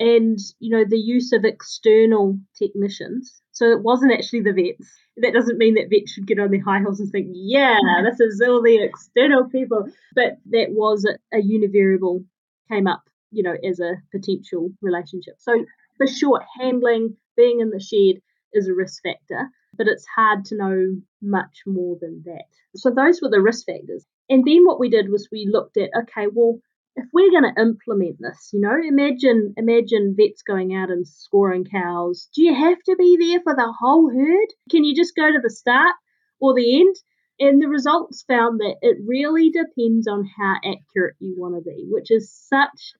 and 0.00 0.38
you 0.58 0.70
know 0.70 0.84
the 0.84 0.98
use 0.98 1.32
of 1.32 1.44
external 1.44 2.38
technicians. 2.58 3.40
So 3.52 3.70
it 3.70 3.82
wasn't 3.82 4.12
actually 4.12 4.40
the 4.40 4.52
vets. 4.52 4.90
That 5.16 5.32
doesn't 5.32 5.58
mean 5.58 5.74
that 5.74 5.90
vets 5.90 6.12
should 6.12 6.26
get 6.26 6.40
on 6.40 6.50
their 6.50 6.62
high 6.62 6.80
horse 6.80 7.00
and 7.00 7.10
think, 7.10 7.28
"Yeah, 7.32 7.78
this 8.04 8.20
is 8.20 8.40
all 8.40 8.62
the 8.62 8.82
external 8.82 9.48
people," 9.48 9.88
but 10.14 10.38
that 10.50 10.68
was 10.70 11.04
a, 11.04 11.18
a 11.36 11.40
univariable 11.40 12.24
came 12.70 12.86
up, 12.86 13.02
you 13.30 13.42
know, 13.42 13.56
as 13.68 13.80
a 13.80 14.02
potential 14.10 14.70
relationship. 14.80 15.34
So 15.38 15.64
for 15.96 16.06
sure, 16.06 16.44
handling, 16.58 17.16
being 17.36 17.60
in 17.60 17.70
the 17.70 17.80
shed 17.80 18.20
is 18.52 18.68
a 18.68 18.74
risk 18.74 19.02
factor, 19.02 19.48
but 19.76 19.88
it's 19.88 20.06
hard 20.06 20.44
to 20.46 20.56
know 20.56 20.96
much 21.22 21.62
more 21.66 21.96
than 22.00 22.22
that. 22.24 22.44
So 22.76 22.90
those 22.90 23.20
were 23.20 23.30
the 23.30 23.40
risk 23.40 23.66
factors. 23.66 24.06
And 24.28 24.44
then 24.44 24.64
what 24.64 24.80
we 24.80 24.88
did 24.88 25.10
was 25.10 25.28
we 25.30 25.48
looked 25.50 25.76
at, 25.76 25.90
okay, 25.96 26.26
well, 26.32 26.58
if 26.96 27.06
we're 27.12 27.30
going 27.30 27.54
to 27.54 27.60
implement 27.60 28.18
this, 28.20 28.50
you 28.52 28.60
know, 28.60 28.76
imagine 28.86 29.54
imagine 29.56 30.14
vets 30.16 30.42
going 30.42 30.74
out 30.74 30.90
and 30.90 31.06
scoring 31.06 31.64
cows. 31.64 32.28
Do 32.34 32.42
you 32.42 32.54
have 32.54 32.78
to 32.86 32.96
be 32.96 33.16
there 33.18 33.40
for 33.42 33.54
the 33.54 33.72
whole 33.80 34.10
herd? 34.10 34.48
Can 34.70 34.84
you 34.84 34.94
just 34.94 35.16
go 35.16 35.30
to 35.30 35.40
the 35.42 35.50
start 35.50 35.94
or 36.40 36.54
the 36.54 36.80
end? 36.80 36.96
And 37.40 37.60
the 37.60 37.68
results 37.68 38.24
found 38.28 38.60
that 38.60 38.76
it 38.80 38.98
really 39.04 39.50
depends 39.50 40.06
on 40.06 40.28
how 40.38 40.54
accurate 40.64 41.16
you 41.18 41.34
want 41.36 41.56
to 41.56 41.68
be, 41.68 41.84
which 41.88 42.10
is 42.10 42.32
such 42.32 42.94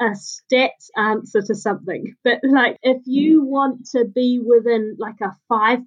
a 0.00 0.06
stats 0.06 0.88
answer 0.96 1.40
to 1.42 1.54
something, 1.54 2.14
but 2.24 2.40
like 2.42 2.78
if 2.82 2.96
hmm. 2.96 3.10
you 3.10 3.44
want 3.44 3.86
to 3.92 4.04
be 4.04 4.40
within 4.44 4.96
like 4.98 5.20
a 5.22 5.36
5% 5.52 5.84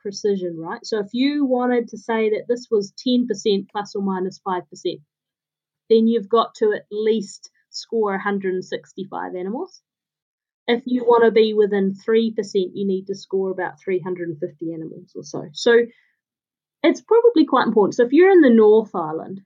precision, 0.00 0.56
right? 0.58 0.84
So 0.84 0.98
if 1.00 1.08
you 1.12 1.44
wanted 1.44 1.88
to 1.88 1.98
say 1.98 2.30
that 2.30 2.46
this 2.48 2.68
was 2.70 2.94
10% 3.06 3.26
plus 3.70 3.94
or 3.94 4.02
minus 4.02 4.40
5%, 4.46 4.62
then 5.90 6.06
you've 6.06 6.28
got 6.28 6.54
to 6.56 6.72
at 6.72 6.86
least 6.90 7.50
score 7.68 8.12
165 8.12 9.34
animals. 9.34 9.82
If 10.66 10.82
you 10.86 11.04
want 11.04 11.24
to 11.24 11.32
be 11.32 11.52
within 11.52 11.94
3%, 11.94 12.32
you 12.54 12.86
need 12.86 13.06
to 13.08 13.14
score 13.14 13.50
about 13.50 13.80
350 13.84 14.72
animals 14.72 15.12
or 15.16 15.24
so. 15.24 15.48
So 15.52 15.80
it's 16.82 17.00
probably 17.00 17.44
quite 17.44 17.66
important. 17.66 17.96
So 17.96 18.04
if 18.04 18.12
you're 18.12 18.30
in 18.30 18.40
the 18.40 18.50
North 18.50 18.94
Island, 18.94 19.40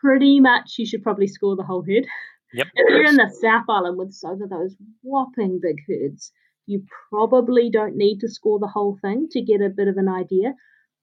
pretty 0.00 0.40
much 0.40 0.76
you 0.78 0.86
should 0.86 1.02
probably 1.02 1.26
score 1.26 1.54
the 1.54 1.62
whole 1.62 1.84
herd. 1.86 2.06
Yep. 2.52 2.66
If 2.74 2.88
you're 2.88 3.04
in 3.04 3.16
the 3.16 3.30
South 3.40 3.66
Island 3.68 3.98
with 3.98 4.12
some 4.12 4.42
of 4.42 4.50
those 4.50 4.74
whopping 5.02 5.60
big 5.62 5.76
herds, 5.86 6.32
you 6.66 6.84
probably 7.10 7.70
don't 7.70 7.96
need 7.96 8.20
to 8.20 8.28
score 8.28 8.58
the 8.58 8.66
whole 8.66 8.98
thing 9.00 9.28
to 9.32 9.42
get 9.42 9.60
a 9.60 9.68
bit 9.68 9.88
of 9.88 9.96
an 9.98 10.08
idea. 10.08 10.54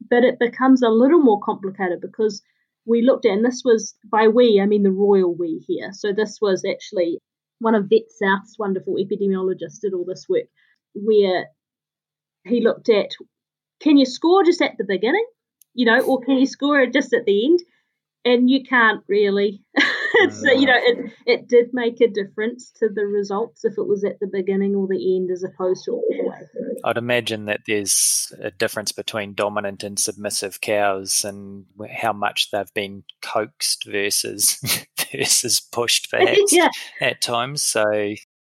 But 0.09 0.23
it 0.23 0.39
becomes 0.39 0.81
a 0.81 0.89
little 0.89 1.19
more 1.19 1.39
complicated 1.39 2.01
because 2.01 2.41
we 2.87 3.01
looked 3.01 3.25
at, 3.25 3.33
and 3.33 3.45
this 3.45 3.61
was 3.63 3.95
by 4.09 4.27
we, 4.27 4.59
I 4.61 4.65
mean 4.65 4.83
the 4.83 4.91
royal 4.91 5.35
we 5.35 5.63
here. 5.67 5.91
So 5.93 6.13
this 6.13 6.39
was 6.41 6.63
actually 6.65 7.19
one 7.59 7.75
of 7.75 7.89
Vet 7.89 8.09
South's 8.09 8.57
wonderful 8.57 8.95
epidemiologists 8.95 9.81
did 9.81 9.93
all 9.93 10.05
this 10.05 10.25
work 10.29 10.45
where 10.93 11.47
he 12.45 12.61
looked 12.61 12.89
at 12.89 13.11
can 13.79 13.97
you 13.97 14.05
score 14.05 14.43
just 14.43 14.61
at 14.61 14.77
the 14.77 14.83
beginning, 14.83 15.25
you 15.73 15.85
know, 15.85 15.99
or 16.01 16.19
can 16.21 16.37
you 16.37 16.47
score 16.47 16.79
it 16.81 16.93
just 16.93 17.13
at 17.13 17.25
the 17.25 17.45
end? 17.45 17.59
And 18.25 18.49
you 18.49 18.63
can't 18.63 19.03
really. 19.07 19.61
so 20.31 20.51
you 20.51 20.65
know, 20.65 20.77
it 20.77 21.11
it 21.25 21.47
did 21.47 21.67
make 21.73 22.01
a 22.01 22.07
difference 22.07 22.71
to 22.79 22.89
the 22.89 23.05
results 23.05 23.65
if 23.65 23.73
it 23.77 23.87
was 23.87 24.03
at 24.03 24.19
the 24.19 24.27
beginning 24.27 24.75
or 24.75 24.87
the 24.87 25.15
end 25.15 25.29
as 25.31 25.43
opposed 25.43 25.85
to 25.85 25.91
all 25.91 26.05
the 26.09 26.27
way 26.27 26.37
through. 26.51 26.75
I'd 26.83 26.97
imagine 26.97 27.45
that 27.45 27.61
there's 27.67 28.31
a 28.41 28.51
difference 28.51 28.91
between 28.91 29.33
dominant 29.33 29.83
and 29.83 29.99
submissive 29.99 30.61
cows 30.61 31.23
and 31.23 31.65
how 31.91 32.13
much 32.13 32.49
they've 32.51 32.73
been 32.73 33.03
coaxed 33.21 33.85
versus 33.87 34.59
versus 35.11 35.59
pushed 35.59 36.09
perhaps 36.11 36.51
yeah. 36.51 36.69
at 37.01 37.21
times. 37.21 37.61
So 37.61 37.83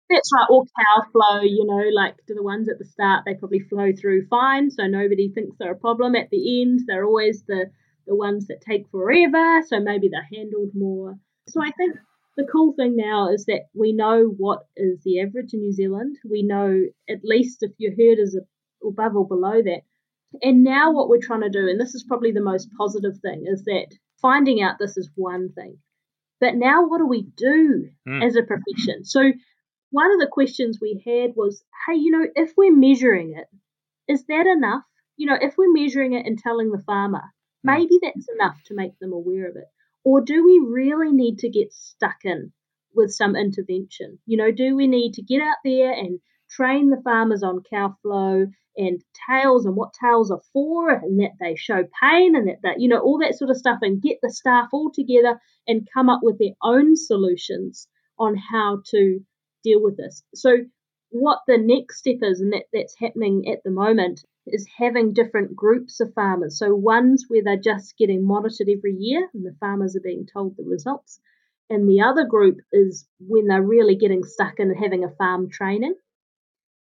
that's 0.09 0.31
right, 0.33 0.47
or 0.49 0.63
cow 0.63 1.09
flow, 1.11 1.41
you 1.41 1.65
know, 1.65 1.89
like 1.93 2.15
to 2.27 2.33
the 2.33 2.43
ones 2.43 2.69
at 2.69 2.79
the 2.79 2.85
start, 2.85 3.23
they 3.25 3.33
probably 3.33 3.59
flow 3.59 3.91
through 3.99 4.27
fine, 4.27 4.71
so 4.71 4.87
nobody 4.87 5.29
thinks 5.29 5.57
they're 5.57 5.73
a 5.73 5.77
problem. 5.77 6.15
At 6.15 6.29
the 6.29 6.61
end, 6.61 6.81
they're 6.87 7.05
always 7.05 7.43
the 7.43 7.71
the 8.05 8.15
ones 8.15 8.47
that 8.47 8.61
take 8.61 8.89
forever, 8.89 9.61
so 9.67 9.81
maybe 9.81 10.07
they're 10.09 10.27
handled 10.33 10.71
more 10.73 11.17
so 11.47 11.61
I 11.61 11.71
think 11.71 11.97
the 12.35 12.47
cool 12.51 12.73
thing 12.73 12.95
now 12.95 13.29
is 13.29 13.45
that 13.45 13.67
we 13.73 13.93
know 13.93 14.25
what 14.37 14.65
is 14.75 15.01
the 15.03 15.21
average 15.21 15.53
in 15.53 15.61
New 15.61 15.73
Zealand. 15.73 16.17
We 16.29 16.43
know 16.43 16.83
at 17.09 17.19
least 17.23 17.63
if 17.63 17.71
your 17.77 17.91
herd 17.91 18.19
is 18.19 18.39
above 18.85 19.15
or 19.15 19.27
below 19.27 19.61
that. 19.63 19.81
And 20.41 20.63
now 20.63 20.91
what 20.91 21.09
we're 21.09 21.21
trying 21.21 21.41
to 21.41 21.49
do, 21.49 21.67
and 21.67 21.79
this 21.79 21.95
is 21.95 22.05
probably 22.07 22.31
the 22.31 22.41
most 22.41 22.69
positive 22.77 23.17
thing, 23.21 23.45
is 23.47 23.63
that 23.63 23.87
finding 24.21 24.61
out 24.61 24.75
this 24.79 24.97
is 24.97 25.09
one 25.15 25.51
thing. 25.53 25.77
But 26.39 26.55
now 26.55 26.85
what 26.85 26.99
do 26.99 27.07
we 27.07 27.23
do 27.23 27.89
mm. 28.07 28.23
as 28.23 28.35
a 28.35 28.43
profession? 28.43 29.03
So 29.03 29.31
one 29.89 30.11
of 30.11 30.19
the 30.19 30.27
questions 30.27 30.79
we 30.79 31.01
had 31.05 31.31
was, 31.35 31.63
hey, 31.87 31.95
you 31.95 32.11
know, 32.11 32.27
if 32.35 32.53
we're 32.57 32.75
measuring 32.75 33.35
it, 33.35 33.47
is 34.11 34.25
that 34.25 34.45
enough? 34.45 34.83
You 35.15 35.27
know, 35.27 35.37
if 35.39 35.57
we're 35.57 35.73
measuring 35.73 36.13
it 36.13 36.25
and 36.25 36.37
telling 36.37 36.71
the 36.71 36.83
farmer, 36.85 37.23
hmm. 37.63 37.71
maybe 37.71 37.99
that's 38.01 38.27
enough 38.35 38.57
to 38.65 38.75
make 38.75 38.97
them 38.99 39.13
aware 39.13 39.49
of 39.49 39.55
it. 39.55 39.67
Or 40.07 40.21
do 40.21 40.45
we 40.45 40.65
really 40.65 41.11
need 41.11 41.39
to 41.39 41.49
get 41.49 41.73
stuck 41.73 42.23
in 42.23 42.53
with 42.95 43.11
some 43.11 43.35
intervention? 43.35 44.19
You 44.25 44.37
know, 44.37 44.51
do 44.53 44.73
we 44.73 44.87
need 44.87 45.15
to 45.15 45.21
get 45.21 45.41
out 45.41 45.57
there 45.65 45.91
and 45.91 46.21
train 46.49 46.89
the 46.89 47.01
farmers 47.03 47.43
on 47.43 47.61
cow 47.69 47.93
flow 48.01 48.45
and 48.77 49.03
tails 49.29 49.65
and 49.65 49.75
what 49.75 49.91
tails 50.01 50.31
are 50.31 50.39
for 50.53 50.91
and 50.91 51.19
that 51.19 51.31
they 51.41 51.57
show 51.57 51.83
pain 52.01 52.37
and 52.37 52.47
that, 52.47 52.59
that 52.63 52.79
you 52.79 52.87
know 52.87 52.99
all 52.99 53.19
that 53.19 53.37
sort 53.37 53.49
of 53.51 53.57
stuff 53.57 53.79
and 53.81 54.01
get 54.01 54.19
the 54.21 54.31
staff 54.31 54.69
all 54.71 54.91
together 54.93 55.41
and 55.67 55.89
come 55.93 56.07
up 56.07 56.21
with 56.23 56.39
their 56.39 56.55
own 56.63 56.95
solutions 56.95 57.89
on 58.17 58.37
how 58.37 58.81
to 58.91 59.19
deal 59.61 59.81
with 59.81 59.97
this 59.97 60.23
so 60.33 60.55
what 61.09 61.39
the 61.47 61.57
next 61.57 61.99
step 61.99 62.17
is 62.21 62.41
and 62.41 62.53
that, 62.53 62.65
that's 62.73 62.95
happening 62.99 63.49
at 63.51 63.63
the 63.63 63.71
moment 63.71 64.23
is 64.45 64.67
having 64.77 65.13
different 65.13 65.55
groups 65.55 65.99
of 65.99 66.13
farmers. 66.13 66.57
So, 66.57 66.73
ones 66.73 67.25
where 67.27 67.43
they're 67.43 67.57
just 67.57 67.97
getting 67.97 68.25
monitored 68.25 68.69
every 68.69 68.95
year 68.95 69.29
and 69.33 69.45
the 69.45 69.55
farmers 69.59 69.95
are 69.95 70.01
being 70.01 70.25
told 70.31 70.55
the 70.55 70.63
results. 70.63 71.19
And 71.69 71.87
the 71.87 72.01
other 72.01 72.25
group 72.25 72.59
is 72.71 73.07
when 73.19 73.47
they're 73.47 73.61
really 73.61 73.95
getting 73.95 74.23
stuck 74.23 74.59
in 74.59 74.73
having 74.73 75.03
a 75.03 75.15
farm 75.15 75.49
training. 75.49 75.95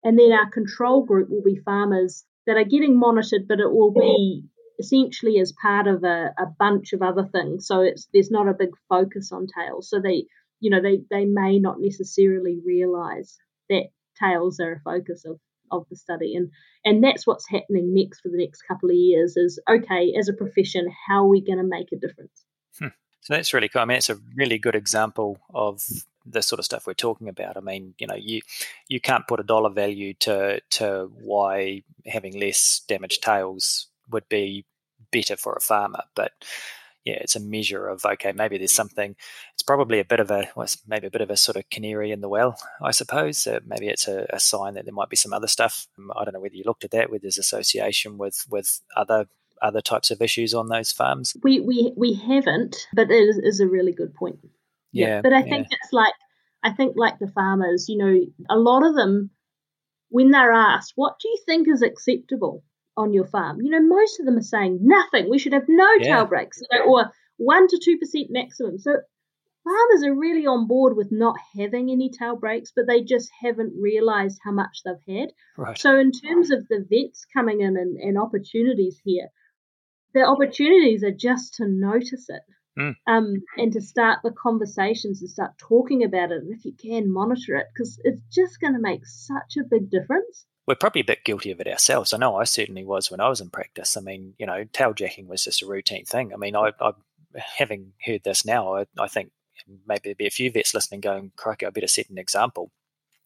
And 0.04 0.16
then 0.16 0.32
our 0.32 0.48
control 0.50 1.04
group 1.04 1.28
will 1.28 1.42
be 1.42 1.56
farmers 1.56 2.24
that 2.46 2.56
are 2.56 2.64
getting 2.64 2.96
monitored, 2.98 3.48
but 3.48 3.58
it 3.58 3.72
will 3.72 3.90
be 3.90 4.44
essentially 4.78 5.40
as 5.40 5.52
part 5.60 5.88
of 5.88 6.04
a, 6.04 6.32
a 6.38 6.46
bunch 6.58 6.92
of 6.92 7.02
other 7.02 7.24
things. 7.24 7.66
So 7.66 7.80
it's 7.80 8.08
there's 8.12 8.30
not 8.30 8.48
a 8.48 8.54
big 8.54 8.70
focus 8.88 9.32
on 9.32 9.46
tails. 9.46 9.90
So 9.90 10.00
they 10.00 10.26
you 10.60 10.70
know 10.70 10.80
they, 10.80 11.00
they 11.10 11.24
may 11.24 11.58
not 11.58 11.80
necessarily 11.80 12.60
realize 12.64 13.36
that 13.68 13.88
tails 14.18 14.60
are 14.60 14.72
a 14.72 14.80
focus 14.80 15.24
of 15.24 15.38
of 15.70 15.86
the 15.90 15.96
study. 15.96 16.34
And 16.34 16.50
and 16.84 17.02
that's 17.02 17.26
what's 17.26 17.48
happening 17.48 17.94
next 17.94 18.20
for 18.20 18.28
the 18.28 18.38
next 18.38 18.62
couple 18.62 18.90
of 18.90 18.96
years 18.96 19.36
is 19.36 19.60
okay 19.68 20.14
as 20.18 20.28
a 20.28 20.32
profession 20.32 20.88
how 21.08 21.24
are 21.24 21.28
we 21.28 21.40
going 21.40 21.58
to 21.58 21.64
make 21.64 21.92
a 21.92 21.96
difference? 21.96 22.44
Hmm. 22.78 22.88
so 23.20 23.34
that's 23.34 23.54
really 23.54 23.68
cool. 23.68 23.82
I 23.82 23.84
mean 23.84 23.98
it's 23.98 24.10
a 24.10 24.18
really 24.34 24.58
good 24.58 24.74
example 24.74 25.38
of 25.54 25.82
the 26.24 26.42
sort 26.42 26.58
of 26.58 26.64
stuff 26.64 26.86
we're 26.86 26.94
talking 26.94 27.28
about. 27.28 27.56
I 27.56 27.60
mean 27.60 27.94
you 27.98 28.06
know 28.06 28.16
you 28.16 28.40
you 28.88 29.00
can't 29.00 29.26
put 29.26 29.40
a 29.40 29.44
dollar 29.44 29.70
value 29.70 30.14
to 30.20 30.60
to 30.70 31.10
why 31.22 31.82
having 32.06 32.38
less 32.38 32.82
damaged 32.88 33.22
tails 33.22 33.88
would 34.10 34.28
be 34.28 34.64
better 35.12 35.36
for 35.36 35.52
a 35.52 35.60
farmer 35.60 36.02
but 36.14 36.32
yeah, 37.06 37.18
it's 37.20 37.36
a 37.36 37.40
measure 37.40 37.86
of 37.86 38.04
okay, 38.04 38.32
maybe 38.32 38.58
there's 38.58 38.72
something. 38.72 39.14
It's 39.54 39.62
probably 39.62 40.00
a 40.00 40.04
bit 40.04 40.18
of 40.18 40.32
a 40.32 40.48
well, 40.56 40.66
maybe 40.88 41.06
a 41.06 41.10
bit 41.10 41.20
of 41.20 41.30
a 41.30 41.36
sort 41.36 41.56
of 41.56 41.70
canary 41.70 42.10
in 42.10 42.20
the 42.20 42.28
well, 42.28 42.58
I 42.82 42.90
suppose. 42.90 43.46
Uh, 43.46 43.60
maybe 43.64 43.86
it's 43.86 44.08
a, 44.08 44.26
a, 44.30 44.40
sign 44.40 44.74
that 44.74 44.86
there 44.86 44.92
might 44.92 45.08
be 45.08 45.16
some 45.16 45.32
other 45.32 45.46
stuff. 45.46 45.86
Um, 45.96 46.10
I 46.16 46.24
don't 46.24 46.34
know 46.34 46.40
whether 46.40 46.56
you 46.56 46.64
looked 46.66 46.82
at 46.82 46.90
that, 46.90 47.08
whether 47.08 47.22
there's 47.22 47.38
association 47.38 48.18
with 48.18 48.44
with 48.50 48.80
other 48.96 49.28
other 49.62 49.80
types 49.80 50.10
of 50.10 50.20
issues 50.20 50.52
on 50.52 50.68
those 50.68 50.90
farms. 50.90 51.36
We 51.44 51.60
we 51.60 51.92
we 51.96 52.14
haven't, 52.14 52.88
but 52.92 53.08
it 53.08 53.14
is, 53.14 53.38
is 53.38 53.60
a 53.60 53.68
really 53.68 53.92
good 53.92 54.12
point. 54.12 54.40
Yeah, 54.90 55.06
yeah 55.06 55.20
but 55.22 55.32
I 55.32 55.42
think 55.42 55.68
yeah. 55.70 55.78
it's 55.80 55.92
like 55.92 56.14
I 56.64 56.72
think 56.72 56.94
like 56.96 57.20
the 57.20 57.28
farmers, 57.28 57.88
you 57.88 57.98
know, 57.98 58.20
a 58.50 58.58
lot 58.58 58.84
of 58.84 58.96
them 58.96 59.30
when 60.08 60.32
they're 60.32 60.52
asked, 60.52 60.94
"What 60.96 61.20
do 61.20 61.28
you 61.28 61.38
think 61.46 61.68
is 61.68 61.82
acceptable?" 61.82 62.64
On 62.96 63.12
your 63.12 63.26
farm. 63.26 63.60
You 63.60 63.70
know, 63.70 63.82
most 63.82 64.20
of 64.20 64.26
them 64.26 64.38
are 64.38 64.42
saying 64.42 64.78
nothing. 64.82 65.28
We 65.30 65.38
should 65.38 65.52
have 65.52 65.68
no 65.68 65.88
yeah. 66.00 66.16
tail 66.16 66.26
breaks, 66.26 66.60
you 66.60 66.78
know, 66.78 66.84
or 66.86 67.12
one 67.36 67.68
to 67.68 67.80
two 67.82 67.98
percent 67.98 68.26
maximum. 68.30 68.78
So 68.78 68.96
farmers 69.64 70.04
are 70.04 70.14
really 70.14 70.46
on 70.46 70.66
board 70.66 70.96
with 70.96 71.08
not 71.10 71.36
having 71.56 71.90
any 71.90 72.10
tail 72.10 72.36
breaks, 72.36 72.72
but 72.74 72.86
they 72.86 73.02
just 73.02 73.30
haven't 73.42 73.74
realised 73.80 74.40
how 74.44 74.52
much 74.52 74.82
they've 74.84 75.18
had. 75.18 75.32
Right. 75.56 75.78
So 75.78 75.98
in 75.98 76.12
terms 76.12 76.50
of 76.50 76.66
the 76.68 76.84
vets 76.88 77.26
coming 77.32 77.60
in 77.60 77.76
and, 77.76 77.96
and 77.96 78.18
opportunities 78.18 79.00
here, 79.04 79.28
the 80.14 80.22
opportunities 80.22 81.02
are 81.04 81.10
just 81.10 81.54
to 81.54 81.68
notice 81.68 82.28
it. 82.28 82.42
Mm. 82.78 82.94
Um, 83.06 83.42
and 83.56 83.72
to 83.72 83.80
start 83.80 84.18
the 84.22 84.30
conversations 84.30 85.22
and 85.22 85.30
start 85.30 85.52
talking 85.58 86.04
about 86.04 86.30
it, 86.30 86.42
and 86.42 86.54
if 86.54 86.66
you 86.66 86.74
can, 86.74 87.10
monitor 87.10 87.56
it 87.56 87.66
because 87.72 87.98
it's 88.04 88.20
just 88.30 88.60
going 88.60 88.74
to 88.74 88.78
make 88.78 89.06
such 89.06 89.56
a 89.58 89.64
big 89.64 89.90
difference 89.90 90.44
we're 90.66 90.74
probably 90.74 91.00
a 91.00 91.04
bit 91.04 91.24
guilty 91.24 91.50
of 91.50 91.60
it 91.60 91.68
ourselves. 91.68 92.12
I 92.12 92.18
know 92.18 92.36
I 92.36 92.44
certainly 92.44 92.84
was 92.84 93.10
when 93.10 93.20
I 93.20 93.28
was 93.28 93.40
in 93.40 93.50
practice. 93.50 93.96
I 93.96 94.00
mean, 94.00 94.34
you 94.38 94.46
know, 94.46 94.64
tail 94.72 94.92
jacking 94.92 95.28
was 95.28 95.44
just 95.44 95.62
a 95.62 95.66
routine 95.66 96.04
thing. 96.04 96.32
I 96.32 96.36
mean, 96.36 96.56
I, 96.56 96.72
I 96.80 96.92
having 97.36 97.92
heard 98.04 98.24
this 98.24 98.44
now, 98.44 98.74
I, 98.74 98.86
I 98.98 99.06
think 99.06 99.30
maybe 99.86 100.00
there'd 100.04 100.16
be 100.16 100.26
a 100.26 100.30
few 100.30 100.50
vets 100.50 100.74
listening 100.74 101.00
going, 101.00 101.32
crikey, 101.36 101.66
I 101.66 101.70
better 101.70 101.86
set 101.86 102.10
an 102.10 102.18
example. 102.18 102.70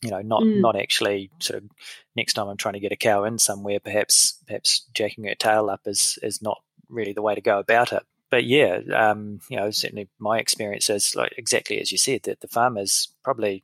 You 0.03 0.11
know, 0.11 0.23
not 0.23 0.43
mm. 0.43 0.61
not 0.61 0.77
actually 0.77 1.31
sort 1.41 1.63
of 1.63 1.71
next 2.17 2.33
time 2.33 2.49
I'm 2.49 2.57
trying 2.57 2.73
to 2.73 2.81
get 2.81 2.93
a 2.93 2.97
cow 2.97 3.25
in 3.25 3.39
somewhere, 3.39 3.81
perhaps 3.81 4.39
perhaps 4.47 4.87
jacking 4.95 5.25
her 5.25 5.35
tail 5.35 5.69
up 5.69 5.83
is 5.85 6.19
is 6.23 6.41
not 6.41 6.63
really 6.89 7.13
the 7.13 7.21
way 7.21 7.35
to 7.35 7.43
go 7.43 7.59
about 7.59 7.93
it. 7.93 8.03
But 8.31 8.45
yeah, 8.45 8.81
um, 8.95 9.41
you 9.51 9.59
know, 9.59 9.71
certainly 9.71 10.09
my 10.19 10.39
experience 10.39 10.89
is 10.89 11.15
like 11.15 11.35
exactly 11.37 11.81
as 11.83 11.93
you 11.93 11.99
said 11.99 12.23
that 12.23 12.41
the 12.41 12.49
farmers 12.49 13.09
probably 13.23 13.63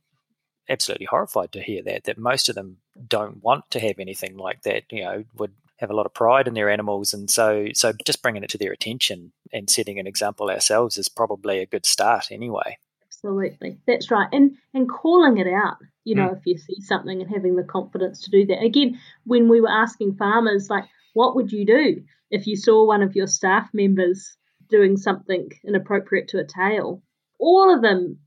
absolutely 0.69 1.07
horrified 1.09 1.51
to 1.53 1.61
hear 1.61 1.81
that. 1.83 2.05
That 2.05 2.17
most 2.17 2.49
of 2.49 2.55
them 2.55 2.77
don't 3.07 3.43
want 3.43 3.69
to 3.71 3.79
have 3.79 3.99
anything 3.99 4.37
like 4.37 4.63
that. 4.63 4.83
You 4.91 5.03
know, 5.03 5.23
would 5.35 5.53
have 5.77 5.89
a 5.89 5.95
lot 5.95 6.05
of 6.05 6.13
pride 6.13 6.47
in 6.47 6.53
their 6.53 6.69
animals, 6.69 7.13
and 7.13 7.29
so 7.29 7.67
so 7.73 7.93
just 8.05 8.21
bringing 8.21 8.43
it 8.43 8.49
to 8.51 8.57
their 8.57 8.71
attention 8.71 9.31
and 9.53 9.69
setting 9.69 9.99
an 9.99 10.07
example 10.07 10.49
ourselves 10.49 10.97
is 10.97 11.09
probably 11.09 11.59
a 11.59 11.65
good 11.65 11.85
start 11.85 12.31
anyway. 12.31 12.77
Absolutely, 13.05 13.79
that's 13.87 14.11
right, 14.11 14.27
and 14.31 14.57
and 14.73 14.89
calling 14.89 15.37
it 15.37 15.47
out. 15.47 15.77
You 16.03 16.15
know, 16.15 16.29
mm. 16.29 16.37
if 16.37 16.45
you 16.45 16.57
see 16.57 16.79
something 16.81 17.21
and 17.21 17.29
having 17.29 17.55
the 17.55 17.63
confidence 17.63 18.21
to 18.23 18.31
do 18.31 18.45
that. 18.47 18.63
Again, 18.63 18.99
when 19.25 19.49
we 19.49 19.59
were 19.59 19.69
asking 19.69 20.15
farmers, 20.15 20.69
like, 20.69 20.85
what 21.13 21.35
would 21.35 21.51
you 21.51 21.65
do 21.65 22.03
if 22.31 22.47
you 22.47 22.55
saw 22.55 22.85
one 22.85 23.01
of 23.01 23.15
your 23.15 23.27
staff 23.27 23.69
members 23.73 24.37
doing 24.69 24.95
something 24.97 25.49
inappropriate 25.65 26.29
to 26.29 26.39
a 26.39 26.45
tail? 26.45 27.01
All 27.39 27.73
of 27.73 27.81
them 27.81 28.19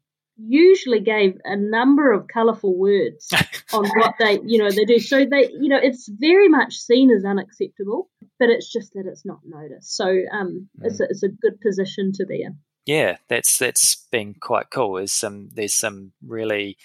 usually 0.47 1.01
gave 1.01 1.39
a 1.45 1.57
number 1.57 2.13
of 2.13 2.29
colourful 2.29 2.77
words 2.77 3.33
on 3.73 3.87
what 3.97 4.15
they, 4.19 4.41
you 4.45 4.59
know, 4.59 4.71
they 4.71 4.85
do. 4.85 4.99
So 4.99 5.25
they, 5.25 5.51
you 5.51 5.69
know, 5.69 5.79
it's 5.81 6.09
very 6.09 6.49
much 6.49 6.75
seen 6.75 7.11
as 7.11 7.25
unacceptable, 7.25 8.09
but 8.39 8.49
it's 8.49 8.71
just 8.71 8.93
that 8.95 9.07
it's 9.07 9.25
not 9.25 9.41
noticed. 9.45 9.97
So 9.97 10.07
um, 10.33 10.69
mm. 10.79 10.87
it's, 10.87 11.01
a, 11.01 11.05
it's 11.05 11.23
a 11.23 11.29
good 11.29 11.61
position 11.61 12.13
to 12.15 12.27
be 12.27 12.43
in. 12.43 12.59
Yeah, 12.87 13.19
that's 13.29 13.59
that's 13.59 14.07
been 14.11 14.35
quite 14.35 14.71
cool. 14.71 14.95
There's 14.95 15.13
some 15.13 15.51
there's 15.53 15.75
some 15.75 16.13
really 16.27 16.79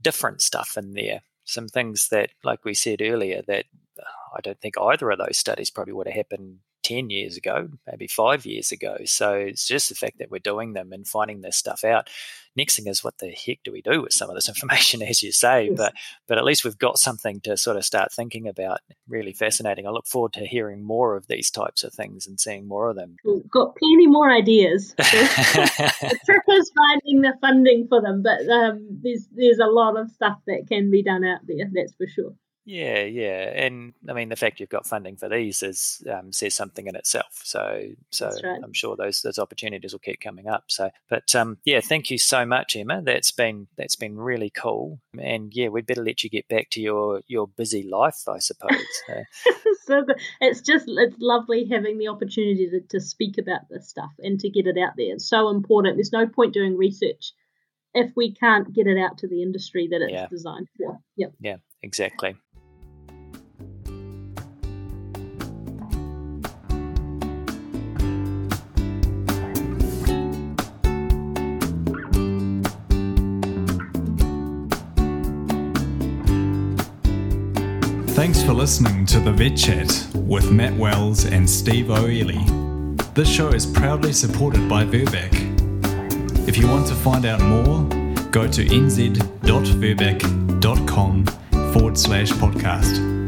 different 0.00 0.40
stuff 0.40 0.78
in 0.78 0.94
there. 0.94 1.22
Some 1.44 1.66
things 1.66 2.08
that, 2.10 2.30
like 2.44 2.64
we 2.64 2.72
said 2.72 3.02
earlier, 3.02 3.42
that 3.48 3.64
I 4.34 4.40
don't 4.42 4.60
think 4.60 4.76
either 4.80 5.10
of 5.10 5.18
those 5.18 5.36
studies 5.36 5.70
probably 5.70 5.92
would 5.92 6.06
have 6.06 6.14
happened 6.14 6.58
10 6.82 7.10
years 7.10 7.36
ago, 7.36 7.68
maybe 7.86 8.06
five 8.06 8.46
years 8.46 8.72
ago. 8.72 8.98
So 9.04 9.34
it's 9.34 9.66
just 9.66 9.88
the 9.88 9.94
fact 9.94 10.18
that 10.18 10.30
we're 10.30 10.38
doing 10.38 10.72
them 10.72 10.92
and 10.92 11.06
finding 11.06 11.40
this 11.40 11.56
stuff 11.56 11.84
out. 11.84 12.08
Next 12.56 12.76
thing 12.76 12.88
is 12.88 13.04
what 13.04 13.18
the 13.18 13.30
heck 13.30 13.58
do 13.62 13.70
we 13.70 13.80
do 13.80 14.02
with 14.02 14.12
some 14.12 14.28
of 14.28 14.34
this 14.34 14.48
information, 14.48 15.02
as 15.02 15.22
you 15.22 15.32
say? 15.32 15.66
Yes. 15.66 15.74
But 15.76 15.94
but 16.26 16.38
at 16.38 16.44
least 16.44 16.64
we've 16.64 16.78
got 16.78 16.98
something 16.98 17.40
to 17.42 17.56
sort 17.56 17.76
of 17.76 17.84
start 17.84 18.12
thinking 18.12 18.48
about. 18.48 18.80
Really 19.08 19.32
fascinating. 19.32 19.86
I 19.86 19.90
look 19.90 20.06
forward 20.06 20.32
to 20.34 20.46
hearing 20.46 20.82
more 20.82 21.16
of 21.16 21.26
these 21.26 21.50
types 21.50 21.84
of 21.84 21.92
things 21.92 22.26
and 22.26 22.40
seeing 22.40 22.66
more 22.66 22.90
of 22.90 22.96
them. 22.96 23.16
We've 23.24 23.48
got 23.50 23.76
plenty 23.76 24.06
more 24.06 24.30
ideas. 24.30 24.94
the 24.98 26.18
trick 26.24 26.42
is 26.48 26.72
finding 26.76 27.22
the 27.22 27.34
funding 27.40 27.86
for 27.88 28.02
them, 28.02 28.22
but 28.22 28.48
um, 28.48 28.86
there's 29.02 29.28
there's 29.32 29.58
a 29.58 29.70
lot 29.70 29.96
of 29.96 30.10
stuff 30.10 30.38
that 30.46 30.66
can 30.68 30.90
be 30.90 31.02
done 31.02 31.24
out 31.24 31.40
there. 31.46 31.70
That's 31.72 31.94
for 31.94 32.06
sure. 32.08 32.32
Yeah, 32.70 33.02
yeah, 33.02 33.50
and 33.52 33.94
I 34.08 34.12
mean 34.12 34.28
the 34.28 34.36
fact 34.36 34.60
you've 34.60 34.68
got 34.68 34.86
funding 34.86 35.16
for 35.16 35.28
these 35.28 35.60
is 35.64 36.04
um, 36.08 36.32
says 36.32 36.54
something 36.54 36.86
in 36.86 36.94
itself. 36.94 37.40
So, 37.42 37.82
so 38.10 38.26
right. 38.44 38.60
I'm 38.62 38.72
sure 38.72 38.94
those 38.94 39.22
those 39.22 39.40
opportunities 39.40 39.92
will 39.92 39.98
keep 39.98 40.20
coming 40.20 40.46
up. 40.46 40.64
So, 40.68 40.90
but 41.08 41.34
um, 41.34 41.58
yeah, 41.64 41.80
thank 41.80 42.12
you 42.12 42.18
so 42.18 42.46
much, 42.46 42.76
Emma. 42.76 43.02
That's 43.02 43.32
been 43.32 43.66
that's 43.76 43.96
been 43.96 44.16
really 44.16 44.50
cool. 44.50 45.00
And 45.20 45.52
yeah, 45.52 45.66
we'd 45.66 45.86
better 45.86 46.04
let 46.04 46.22
you 46.22 46.30
get 46.30 46.46
back 46.46 46.70
to 46.70 46.80
your 46.80 47.22
your 47.26 47.48
busy 47.48 47.82
life, 47.82 48.28
I 48.28 48.38
suppose. 48.38 48.70
so 49.86 50.02
good. 50.04 50.20
It's 50.40 50.60
just 50.60 50.84
it's 50.86 51.16
lovely 51.18 51.66
having 51.68 51.98
the 51.98 52.06
opportunity 52.06 52.70
to, 52.70 52.80
to 52.90 53.00
speak 53.00 53.36
about 53.38 53.62
this 53.68 53.88
stuff 53.88 54.12
and 54.20 54.38
to 54.38 54.48
get 54.48 54.68
it 54.68 54.78
out 54.78 54.92
there. 54.96 55.14
It's 55.14 55.28
so 55.28 55.48
important. 55.48 55.96
There's 55.96 56.12
no 56.12 56.28
point 56.28 56.54
doing 56.54 56.76
research 56.76 57.32
if 57.94 58.12
we 58.14 58.32
can't 58.32 58.72
get 58.72 58.86
it 58.86 58.96
out 58.96 59.18
to 59.18 59.26
the 59.26 59.42
industry 59.42 59.88
that 59.90 60.02
it's 60.02 60.12
yeah. 60.12 60.28
designed 60.28 60.68
for. 60.76 61.00
Yep. 61.16 61.32
Yeah, 61.40 61.56
exactly. 61.82 62.36
For 78.50 78.54
listening 78.54 79.06
to 79.06 79.20
the 79.20 79.30
Vet 79.30 79.56
Chat 79.56 80.08
with 80.12 80.50
Matt 80.50 80.74
Wells 80.74 81.24
and 81.24 81.48
Steve 81.48 81.88
O'Ely. 81.88 82.44
This 83.14 83.30
show 83.30 83.50
is 83.50 83.64
proudly 83.64 84.12
supported 84.12 84.68
by 84.68 84.84
Virbac. 84.84 85.32
If 86.48 86.58
you 86.58 86.66
want 86.66 86.88
to 86.88 86.96
find 86.96 87.26
out 87.26 87.40
more, 87.40 87.84
go 88.32 88.50
to 88.50 88.64
nz.virbac.com 88.64 91.26
forward 91.72 91.96
slash 91.96 92.32
podcast. 92.32 93.19